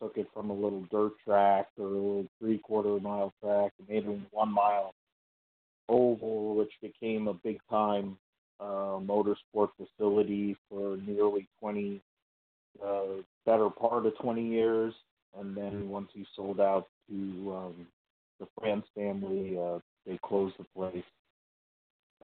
took 0.00 0.16
it 0.16 0.28
from 0.34 0.50
a 0.50 0.54
little 0.54 0.84
dirt 0.90 1.12
track 1.24 1.68
or 1.78 1.86
a 1.86 1.88
little 1.88 2.26
three 2.38 2.58
quarter 2.58 3.00
mile 3.00 3.32
track 3.42 3.72
and 3.78 3.88
made 3.88 4.06
it 4.06 4.20
one 4.30 4.52
mile 4.52 4.94
oval, 5.88 6.54
which 6.56 6.72
became 6.82 7.28
a 7.28 7.34
big 7.34 7.58
time 7.70 8.16
uh, 8.60 8.98
motorsport 9.00 9.68
facility 9.76 10.56
for 10.68 10.96
nearly 11.06 11.48
20, 11.60 12.00
uh, 12.84 13.02
better 13.46 13.70
part 13.70 14.06
of 14.06 14.16
20 14.18 14.46
years. 14.46 14.94
And 15.38 15.56
then 15.56 15.88
once 15.88 16.08
he 16.14 16.24
sold 16.36 16.60
out 16.60 16.86
to 17.08 17.54
um, 17.54 17.86
the 18.40 18.46
France 18.58 18.86
family, 18.94 19.58
uh, 19.58 19.78
they 20.06 20.18
closed 20.22 20.54
the 20.58 20.64
place. 20.76 21.04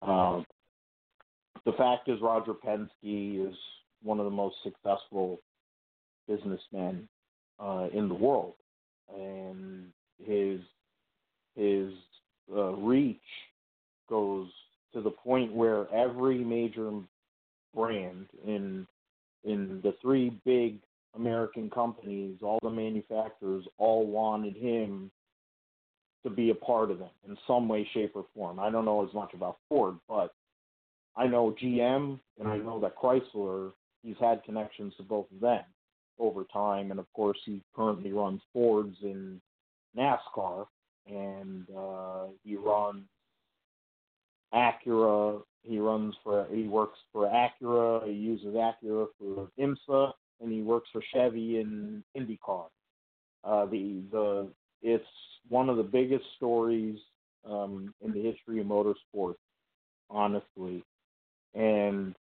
Um, 0.03 0.47
the 1.65 1.73
fact 1.73 2.09
is, 2.09 2.19
Roger 2.23 2.55
Penske 2.55 3.49
is 3.49 3.55
one 4.03 4.19
of 4.19 4.25
the 4.25 4.31
most 4.31 4.57
successful 4.63 5.39
businessmen 6.27 7.09
uh, 7.59 7.89
in 7.93 8.09
the 8.09 8.15
world, 8.15 8.55
and 9.15 9.87
his 10.25 10.61
his 11.57 11.93
uh, 12.55 12.73
reach 12.73 13.19
goes 14.09 14.49
to 14.95 15.01
the 15.01 15.11
point 15.11 15.53
where 15.53 15.93
every 15.93 16.39
major 16.39 16.91
brand 17.75 18.27
in 18.47 18.87
in 19.45 19.81
the 19.83 19.95
three 20.01 20.31
big 20.45 20.79
American 21.15 21.71
companies, 21.71 22.39
all 22.43 22.59
the 22.63 22.71
manufacturers, 22.71 23.65
all 23.79 24.07
wanted 24.07 24.57
him 24.57 25.11
to 26.23 26.31
be 26.31 26.51
a 26.51 26.55
part 26.55 26.91
of 26.91 26.99
them 26.99 27.11
in 27.29 27.37
some 27.47 27.69
way, 27.69 27.89
shape, 27.93 28.13
or 28.15 28.27
form. 28.35 28.61
I 28.61 28.71
don't 28.71 28.85
know 28.85 29.07
as 29.07 29.13
much 29.15 29.33
about 29.35 29.59
Ford, 29.69 29.97
but 30.09 30.35
I 31.17 31.27
know 31.27 31.57
GM 31.63 32.21
and 32.39 32.49
I 32.49 32.59
know 32.59 32.81
that 32.81 32.97
Chrysler. 32.97 33.73
He's 34.03 34.17
had 34.19 34.43
connections 34.45 34.95
to 34.97 35.03
both 35.03 35.27
of 35.31 35.41
them 35.41 35.63
over 36.19 36.45
time, 36.45 36.91
and 36.91 37.01
of 37.01 37.11
course, 37.13 37.39
he 37.45 37.63
currently 37.75 38.13
runs 38.13 38.41
Fords 38.53 38.97
in 39.03 39.41
NASCAR, 39.97 40.67
and 41.07 41.67
uh, 41.77 42.27
he 42.45 42.57
runs 42.57 43.05
Acura. 44.55 45.43
He 45.63 45.79
runs 45.79 46.15
for 46.25 46.47
he 46.51 46.65
works 46.65 46.99
for 47.13 47.27
Acura. 47.27 48.07
He 48.07 48.13
uses 48.13 48.55
Acura 48.55 49.07
for 49.19 49.49
IMSA, 49.59 50.13
and 50.41 50.53
he 50.53 50.62
works 50.62 50.88
for 50.93 51.03
Chevy 51.12 51.61
in 51.61 52.03
IndyCar. 52.16 52.66
Uh, 53.45 53.66
the 53.66 54.03
the 54.11 54.49
it's 54.82 55.05
one 55.49 55.68
of 55.68 55.76
the 55.76 55.82
biggest 55.82 56.24
stories 56.36 56.99
um, 57.49 57.95
in 58.05 58.12
the 58.12 58.22
history 58.22 58.61
of 58.61 58.66
motorsports, 58.66 59.36
honestly. 60.09 60.84
And 61.55 62.14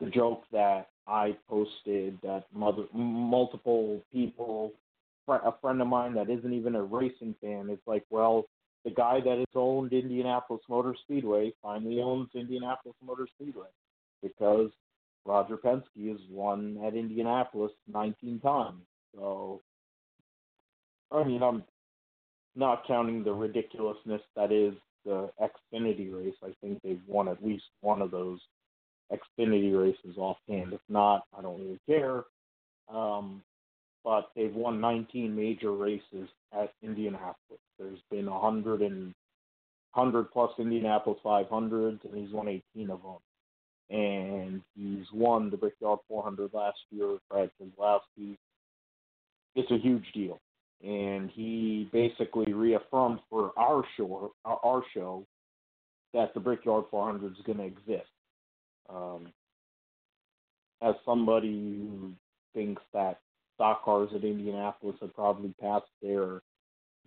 the 0.00 0.10
joke 0.10 0.44
that 0.52 0.88
I 1.06 1.36
posted 1.48 2.18
that 2.22 2.44
mother, 2.54 2.84
multiple 2.92 4.02
people, 4.12 4.72
a 5.28 5.52
friend 5.60 5.80
of 5.80 5.88
mine 5.88 6.14
that 6.14 6.30
isn't 6.30 6.52
even 6.52 6.74
a 6.74 6.82
racing 6.82 7.34
fan, 7.40 7.68
is 7.70 7.78
like, 7.86 8.04
well, 8.10 8.44
the 8.84 8.90
guy 8.90 9.20
that 9.20 9.38
has 9.38 9.46
owned 9.54 9.92
Indianapolis 9.92 10.62
Motor 10.68 10.94
Speedway 11.04 11.52
finally 11.62 12.00
owns 12.00 12.28
Indianapolis 12.34 12.96
Motor 13.04 13.26
Speedway 13.36 13.68
because 14.22 14.70
Roger 15.24 15.56
Penske 15.56 16.10
has 16.10 16.20
won 16.30 16.78
at 16.84 16.94
Indianapolis 16.94 17.72
19 17.92 18.40
times. 18.40 18.82
So, 19.14 19.60
I 21.10 21.24
mean, 21.24 21.42
I'm 21.42 21.62
not 22.56 22.86
counting 22.86 23.22
the 23.22 23.32
ridiculousness 23.32 24.22
that 24.36 24.52
is 24.52 24.74
the 25.04 25.30
Xfinity 25.40 26.12
race. 26.12 26.34
I 26.42 26.52
think 26.60 26.80
they've 26.82 27.00
won 27.06 27.28
at 27.28 27.44
least 27.44 27.64
one 27.80 28.02
of 28.02 28.10
those 28.10 28.40
Xfinity 29.12 29.78
races 29.78 30.16
offhand. 30.16 30.72
If 30.72 30.80
not, 30.88 31.24
I 31.36 31.42
don't 31.42 31.60
really 31.60 31.80
care. 31.88 32.24
Um, 32.92 33.42
but 34.04 34.30
they've 34.34 34.54
won 34.54 34.80
19 34.80 35.34
major 35.34 35.72
races 35.72 36.28
at 36.52 36.72
Indianapolis. 36.82 37.60
There's 37.78 38.00
been 38.10 38.28
100 38.28 38.82
and 38.82 39.14
100 39.94 40.30
plus 40.32 40.50
Indianapolis 40.58 41.20
500s, 41.24 42.04
and 42.04 42.16
he's 42.16 42.32
won 42.32 42.48
18 42.48 42.90
of 42.90 43.02
them. 43.02 43.16
And 43.92 44.62
he's 44.74 45.04
won 45.12 45.50
the 45.50 45.56
Brickyard 45.56 45.98
400 46.08 46.54
last 46.54 46.78
year, 46.90 47.18
Brad 47.30 47.50
Keselowski. 47.60 48.36
It's 49.54 49.70
a 49.70 49.76
huge 49.76 50.06
deal, 50.14 50.40
and 50.82 51.30
he 51.30 51.90
basically 51.92 52.54
reaffirmed 52.54 53.18
for 53.28 53.52
our 53.58 53.84
show, 53.96 54.32
our 54.46 54.82
show, 54.94 55.26
that 56.14 56.32
the 56.32 56.40
Brickyard 56.40 56.84
400 56.90 57.32
is 57.32 57.38
going 57.44 57.58
to 57.58 57.64
exist. 57.64 58.08
Um, 58.88 59.28
as 60.80 60.94
somebody 61.04 61.50
who 61.50 62.12
thinks 62.54 62.82
that 62.94 63.20
stock 63.54 63.84
cars 63.84 64.08
at 64.14 64.24
Indianapolis 64.24 64.96
have 65.00 65.14
probably 65.14 65.54
passed 65.60 65.86
their 66.02 66.40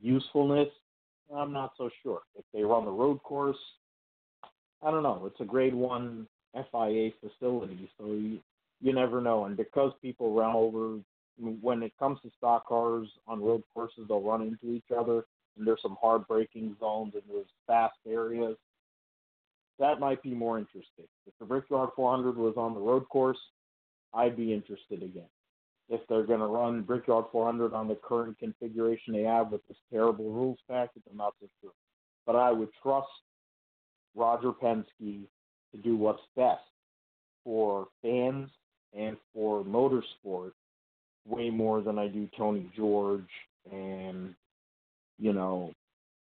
usefulness, 0.02 0.70
I'm 1.36 1.52
not 1.52 1.74
so 1.78 1.90
sure. 2.04 2.22
If 2.38 2.46
they 2.54 2.64
run 2.64 2.86
the 2.86 2.92
road 2.92 3.22
course, 3.24 3.58
I 4.84 4.92
don't 4.92 5.04
know. 5.04 5.24
It's 5.26 5.40
a 5.42 5.46
grade 5.46 5.74
one 5.74 6.28
FIA 6.56 7.12
facility, 7.22 7.90
so 8.00 8.08
you, 8.08 8.40
you 8.82 8.94
never 8.94 9.22
know. 9.22 9.46
And 9.46 9.58
because 9.58 9.92
people 10.02 10.34
run 10.34 10.56
over, 10.56 11.00
when 11.62 11.84
it 11.84 11.94
comes 12.00 12.20
to 12.22 12.32
stock 12.38 12.68
cars 12.68 13.08
on 13.28 13.42
road 13.44 13.64
courses, 13.74 14.06
they'll 14.08 14.22
run 14.22 14.42
into 14.42 14.74
each 14.74 14.92
other, 14.98 15.26
and 15.58 15.68
there's 15.68 15.82
some 15.82 15.98
hard 16.02 16.28
braking 16.28 16.76
zones 16.80 17.14
and 17.14 17.24
there's 17.30 17.46
fast 17.68 17.98
areas. 18.08 18.56
That 19.80 20.00
might 20.00 20.24
be 20.24 20.34
more 20.34 20.58
interesting. 20.58 21.06
If 21.28 21.34
the 21.40 21.46
Brickyard 21.46 21.90
400 21.96 22.38
was 22.38 22.54
on 22.56 22.74
the 22.74 22.80
road 22.80 23.08
course, 23.10 23.40
I'd 24.14 24.38
be 24.38 24.54
interested 24.54 25.04
again 25.04 25.28
if 25.90 26.02
they're 26.08 26.26
going 26.26 26.40
to 26.40 26.48
run 26.48 26.82
Brickyard 26.82 27.26
400 27.32 27.74
on 27.74 27.88
the 27.88 27.96
current 27.96 28.38
configuration 28.40 29.14
they 29.14 29.24
have 29.24 29.52
with 29.52 29.66
this 29.68 29.78
terrible 29.92 30.32
rules 30.32 30.58
package, 30.70 31.04
I'm 31.10 31.18
not 31.18 31.34
so 31.40 31.48
sure. 31.62 31.72
But 32.26 32.36
I 32.36 32.52
would 32.52 32.70
trust 32.82 33.08
Roger 34.16 34.52
Penske 34.52 35.28
to 35.76 35.82
do 35.82 35.96
what's 35.96 36.22
best 36.36 36.62
for 37.44 37.88
fans 38.02 38.50
and 38.98 39.18
for 39.34 39.64
motorsport 39.64 40.52
way 41.28 41.50
more 41.50 41.82
than 41.82 42.00
I 42.00 42.08
do 42.08 42.30
Tony 42.38 42.70
George 42.76 43.22
and, 43.72 44.34
you 45.20 45.34
know, 45.34 45.74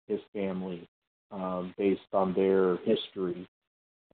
his 0.08 0.20
family 0.34 0.88
um, 1.32 1.74
based 1.78 2.02
on 2.14 2.34
their 2.34 2.78
history 2.78 3.47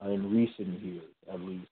in 0.06 0.36
recent 0.36 0.82
years, 0.82 1.04
at 1.32 1.40
least, 1.40 1.68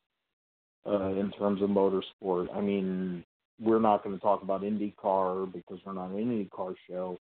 uh, 0.88 1.10
in 1.10 1.32
terms 1.38 1.62
of 1.62 1.70
motorsport. 1.70 2.48
I 2.56 2.62
mean, 2.62 3.24
we're 3.60 3.80
not 3.80 4.04
going 4.04 4.16
to 4.16 4.22
talk 4.22 4.44
about 4.44 4.62
IndyCar 4.62 5.52
because 5.52 5.80
we're 5.86 5.94
not 5.94 6.12
an 6.12 6.18
IndyCar 6.18 6.76
show, 6.90 7.18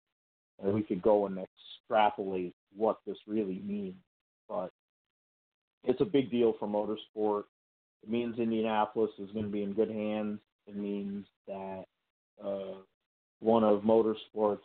and 0.62 0.72
we 0.72 0.82
could 0.82 1.02
go 1.02 1.26
and 1.26 1.38
extrapolate 1.38 2.54
what 2.76 2.98
this 3.06 3.16
really 3.26 3.60
means. 3.64 3.94
But 4.48 4.70
it's 5.86 6.00
a 6.00 6.04
big 6.04 6.30
deal 6.30 6.54
for 6.58 6.68
motorsport. 6.68 7.44
It 8.02 8.10
means 8.10 8.38
Indianapolis 8.38 9.10
is 9.18 9.30
going 9.30 9.46
to 9.46 9.50
be 9.50 9.62
in 9.62 9.72
good 9.72 9.90
hands. 9.90 10.40
It 10.66 10.76
means 10.76 11.26
that 11.46 11.84
uh, 12.44 12.78
one 13.40 13.64
of 13.64 13.82
motorsport's 13.82 14.64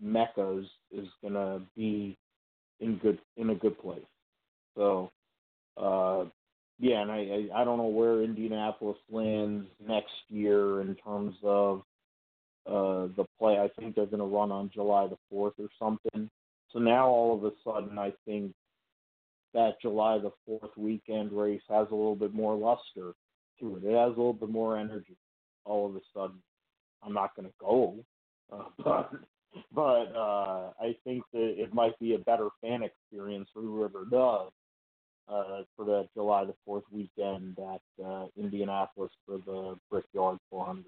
meccas 0.00 0.66
is 0.92 1.08
going 1.22 1.34
to 1.34 1.60
be 1.76 2.16
in 2.80 2.98
good 2.98 3.18
in 3.36 3.50
a 3.50 3.54
good 3.54 3.78
place. 3.80 4.00
So 4.76 5.10
uh, 5.76 6.24
yeah, 6.78 7.02
and 7.02 7.10
I, 7.10 7.48
I 7.52 7.62
I 7.62 7.64
don't 7.64 7.78
know 7.78 7.88
where 7.88 8.22
Indianapolis 8.22 8.98
lands 9.10 9.66
next 9.86 10.12
year 10.28 10.80
in 10.80 10.94
terms 10.96 11.34
of 11.42 11.82
uh 12.66 13.08
the 13.16 13.24
play. 13.38 13.58
I 13.58 13.68
think 13.80 13.94
they're 13.94 14.06
going 14.06 14.18
to 14.18 14.24
run 14.24 14.52
on 14.52 14.70
July 14.72 15.06
the 15.06 15.18
fourth 15.30 15.54
or 15.58 15.68
something. 15.78 16.30
So 16.72 16.78
now 16.78 17.08
all 17.08 17.34
of 17.34 17.44
a 17.44 17.52
sudden, 17.64 17.98
I 17.98 18.12
think 18.26 18.52
that 19.54 19.80
July 19.80 20.18
the 20.18 20.32
fourth 20.46 20.76
weekend 20.76 21.32
race 21.32 21.62
has 21.68 21.86
a 21.90 21.94
little 21.94 22.16
bit 22.16 22.34
more 22.34 22.56
luster 22.56 23.14
to 23.60 23.76
it. 23.76 23.84
It 23.84 23.96
has 23.96 24.08
a 24.08 24.20
little 24.20 24.32
bit 24.32 24.50
more 24.50 24.76
energy. 24.76 25.16
All 25.64 25.86
of 25.86 25.96
a 25.96 26.00
sudden, 26.14 26.38
I'm 27.02 27.12
not 27.12 27.34
going 27.34 27.48
to 27.48 27.54
go, 27.60 27.96
uh, 28.52 28.64
but 28.84 29.10
but 29.74 30.14
uh, 30.16 30.70
I 30.80 30.96
think 31.04 31.24
that 31.32 31.54
it 31.56 31.74
might 31.74 31.98
be 31.98 32.14
a 32.14 32.18
better 32.18 32.48
fan 32.60 32.82
experience 32.82 33.48
for 33.52 33.62
whoever 33.62 34.04
does 34.04 34.50
uh, 35.28 35.62
for 35.76 35.84
the 35.84 36.08
July 36.14 36.44
the 36.44 36.54
4th 36.68 36.82
weekend 36.92 37.58
at 37.58 38.04
uh, 38.04 38.26
Indianapolis 38.36 39.10
for 39.26 39.38
the 39.46 39.78
Brickyard 39.90 40.38
400. 40.50 40.84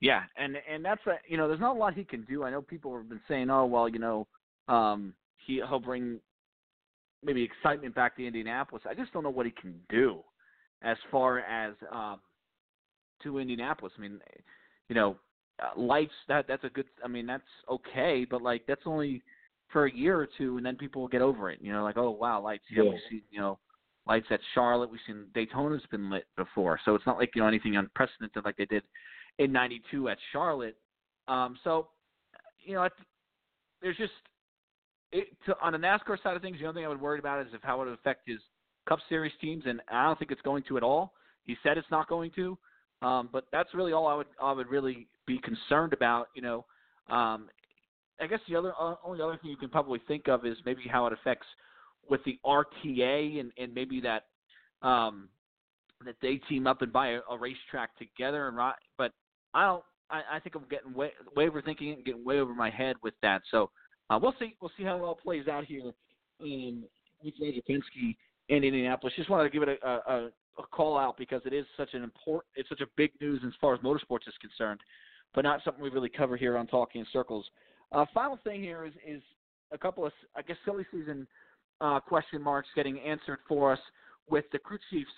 Yeah, 0.00 0.22
and 0.36 0.56
and 0.70 0.84
that's 0.84 1.00
a 1.06 1.16
you 1.26 1.38
know 1.38 1.48
there's 1.48 1.58
not 1.60 1.74
a 1.74 1.78
lot 1.78 1.94
he 1.94 2.04
can 2.04 2.22
do. 2.24 2.44
I 2.44 2.50
know 2.50 2.60
people 2.60 2.94
have 2.94 3.08
been 3.08 3.20
saying, 3.26 3.48
oh 3.48 3.64
well, 3.64 3.88
you 3.88 3.98
know, 3.98 4.26
um, 4.68 5.14
he 5.46 5.62
he'll 5.68 5.80
bring 5.80 6.20
maybe 7.22 7.42
excitement 7.42 7.94
back 7.94 8.16
to 8.16 8.26
Indianapolis. 8.26 8.84
I 8.88 8.94
just 8.94 9.12
don't 9.12 9.22
know 9.22 9.30
what 9.30 9.46
he 9.46 9.52
can 9.52 9.74
do 9.88 10.20
as 10.82 10.96
far 11.10 11.40
as 11.40 11.74
um, 11.90 12.20
to 13.22 13.38
Indianapolis. 13.38 13.92
I 13.98 14.00
mean, 14.00 14.20
you 14.88 14.94
know, 14.94 15.16
uh, 15.62 15.78
lights 15.78 16.12
that 16.28 16.46
that's 16.48 16.64
a 16.64 16.68
good. 16.68 16.86
I 17.04 17.08
mean, 17.08 17.26
that's 17.26 17.42
okay, 17.70 18.26
but 18.28 18.42
like 18.42 18.62
that's 18.66 18.82
only 18.86 19.22
for 19.72 19.86
a 19.86 19.94
year 19.94 20.18
or 20.18 20.28
two, 20.38 20.56
and 20.56 20.66
then 20.66 20.76
people 20.76 21.02
will 21.02 21.08
get 21.08 21.22
over 21.22 21.50
it. 21.50 21.58
You 21.60 21.72
know, 21.72 21.82
like 21.82 21.96
oh 21.96 22.10
wow, 22.10 22.40
lights. 22.40 22.64
Yeah, 22.70 22.84
Yeah. 22.84 22.90
we 22.90 23.00
see 23.10 23.22
you 23.30 23.40
know 23.40 23.58
lights 24.06 24.26
at 24.30 24.40
Charlotte. 24.54 24.90
We've 24.90 25.00
seen 25.06 25.26
Daytona's 25.34 25.82
been 25.90 26.10
lit 26.10 26.26
before, 26.36 26.78
so 26.84 26.94
it's 26.94 27.06
not 27.06 27.18
like 27.18 27.30
you 27.34 27.42
know 27.42 27.48
anything 27.48 27.76
unprecedented 27.76 28.44
like 28.44 28.56
they 28.56 28.66
did 28.66 28.82
in 29.38 29.52
'92 29.52 30.08
at 30.08 30.18
Charlotte. 30.32 30.76
Um, 31.28 31.58
so 31.64 31.88
you 32.64 32.74
know, 32.74 32.88
there's 33.80 33.96
just 33.96 34.12
it, 35.12 35.28
to, 35.46 35.56
on 35.62 35.72
the 35.72 35.78
NASCAR 35.78 36.22
side 36.22 36.36
of 36.36 36.42
things. 36.42 36.58
The 36.58 36.66
only 36.66 36.80
thing 36.80 36.86
I 36.86 36.88
would 36.88 37.00
worry 37.00 37.18
about 37.18 37.40
is 37.46 37.52
if 37.52 37.62
how 37.62 37.80
it 37.80 37.86
would 37.86 37.94
affect 37.94 38.22
his 38.26 38.38
Cup 38.88 38.98
Series 39.08 39.32
teams, 39.40 39.64
and 39.66 39.80
I 39.90 40.04
don't 40.04 40.18
think 40.18 40.30
it's 40.30 40.42
going 40.42 40.62
to 40.68 40.76
at 40.76 40.82
all. 40.82 41.12
He 41.44 41.56
said 41.62 41.78
it's 41.78 41.90
not 41.90 42.08
going 42.08 42.30
to, 42.32 42.58
um, 43.02 43.28
but 43.32 43.44
that's 43.52 43.74
really 43.74 43.92
all 43.92 44.06
I 44.06 44.14
would 44.14 44.26
I 44.42 44.52
would 44.52 44.68
really 44.68 45.06
be 45.26 45.38
concerned 45.38 45.92
about. 45.92 46.28
You 46.34 46.42
know, 46.42 46.64
um, 47.08 47.48
I 48.20 48.26
guess 48.26 48.40
the 48.48 48.56
other 48.56 48.72
uh, 48.78 48.94
only 49.04 49.20
other 49.20 49.38
thing 49.40 49.50
you 49.50 49.56
can 49.56 49.68
probably 49.68 50.00
think 50.08 50.28
of 50.28 50.44
is 50.44 50.56
maybe 50.64 50.82
how 50.90 51.06
it 51.06 51.12
affects 51.12 51.46
with 52.08 52.20
the 52.24 52.38
RTA 52.44 53.40
and, 53.40 53.50
and 53.58 53.74
maybe 53.74 54.00
that 54.00 54.24
um, 54.82 55.28
that 56.04 56.16
they 56.22 56.36
team 56.48 56.66
up 56.66 56.82
and 56.82 56.92
buy 56.92 57.08
a, 57.08 57.20
a 57.30 57.38
racetrack 57.38 57.96
together 57.98 58.48
and 58.48 58.56
ri- 58.56 58.72
but 58.98 59.12
I 59.54 59.66
don't 59.66 59.82
I, 60.10 60.22
I 60.32 60.40
think 60.40 60.54
I'm 60.54 60.64
getting 60.70 60.94
way, 60.94 61.10
way 61.34 61.48
overthinking 61.48 61.92
it 61.92 61.96
and 61.96 62.04
getting 62.04 62.24
way 62.24 62.38
over 62.38 62.54
my 62.54 62.70
head 62.70 62.96
with 63.02 63.14
that. 63.22 63.42
So 63.50 63.70
uh, 64.10 64.18
we'll 64.20 64.34
see 64.38 64.54
we'll 64.60 64.70
see 64.76 64.84
how 64.84 64.96
it 64.96 65.02
all 65.02 65.14
plays 65.14 65.48
out 65.48 65.64
here 65.64 65.92
um, 66.42 66.84
with 67.22 67.34
Roger 67.40 67.60
Penske 67.68 68.16
in 68.48 68.64
Indianapolis. 68.64 69.14
Just 69.16 69.30
wanted 69.30 69.44
to 69.44 69.50
give 69.50 69.68
it 69.68 69.80
a, 69.82 69.88
a, 69.88 70.30
a 70.58 70.62
call 70.70 70.98
out 70.98 71.16
because 71.16 71.42
it 71.44 71.52
is 71.52 71.66
such 71.76 71.94
an 71.94 72.02
important 72.02 72.46
it's 72.54 72.68
such 72.68 72.80
a 72.80 72.86
big 72.96 73.10
news 73.20 73.40
as 73.46 73.52
far 73.60 73.74
as 73.74 73.80
motorsports 73.80 74.28
is 74.28 74.34
concerned, 74.40 74.80
but 75.34 75.42
not 75.42 75.60
something 75.64 75.82
we 75.82 75.90
really 75.90 76.08
cover 76.08 76.36
here 76.36 76.56
on 76.56 76.66
Talking 76.66 77.00
in 77.00 77.06
Circles. 77.12 77.44
Uh, 77.92 78.04
final 78.12 78.38
thing 78.44 78.62
here 78.62 78.84
is 78.84 78.92
is 79.06 79.22
a 79.72 79.78
couple 79.78 80.06
of 80.06 80.12
I 80.36 80.42
guess 80.42 80.56
silly 80.64 80.86
season 80.92 81.26
uh, 81.80 82.00
question 82.00 82.42
marks 82.42 82.68
getting 82.74 82.98
answered 83.00 83.38
for 83.48 83.72
us 83.72 83.80
with 84.28 84.44
the 84.52 84.58
crew 84.58 84.78
chiefs 84.90 85.10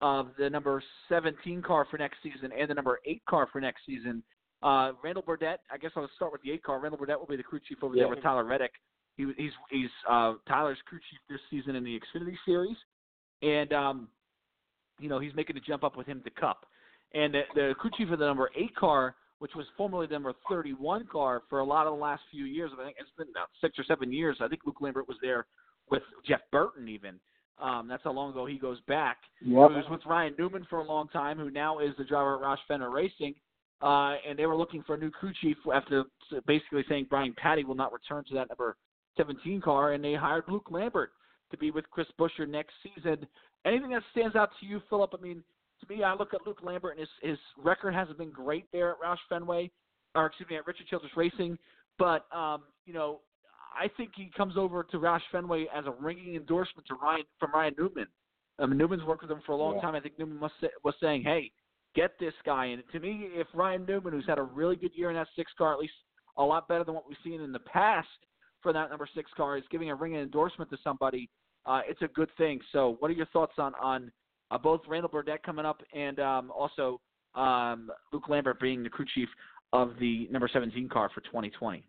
of 0.00 0.28
the 0.38 0.50
number 0.50 0.82
17 1.08 1.62
car 1.62 1.86
for 1.90 1.98
next 1.98 2.18
season 2.22 2.50
and 2.58 2.68
the 2.68 2.74
number 2.74 3.00
8 3.06 3.22
car 3.26 3.48
for 3.50 3.60
next 3.60 3.80
season. 3.86 4.22
Uh, 4.64 4.92
Randall 5.02 5.22
Burnett, 5.22 5.60
I 5.70 5.76
guess 5.76 5.90
I'll 5.94 6.08
start 6.16 6.32
with 6.32 6.42
the 6.42 6.50
8 6.52 6.62
car. 6.62 6.80
Randall 6.80 6.98
Burnett 6.98 7.18
will 7.18 7.26
be 7.26 7.36
the 7.36 7.42
crew 7.42 7.60
chief 7.68 7.78
over 7.82 7.94
there 7.94 8.08
with 8.08 8.22
Tyler 8.22 8.44
Reddick. 8.44 8.72
He, 9.16 9.30
he's 9.36 9.52
he's 9.70 9.90
uh, 10.10 10.34
Tyler's 10.48 10.78
crew 10.86 10.98
chief 10.98 11.20
this 11.28 11.40
season 11.50 11.76
in 11.76 11.84
the 11.84 12.00
Xfinity 12.00 12.34
Series, 12.44 12.76
and 13.42 13.72
um, 13.72 14.08
you 14.98 15.08
know 15.08 15.20
he's 15.20 15.34
making 15.36 15.56
a 15.56 15.60
jump 15.60 15.84
up 15.84 15.96
with 15.96 16.06
him 16.06 16.22
to 16.24 16.30
Cup. 16.30 16.66
And 17.12 17.34
the, 17.34 17.42
the 17.54 17.74
crew 17.78 17.90
chief 17.96 18.10
of 18.10 18.18
the 18.18 18.26
number 18.26 18.50
8 18.56 18.74
car 18.74 19.14
which 19.38 19.54
was 19.54 19.66
formerly 19.76 20.06
the 20.06 20.14
number 20.14 20.32
31 20.48 21.06
car 21.10 21.42
for 21.50 21.58
a 21.58 21.64
lot 21.64 21.86
of 21.86 21.92
the 21.92 22.00
last 22.00 22.22
few 22.30 22.46
years. 22.46 22.70
I 22.72 22.84
think 22.84 22.96
it's 22.98 23.10
been 23.18 23.28
about 23.28 23.48
six 23.60 23.78
or 23.78 23.84
seven 23.84 24.12
years. 24.12 24.38
I 24.40 24.48
think 24.48 24.62
Luke 24.64 24.80
Lambert 24.80 25.06
was 25.06 25.18
there 25.20 25.46
with 25.90 26.02
Jeff 26.26 26.40
Burton 26.50 26.88
even. 26.88 27.20
Um, 27.60 27.86
that's 27.86 28.02
how 28.02 28.12
long 28.12 28.30
ago 28.30 28.46
he 28.46 28.58
goes 28.58 28.80
back. 28.88 29.18
Yep. 29.42 29.70
He 29.70 29.76
was 29.76 29.84
with 29.90 30.00
Ryan 30.06 30.34
Newman 30.38 30.66
for 30.70 30.78
a 30.80 30.84
long 30.84 31.08
time, 31.08 31.38
who 31.38 31.50
now 31.50 31.78
is 31.78 31.90
the 31.98 32.04
driver 32.04 32.36
at 32.36 32.42
Roush 32.42 32.56
Fenway 32.66 32.88
Racing. 32.90 33.34
Uh, 33.84 34.16
and 34.26 34.38
they 34.38 34.46
were 34.46 34.56
looking 34.56 34.82
for 34.82 34.94
a 34.94 34.98
new 34.98 35.10
crew 35.10 35.30
chief 35.42 35.58
after 35.74 36.04
basically 36.46 36.82
saying 36.88 37.06
Brian 37.10 37.34
Pattie 37.36 37.64
will 37.64 37.74
not 37.74 37.92
return 37.92 38.24
to 38.28 38.34
that 38.34 38.48
number 38.48 38.76
17 39.18 39.60
car, 39.60 39.92
and 39.92 40.02
they 40.02 40.14
hired 40.14 40.44
Luke 40.48 40.68
Lambert 40.70 41.10
to 41.50 41.58
be 41.58 41.70
with 41.70 41.84
Chris 41.90 42.06
Buescher 42.18 42.48
next 42.48 42.72
season. 42.82 43.26
Anything 43.66 43.90
that 43.90 44.02
stands 44.12 44.36
out 44.36 44.50
to 44.60 44.66
you, 44.66 44.80
Philip? 44.88 45.10
I 45.16 45.20
mean, 45.20 45.44
to 45.80 45.94
me, 45.94 46.02
I 46.02 46.14
look 46.14 46.32
at 46.32 46.46
Luke 46.46 46.60
Lambert, 46.62 46.92
and 46.92 47.00
his 47.00 47.08
his 47.30 47.38
record 47.62 47.92
hasn't 47.94 48.16
been 48.16 48.30
great 48.30 48.64
there 48.72 48.92
at 48.92 49.00
Roush 49.00 49.18
Fenway, 49.28 49.70
or 50.14 50.26
excuse 50.26 50.48
me, 50.48 50.56
at 50.56 50.66
Richard 50.66 50.86
Childress 50.88 51.12
Racing. 51.14 51.58
But 51.98 52.24
um, 52.34 52.62
you 52.86 52.94
know, 52.94 53.20
I 53.78 53.88
think 53.98 54.12
he 54.16 54.30
comes 54.34 54.56
over 54.56 54.82
to 54.84 54.96
Roush 54.98 55.20
Fenway 55.30 55.66
as 55.74 55.84
a 55.86 55.90
ringing 55.90 56.36
endorsement 56.36 56.86
to 56.88 56.94
Ryan 56.94 57.24
from 57.38 57.52
Ryan 57.52 57.74
Newman. 57.78 58.06
I 58.58 58.64
mean, 58.66 58.78
Newman's 58.78 59.04
worked 59.04 59.22
with 59.22 59.30
him 59.30 59.42
for 59.44 59.52
a 59.52 59.56
long 59.56 59.74
Yeah. 59.76 59.82
time. 59.82 59.94
I 59.94 60.00
think 60.00 60.18
Newman 60.18 60.40
was 60.40 60.52
say, 60.60 60.70
was 60.84 60.94
saying, 61.00 61.22
"Hey, 61.22 61.52
get 61.94 62.18
this 62.18 62.34
guy." 62.44 62.66
And 62.66 62.82
to 62.92 63.00
me, 63.00 63.28
if 63.32 63.46
Ryan 63.54 63.84
Newman, 63.86 64.12
who's 64.12 64.26
had 64.26 64.38
a 64.38 64.42
really 64.42 64.76
good 64.76 64.92
year 64.94 65.10
in 65.10 65.16
that 65.16 65.28
six 65.36 65.52
car, 65.56 65.72
at 65.72 65.78
least 65.78 65.94
a 66.36 66.42
lot 66.42 66.68
better 66.68 66.84
than 66.84 66.94
what 66.94 67.08
we've 67.08 67.18
seen 67.24 67.40
in 67.40 67.52
the 67.52 67.60
past 67.60 68.08
for 68.62 68.72
that 68.72 68.90
number 68.90 69.08
six 69.14 69.30
car, 69.36 69.56
is 69.56 69.64
giving 69.70 69.90
a 69.90 69.94
ringing 69.94 70.20
endorsement 70.20 70.70
to 70.70 70.76
somebody, 70.82 71.28
uh, 71.66 71.80
it's 71.88 72.02
a 72.02 72.08
good 72.08 72.30
thing. 72.36 72.60
So, 72.72 72.96
what 72.98 73.10
are 73.10 73.14
your 73.14 73.26
thoughts 73.26 73.54
on 73.58 73.74
on 73.80 74.12
uh, 74.50 74.58
both 74.58 74.80
Randall 74.86 75.10
Burnett 75.10 75.42
coming 75.42 75.64
up 75.64 75.82
and 75.94 76.18
um, 76.20 76.50
also 76.50 77.00
um, 77.34 77.90
Luke 78.12 78.28
Lambert 78.28 78.60
being 78.60 78.82
the 78.82 78.90
crew 78.90 79.06
chief 79.14 79.28
of 79.72 79.92
the 79.98 80.28
number 80.30 80.48
17 80.52 80.88
car 80.88 81.10
for 81.14 81.20
2020? 81.22 81.84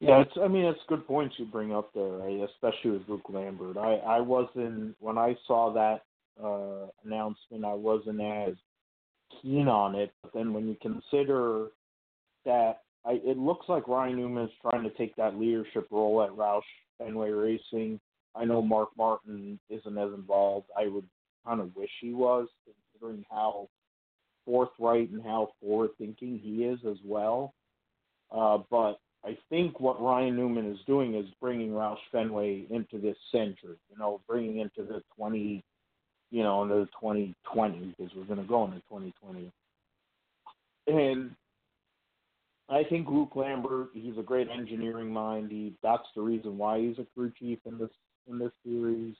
Yeah, 0.00 0.22
it's. 0.22 0.32
I 0.42 0.48
mean, 0.48 0.64
it's 0.64 0.80
good 0.88 1.06
points 1.06 1.36
you 1.38 1.46
bring 1.46 1.72
up 1.72 1.90
there, 1.94 2.04
right? 2.04 2.48
especially 2.50 2.90
with 2.92 3.08
Luke 3.08 3.28
Lambert. 3.28 3.76
I 3.76 3.94
I 3.94 4.20
wasn't 4.20 4.96
when 5.00 5.18
I 5.18 5.36
saw 5.46 5.72
that 5.74 6.02
uh, 6.42 6.86
announcement. 7.04 7.64
I 7.64 7.74
wasn't 7.74 8.20
as 8.20 8.54
keen 9.42 9.68
on 9.68 9.94
it, 9.94 10.12
but 10.22 10.32
then 10.32 10.52
when 10.52 10.68
you 10.68 10.76
consider 10.80 11.68
that, 12.44 12.80
I 13.04 13.20
it 13.24 13.38
looks 13.38 13.68
like 13.68 13.88
Ryan 13.88 14.16
Newman 14.16 14.44
is 14.44 14.50
trying 14.62 14.82
to 14.84 14.90
take 14.90 15.14
that 15.16 15.38
leadership 15.38 15.88
role 15.90 16.22
at 16.22 16.30
Roush 16.30 16.62
Fenway 16.98 17.30
Racing. 17.30 18.00
I 18.34 18.44
know 18.44 18.62
Mark 18.62 18.90
Martin 18.96 19.58
isn't 19.70 19.98
as 19.98 20.12
involved. 20.12 20.68
I 20.76 20.88
would 20.88 21.06
kind 21.46 21.60
of 21.60 21.74
wish 21.76 21.90
he 22.00 22.12
was, 22.12 22.48
considering 22.64 23.24
how 23.30 23.68
forthright 24.44 25.10
and 25.10 25.22
how 25.22 25.50
forward 25.60 25.90
thinking 25.98 26.38
he 26.42 26.64
is 26.64 26.80
as 26.88 26.98
well. 27.04 27.54
Uh, 28.30 28.58
but 28.70 28.98
I 29.24 29.38
think 29.48 29.80
what 29.80 30.02
Ryan 30.02 30.36
Newman 30.36 30.70
is 30.70 30.78
doing 30.86 31.14
is 31.14 31.26
bringing 31.40 31.70
Roush 31.70 31.96
Fenway 32.12 32.66
into 32.70 32.98
this 32.98 33.16
century, 33.32 33.76
you 33.90 33.98
know, 33.98 34.20
bringing 34.28 34.58
into 34.58 34.82
the 34.82 35.02
20, 35.16 35.64
you 36.34 36.42
know, 36.42 36.64
into 36.64 36.74
the 36.74 36.86
2020 37.00 37.94
because 37.96 38.12
we're 38.16 38.24
going 38.24 38.40
to 38.40 38.48
go 38.48 38.64
into 38.64 38.78
2020. 38.90 39.52
And 40.88 41.30
I 42.68 42.82
think 42.82 43.06
Luke 43.08 43.36
Lambert, 43.36 43.90
he's 43.94 44.18
a 44.18 44.22
great 44.22 44.48
engineering 44.50 45.12
mind. 45.12 45.52
He 45.52 45.74
that's 45.80 46.08
the 46.16 46.22
reason 46.22 46.58
why 46.58 46.80
he's 46.80 46.98
a 46.98 47.06
crew 47.14 47.32
chief 47.38 47.60
in 47.66 47.78
this 47.78 47.90
in 48.28 48.40
this 48.40 48.50
series. 48.66 49.14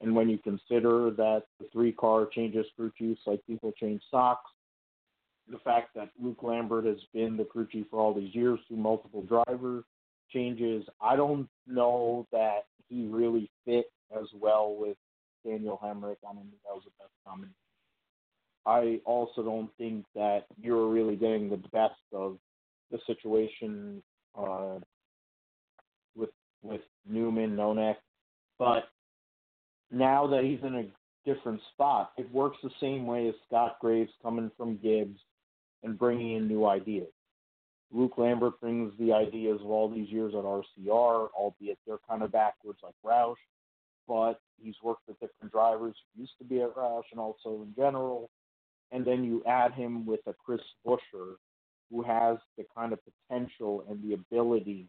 And 0.00 0.14
when 0.14 0.28
you 0.28 0.38
consider 0.38 1.10
that 1.16 1.42
the 1.58 1.66
three 1.72 1.90
car 1.90 2.26
changes 2.26 2.66
crew 2.76 2.92
chiefs 2.96 3.22
like 3.26 3.44
people 3.48 3.72
change 3.72 4.02
socks, 4.08 4.48
the 5.50 5.58
fact 5.58 5.96
that 5.96 6.10
Luke 6.22 6.44
Lambert 6.44 6.84
has 6.84 7.00
been 7.12 7.36
the 7.36 7.44
crew 7.44 7.66
chief 7.72 7.86
for 7.90 7.98
all 7.98 8.14
these 8.14 8.32
years 8.36 8.60
through 8.68 8.76
multiple 8.76 9.22
driver 9.22 9.82
changes, 10.32 10.84
I 11.00 11.16
don't 11.16 11.48
know 11.66 12.24
that 12.30 12.66
he 12.88 13.08
really 13.08 13.50
fit 13.64 13.86
as 14.16 14.26
well 14.40 14.76
with 14.78 14.96
Daniel 15.46 15.78
Hemric. 15.82 16.16
I 16.28 16.34
don't 16.34 16.50
that 16.64 16.74
was 16.74 16.82
the 16.84 16.90
best 16.98 17.12
combination. 17.26 17.54
I 18.66 19.00
also 19.04 19.42
don't 19.42 19.70
think 19.78 20.04
that 20.14 20.46
you're 20.60 20.88
really 20.88 21.14
getting 21.16 21.48
the 21.48 21.62
best 21.72 21.94
of 22.12 22.38
the 22.90 22.98
situation 23.06 24.02
uh, 24.36 24.78
with 26.16 26.30
with 26.62 26.80
Newman, 27.08 27.56
Nonek, 27.56 27.96
but 28.58 28.88
now 29.90 30.26
that 30.26 30.44
he's 30.44 30.58
in 30.62 30.74
a 30.74 30.86
different 31.24 31.60
spot, 31.72 32.12
it 32.16 32.32
works 32.32 32.56
the 32.62 32.70
same 32.80 33.06
way 33.06 33.28
as 33.28 33.34
Scott 33.46 33.76
Graves 33.80 34.12
coming 34.22 34.50
from 34.56 34.78
Gibbs 34.78 35.18
and 35.82 35.98
bringing 35.98 36.36
in 36.36 36.48
new 36.48 36.66
ideas. 36.66 37.08
Luke 37.92 38.18
Lambert 38.18 38.60
brings 38.60 38.92
the 38.98 39.12
ideas 39.12 39.60
of 39.62 39.70
all 39.70 39.88
these 39.88 40.08
years 40.08 40.34
at 40.34 40.42
RCR, 40.42 41.28
albeit 41.34 41.78
they're 41.86 41.98
kind 42.08 42.22
of 42.22 42.32
backwards 42.32 42.80
like 42.82 42.94
Roush, 43.04 43.34
but 44.08 44.40
he's 44.62 44.74
worked 44.82 45.02
with 45.06 45.18
different 45.20 45.52
drivers 45.52 45.94
who 46.14 46.22
used 46.22 46.38
to 46.38 46.44
be 46.44 46.60
at 46.62 46.74
Roush 46.74 47.02
and 47.10 47.20
also 47.20 47.62
in 47.62 47.74
general. 47.76 48.30
And 48.92 49.04
then 49.04 49.24
you 49.24 49.42
add 49.46 49.72
him 49.72 50.06
with 50.06 50.20
a 50.26 50.32
Chris 50.32 50.60
Buescher 50.86 51.34
who 51.90 52.02
has 52.02 52.38
the 52.56 52.64
kind 52.76 52.92
of 52.92 52.98
potential 53.04 53.84
and 53.88 54.02
the 54.02 54.14
ability 54.14 54.86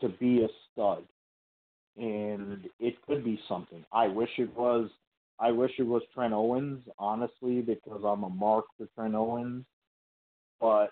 to 0.00 0.08
be 0.08 0.42
a 0.44 0.48
stud. 0.72 1.04
And 1.96 2.68
it 2.78 2.94
could 3.06 3.24
be 3.24 3.40
something. 3.48 3.84
I 3.92 4.06
wish 4.06 4.30
it 4.38 4.54
was 4.56 4.90
I 5.40 5.52
wish 5.52 5.72
it 5.78 5.84
was 5.84 6.02
Trent 6.12 6.34
Owens, 6.34 6.82
honestly, 6.98 7.60
because 7.60 8.02
I'm 8.04 8.24
a 8.24 8.28
mark 8.28 8.64
for 8.76 8.88
Trent 8.94 9.14
Owens. 9.14 9.64
But 10.60 10.90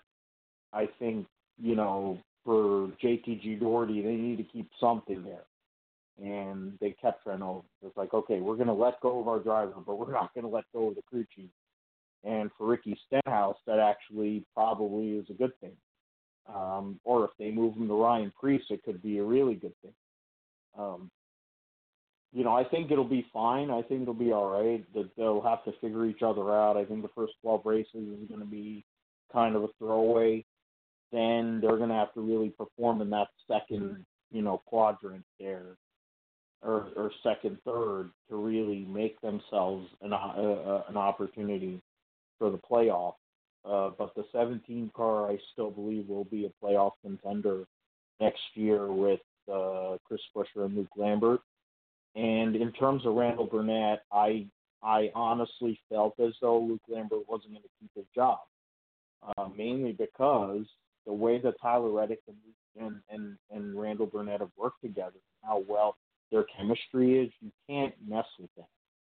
I 0.71 0.87
think, 0.99 1.27
you 1.61 1.75
know, 1.75 2.17
for 2.45 2.89
JTG 3.03 3.59
Doherty, 3.59 4.01
they 4.01 4.15
need 4.15 4.37
to 4.37 4.43
keep 4.43 4.69
something 4.79 5.21
there. 5.23 5.43
And 6.21 6.73
they 6.81 6.95
kept 6.99 7.27
Owens. 7.27 7.63
It's 7.85 7.95
like, 7.95 8.13
okay, 8.13 8.39
we're 8.39 8.55
going 8.55 8.67
to 8.67 8.73
let 8.73 8.99
go 9.01 9.19
of 9.19 9.27
our 9.27 9.39
driver, 9.39 9.73
but 9.85 9.99
we're 9.99 10.11
not 10.11 10.33
going 10.33 10.45
to 10.45 10.49
let 10.49 10.63
go 10.73 10.89
of 10.89 10.95
the 10.95 11.03
crew 11.03 11.25
chief. 11.35 11.49
And 12.23 12.49
for 12.57 12.67
Ricky 12.67 12.97
Stenhouse, 13.05 13.57
that 13.67 13.79
actually 13.79 14.43
probably 14.53 15.11
is 15.11 15.29
a 15.29 15.33
good 15.33 15.57
thing. 15.61 15.75
Um, 16.53 16.99
or 17.03 17.25
if 17.25 17.31
they 17.37 17.51
move 17.51 17.75
him 17.75 17.87
to 17.87 17.93
Ryan 17.93 18.33
Preece, 18.39 18.63
it 18.69 18.83
could 18.83 19.01
be 19.03 19.19
a 19.19 19.23
really 19.23 19.55
good 19.55 19.73
thing. 19.81 19.93
Um, 20.77 21.11
you 22.33 22.43
know, 22.43 22.55
I 22.55 22.63
think 22.63 22.91
it'll 22.91 23.03
be 23.03 23.25
fine. 23.33 23.69
I 23.69 23.81
think 23.81 24.01
it'll 24.01 24.13
be 24.13 24.31
all 24.31 24.49
right. 24.49 24.83
That 24.93 25.09
they'll 25.17 25.41
have 25.41 25.63
to 25.65 25.71
figure 25.79 26.05
each 26.05 26.21
other 26.21 26.53
out. 26.53 26.77
I 26.77 26.85
think 26.85 27.01
the 27.01 27.09
first 27.15 27.33
12 27.41 27.61
races 27.65 27.87
is 27.95 28.27
going 28.27 28.41
to 28.41 28.45
be 28.45 28.85
kind 29.31 29.55
of 29.55 29.63
a 29.63 29.67
throwaway. 29.79 30.45
Then 31.11 31.59
they're 31.61 31.77
going 31.77 31.89
to 31.89 31.95
have 31.95 32.13
to 32.13 32.21
really 32.21 32.49
perform 32.49 33.01
in 33.01 33.09
that 33.11 33.27
second, 33.49 34.05
you 34.31 34.41
know, 34.41 34.61
quadrant 34.65 35.23
there, 35.39 35.77
or 36.61 36.87
or 36.95 37.11
second, 37.23 37.57
third, 37.65 38.09
to 38.29 38.35
really 38.35 38.85
make 38.85 39.19
themselves 39.21 39.87
an 40.01 40.13
uh, 40.13 40.15
uh, 40.15 40.83
an 40.89 40.97
opportunity 40.97 41.81
for 42.39 42.49
the 42.49 42.57
playoff. 42.57 43.13
Uh, 43.65 43.91
but 43.97 44.15
the 44.15 44.23
17 44.31 44.91
car, 44.95 45.29
I 45.29 45.37
still 45.51 45.71
believe, 45.71 46.07
will 46.07 46.23
be 46.25 46.45
a 46.45 46.65
playoff 46.65 46.91
contender 47.01 47.65
next 48.21 48.41
year 48.53 48.91
with 48.91 49.19
uh, 49.51 49.97
Chris 50.05 50.21
Buescher 50.35 50.65
and 50.65 50.75
Luke 50.75 50.87
Lambert. 50.95 51.41
And 52.15 52.55
in 52.55 52.71
terms 52.71 53.05
of 53.05 53.15
Randall 53.15 53.45
Burnett, 53.45 54.03
I 54.11 54.47
I 54.81 55.11
honestly 55.13 55.79
felt 55.89 56.19
as 56.19 56.33
though 56.41 56.59
Luke 56.59 56.81
Lambert 56.87 57.27
wasn't 57.27 57.53
going 57.53 57.63
to 57.63 57.69
keep 57.79 57.91
his 57.95 58.05
job, 58.15 58.39
uh, 59.37 59.47
mainly 59.55 59.91
because 59.91 60.65
the 61.05 61.13
way 61.13 61.39
that 61.39 61.55
Tyler 61.61 61.91
Reddick 61.91 62.21
and, 62.27 62.37
and 62.79 63.01
and 63.09 63.37
and 63.51 63.79
Randall 63.79 64.07
Burnett 64.07 64.39
have 64.39 64.51
worked 64.57 64.81
together, 64.81 65.19
how 65.43 65.63
well 65.67 65.95
their 66.31 66.45
chemistry 66.55 67.19
is, 67.19 67.31
you 67.41 67.51
can't 67.69 67.93
mess 68.07 68.25
with 68.39 68.49
that. 68.57 68.67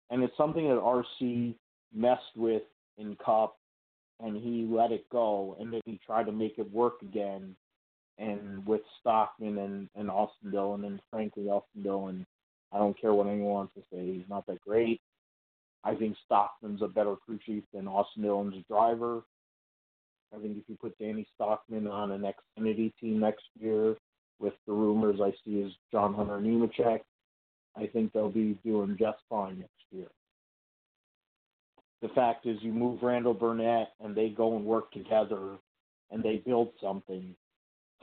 And 0.09 0.23
it's 0.23 0.35
something 0.37 0.67
that 0.67 0.79
RC 0.79 1.55
messed 1.93 2.35
with 2.35 2.63
in 2.97 3.15
Cup, 3.23 3.57
and 4.19 4.35
he 4.35 4.67
let 4.69 4.91
it 4.91 5.07
go, 5.09 5.55
and 5.59 5.71
then 5.71 5.81
he 5.85 5.99
tried 6.05 6.25
to 6.25 6.31
make 6.31 6.57
it 6.57 6.71
work 6.71 7.01
again. 7.01 7.55
And 8.19 8.65
with 8.65 8.81
Stockman 8.99 9.59
and, 9.59 9.89
and 9.95 10.09
Austin 10.09 10.49
Dillon, 10.49 10.85
and 10.85 10.99
frankly, 11.11 11.49
Austin 11.49 11.83
Dillon 11.83 12.25
I 12.71 12.79
don't 12.79 12.99
care 12.99 13.13
what 13.13 13.27
anyone 13.27 13.45
wants 13.45 13.73
to 13.75 13.81
say. 13.91 14.05
He's 14.05 14.29
not 14.29 14.45
that 14.47 14.61
great. 14.61 15.01
I 15.83 15.95
think 15.95 16.17
Stockman's 16.25 16.81
a 16.81 16.87
better 16.87 17.15
crew 17.15 17.39
chief 17.45 17.63
than 17.73 17.87
Austin 17.87 18.23
Dillon's 18.23 18.63
driver. 18.69 19.21
I 20.35 20.39
think 20.39 20.57
if 20.57 20.63
you 20.67 20.75
put 20.75 20.97
Danny 20.99 21.25
Stockman 21.35 21.87
on 21.87 22.11
an 22.11 22.23
Xfinity 22.23 22.91
team 22.99 23.19
next 23.19 23.45
year, 23.59 23.95
with 24.39 24.53
the 24.65 24.73
rumors 24.73 25.19
I 25.21 25.31
see 25.43 25.57
is 25.57 25.73
John 25.91 26.13
Hunter 26.13 26.39
Nemechek, 26.39 27.01
I 27.75 27.87
think 27.87 28.13
they'll 28.13 28.29
be 28.29 28.57
doing 28.63 28.95
just 28.99 29.19
fine 29.29 29.59
next 29.59 29.71
year. 29.91 30.07
The 32.01 32.09
fact 32.09 32.45
is, 32.45 32.57
you 32.61 32.71
move 32.71 33.01
Randall 33.01 33.33
Burnett 33.33 33.93
and 34.03 34.15
they 34.15 34.29
go 34.29 34.55
and 34.55 34.65
work 34.65 34.91
together 34.91 35.57
and 36.11 36.23
they 36.23 36.37
build 36.37 36.69
something. 36.81 37.35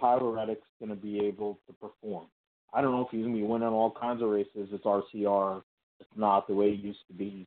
Tyler 0.00 0.32
Reddick's 0.32 0.66
going 0.80 0.90
to 0.90 0.96
be 0.96 1.20
able 1.20 1.58
to 1.66 1.72
perform. 1.74 2.26
I 2.72 2.82
don't 2.82 2.90
know 2.90 3.02
if 3.02 3.08
he's 3.10 3.22
going 3.22 3.34
to 3.34 3.40
be 3.40 3.46
winning 3.46 3.68
all 3.68 3.92
kinds 3.92 4.20
of 4.22 4.28
races. 4.28 4.68
It's 4.72 4.84
RCR. 4.84 5.62
It's 6.00 6.10
not 6.16 6.48
the 6.48 6.54
way 6.54 6.70
it 6.70 6.80
used 6.80 7.06
to 7.08 7.14
be. 7.14 7.46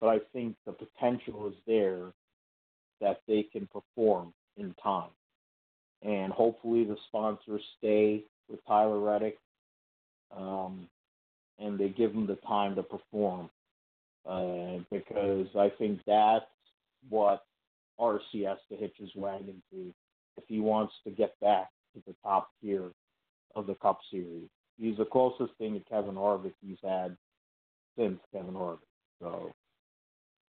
But 0.00 0.08
I 0.08 0.18
think 0.34 0.56
the 0.66 0.72
potential 0.72 1.48
is 1.48 1.54
there 1.66 2.12
that 3.00 3.22
they 3.26 3.44
can 3.50 3.66
perform 3.66 4.34
in 4.58 4.74
time. 4.82 5.10
And 6.04 6.32
hopefully 6.32 6.84
the 6.84 6.96
sponsors 7.08 7.62
stay 7.78 8.24
with 8.48 8.64
Tyler 8.66 9.00
Reddick. 9.00 9.38
Um, 10.36 10.88
and 11.58 11.78
they 11.78 11.88
give 11.88 12.12
him 12.12 12.26
the 12.26 12.38
time 12.46 12.74
to 12.76 12.82
perform. 12.82 13.50
Uh, 14.28 14.78
because 14.90 15.48
I 15.56 15.70
think 15.78 16.00
that's 16.06 16.46
what 17.08 17.44
RC 18.00 18.46
has 18.46 18.58
to 18.70 18.76
hitch 18.76 18.94
his 18.98 19.10
wagon 19.14 19.62
to 19.70 19.92
if 20.36 20.44
he 20.48 20.60
wants 20.60 20.92
to 21.04 21.10
get 21.10 21.38
back 21.40 21.68
to 21.94 22.02
the 22.06 22.14
top 22.22 22.50
tier 22.60 22.90
of 23.54 23.66
the 23.66 23.74
Cup 23.76 24.00
Series. 24.10 24.48
He's 24.78 24.96
the 24.96 25.04
closest 25.04 25.52
thing 25.58 25.74
to 25.74 25.80
Kevin 25.88 26.16
Harvick 26.16 26.54
he's 26.66 26.78
had 26.82 27.16
since 27.96 28.18
Kevin 28.32 28.54
Harvick. 28.54 28.78
So 29.20 29.52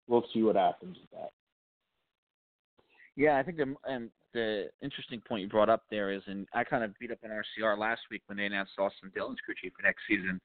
we'll 0.07 0.25
see 0.33 0.41
what 0.41 0.55
happens 0.55 0.97
with 0.99 1.11
that. 1.11 1.31
Yeah, 3.15 3.37
I 3.37 3.43
think 3.43 3.57
the 3.57 3.75
and 3.85 4.09
the 4.33 4.69
interesting 4.81 5.21
point 5.25 5.43
you 5.43 5.49
brought 5.49 5.69
up 5.69 5.83
there 5.89 6.11
is, 6.11 6.21
and 6.27 6.47
I 6.53 6.63
kind 6.63 6.83
of 6.83 6.97
beat 6.99 7.11
up 7.11 7.19
on 7.23 7.31
RCR 7.31 7.77
last 7.77 8.01
week 8.11 8.21
when 8.27 8.37
they 8.37 8.45
announced 8.45 8.73
Austin 8.77 9.11
Dillon's 9.15 9.39
crew 9.45 9.55
chief 9.61 9.71
for 9.75 9.83
next 9.83 10.01
season, 10.07 10.41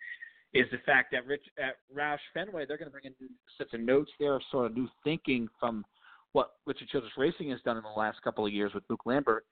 is 0.54 0.66
the 0.70 0.78
fact 0.86 1.10
that 1.12 1.26
Rich 1.26 1.44
at 1.58 1.76
Roush 1.94 2.18
Fenway 2.32 2.66
they're 2.66 2.78
going 2.78 2.90
to 2.90 2.92
bring 2.92 3.04
in 3.04 3.14
sets 3.58 3.74
of 3.74 3.80
notes 3.80 4.10
there, 4.20 4.40
sort 4.50 4.66
of 4.66 4.76
new 4.76 4.88
thinking 5.02 5.48
from 5.58 5.84
what 6.32 6.52
Richard 6.66 6.88
Childress 6.88 7.12
Racing 7.18 7.50
has 7.50 7.60
done 7.64 7.76
in 7.76 7.82
the 7.82 7.98
last 7.98 8.22
couple 8.22 8.46
of 8.46 8.52
years 8.52 8.72
with 8.72 8.84
Luke 8.88 9.04
Lambert. 9.04 9.44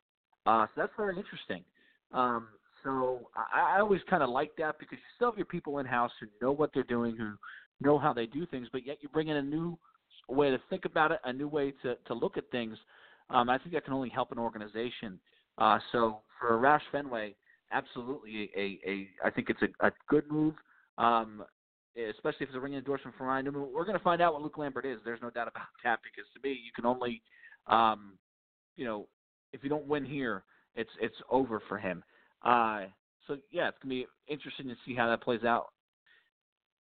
Uh, 0.47 0.67
so 0.67 0.83
that's 0.83 0.93
very 0.97 1.17
interesting. 1.17 1.65
Um, 2.13 2.49
so 2.85 3.29
I, 3.37 3.77
I 3.77 3.81
always 3.81 4.01
kind 4.09 4.23
of 4.23 4.31
like 4.31 4.53
that 4.59 4.79
because 4.79 4.99
you 4.99 5.11
still 5.17 5.31
have 5.33 5.39
your 5.39 5.47
people 5.47 5.79
in 5.79 5.87
house 5.87 6.13
who 6.21 6.27
know 6.41 6.53
what 6.53 6.71
they're 6.73 6.85
doing, 6.85 7.17
who 7.17 7.33
know 7.81 7.99
how 7.99 8.13
they 8.13 8.27
do 8.27 8.47
things, 8.47 8.69
but 8.71 8.87
yet 8.87 8.99
you 9.01 9.09
bring 9.09 9.29
in 9.29 9.37
a 9.37 9.43
new 9.43 9.77
way 10.29 10.51
to 10.51 10.61
think 10.71 10.85
about 10.85 11.13
it, 11.13 11.21
a 11.25 11.33
new 11.33 11.49
way 11.49 11.73
to 11.83 11.97
to 12.07 12.15
look 12.15 12.37
at 12.37 12.51
things. 12.51 12.79
Um, 13.31 13.51
I 13.51 13.59
think 13.59 13.73
that 13.73 13.85
can 13.85 13.95
only 13.95 14.09
help 14.09 14.33
an 14.33 14.39
organization. 14.39 15.19
Uh, 15.59 15.79
so 15.93 16.21
for 16.39 16.59
Roush 16.59 16.81
Fenway, 16.93 17.35
absolutely 17.73 18.51
a, 18.57 18.79
a 18.87 19.09
I 19.25 19.31
think 19.31 19.51
it's 19.51 19.61
a, 19.63 19.87
a 19.87 19.93
good 20.09 20.31
move. 20.31 20.55
Um, 20.97 21.45
especially 21.97 22.45
if 22.45 22.49
it's 22.51 22.57
a 22.57 22.61
ring 22.61 22.75
endorsement 22.75 23.17
from 23.17 23.27
Ryan 23.27 23.47
Newman. 23.47 23.69
We're 23.73 23.85
going 23.85 23.99
to 23.99 24.05
find 24.05 24.23
out 24.23 24.33
what 24.33 24.43
Luke 24.43 24.59
Lambert 24.59 24.87
is. 24.87 24.99
There's 25.05 25.23
no 25.23 25.31
doubt 25.31 25.49
about 25.49 25.67
that 25.85 26.01
because 26.03 26.29
to 26.35 26.49
me, 26.49 26.53
you 26.53 26.71
can 26.75 26.87
only, 26.87 27.23
um, 27.67 28.19
you 28.77 28.85
know, 28.85 29.09
if 29.53 29.63
you 29.63 29.69
don't 29.69 29.87
win 29.87 30.05
here, 30.05 30.45
it's 30.75 30.91
it's 31.01 31.17
over 31.31 31.61
for 31.69 31.79
him. 31.79 32.05
Uh, 32.45 32.85
so 33.27 33.37
yeah, 33.51 33.69
it's 33.69 33.79
going 33.83 33.91
to 33.91 34.05
be 34.05 34.07
interesting 34.29 34.69
to 34.69 34.77
see 34.87 34.95
how 34.95 35.09
that 35.09 35.23
plays 35.23 35.45
out 35.45 35.69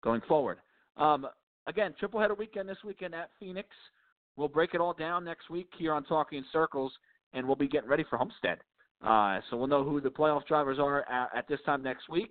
going 0.03 0.21
forward. 0.29 0.59
Um, 0.97 1.27
again, 1.67 1.95
triple 1.99 2.21
header 2.21 2.35
weekend 2.35 2.69
this 2.69 2.79
weekend 2.85 3.15
at 3.15 3.31
Phoenix. 3.41 3.69
We'll 4.39 4.47
break 4.47 4.73
it 4.73 4.81
all 4.81 4.95
down 4.95 5.25
next 5.25 5.51
week 5.51 5.69
here 5.77 5.93
on 5.93 6.05
Talking 6.05 6.45
Circles, 6.53 6.93
and 7.33 7.45
we'll 7.45 7.57
be 7.57 7.67
getting 7.67 7.89
ready 7.89 8.05
for 8.09 8.17
Homestead. 8.17 8.59
Uh, 9.05 9.41
so 9.51 9.57
we'll 9.57 9.67
know 9.67 9.83
who 9.83 10.01
the 10.01 10.11
playoff 10.11 10.47
drivers 10.47 10.79
are 10.79 11.01
at, 11.11 11.31
at 11.37 11.49
this 11.49 11.59
time 11.67 11.83
next 11.83 12.09
week, 12.09 12.31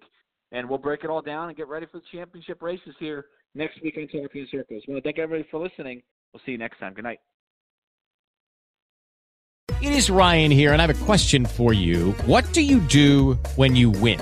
and 0.54 0.70
we'll 0.70 0.80
break 0.80 1.04
it 1.04 1.10
all 1.10 1.22
down 1.22 1.50
and 1.50 1.58
get 1.58 1.68
ready 1.68 1.86
for 1.92 2.00
the 2.00 2.06
championship 2.10 2.62
races 2.62 2.96
here 2.98 3.26
next 3.56 3.82
week 3.84 3.96
on 3.98 4.08
Talking 4.08 4.48
Circles. 4.50 4.84
I 4.88 4.92
want 4.92 5.04
to 5.04 5.08
thank 5.08 5.20
everybody 5.20 5.46
for 5.52 5.62
listening. 5.62 6.02
We'll 6.32 6.42
see 6.46 6.54
you 6.54 6.58
next 6.58 6.80
time. 6.80 6.94
Good 6.94 7.04
night. 7.04 7.20
It 9.82 9.92
is 9.92 10.10
Ryan 10.10 10.50
here, 10.50 10.72
and 10.72 10.82
I 10.82 10.86
have 10.88 11.02
a 11.02 11.06
question 11.06 11.46
for 11.46 11.74
you. 11.74 12.14
What 12.26 12.52
do 12.54 12.62
you 12.62 12.80
do 12.80 13.34
when 13.58 13.76
you 13.76 13.90
win? 13.90 14.22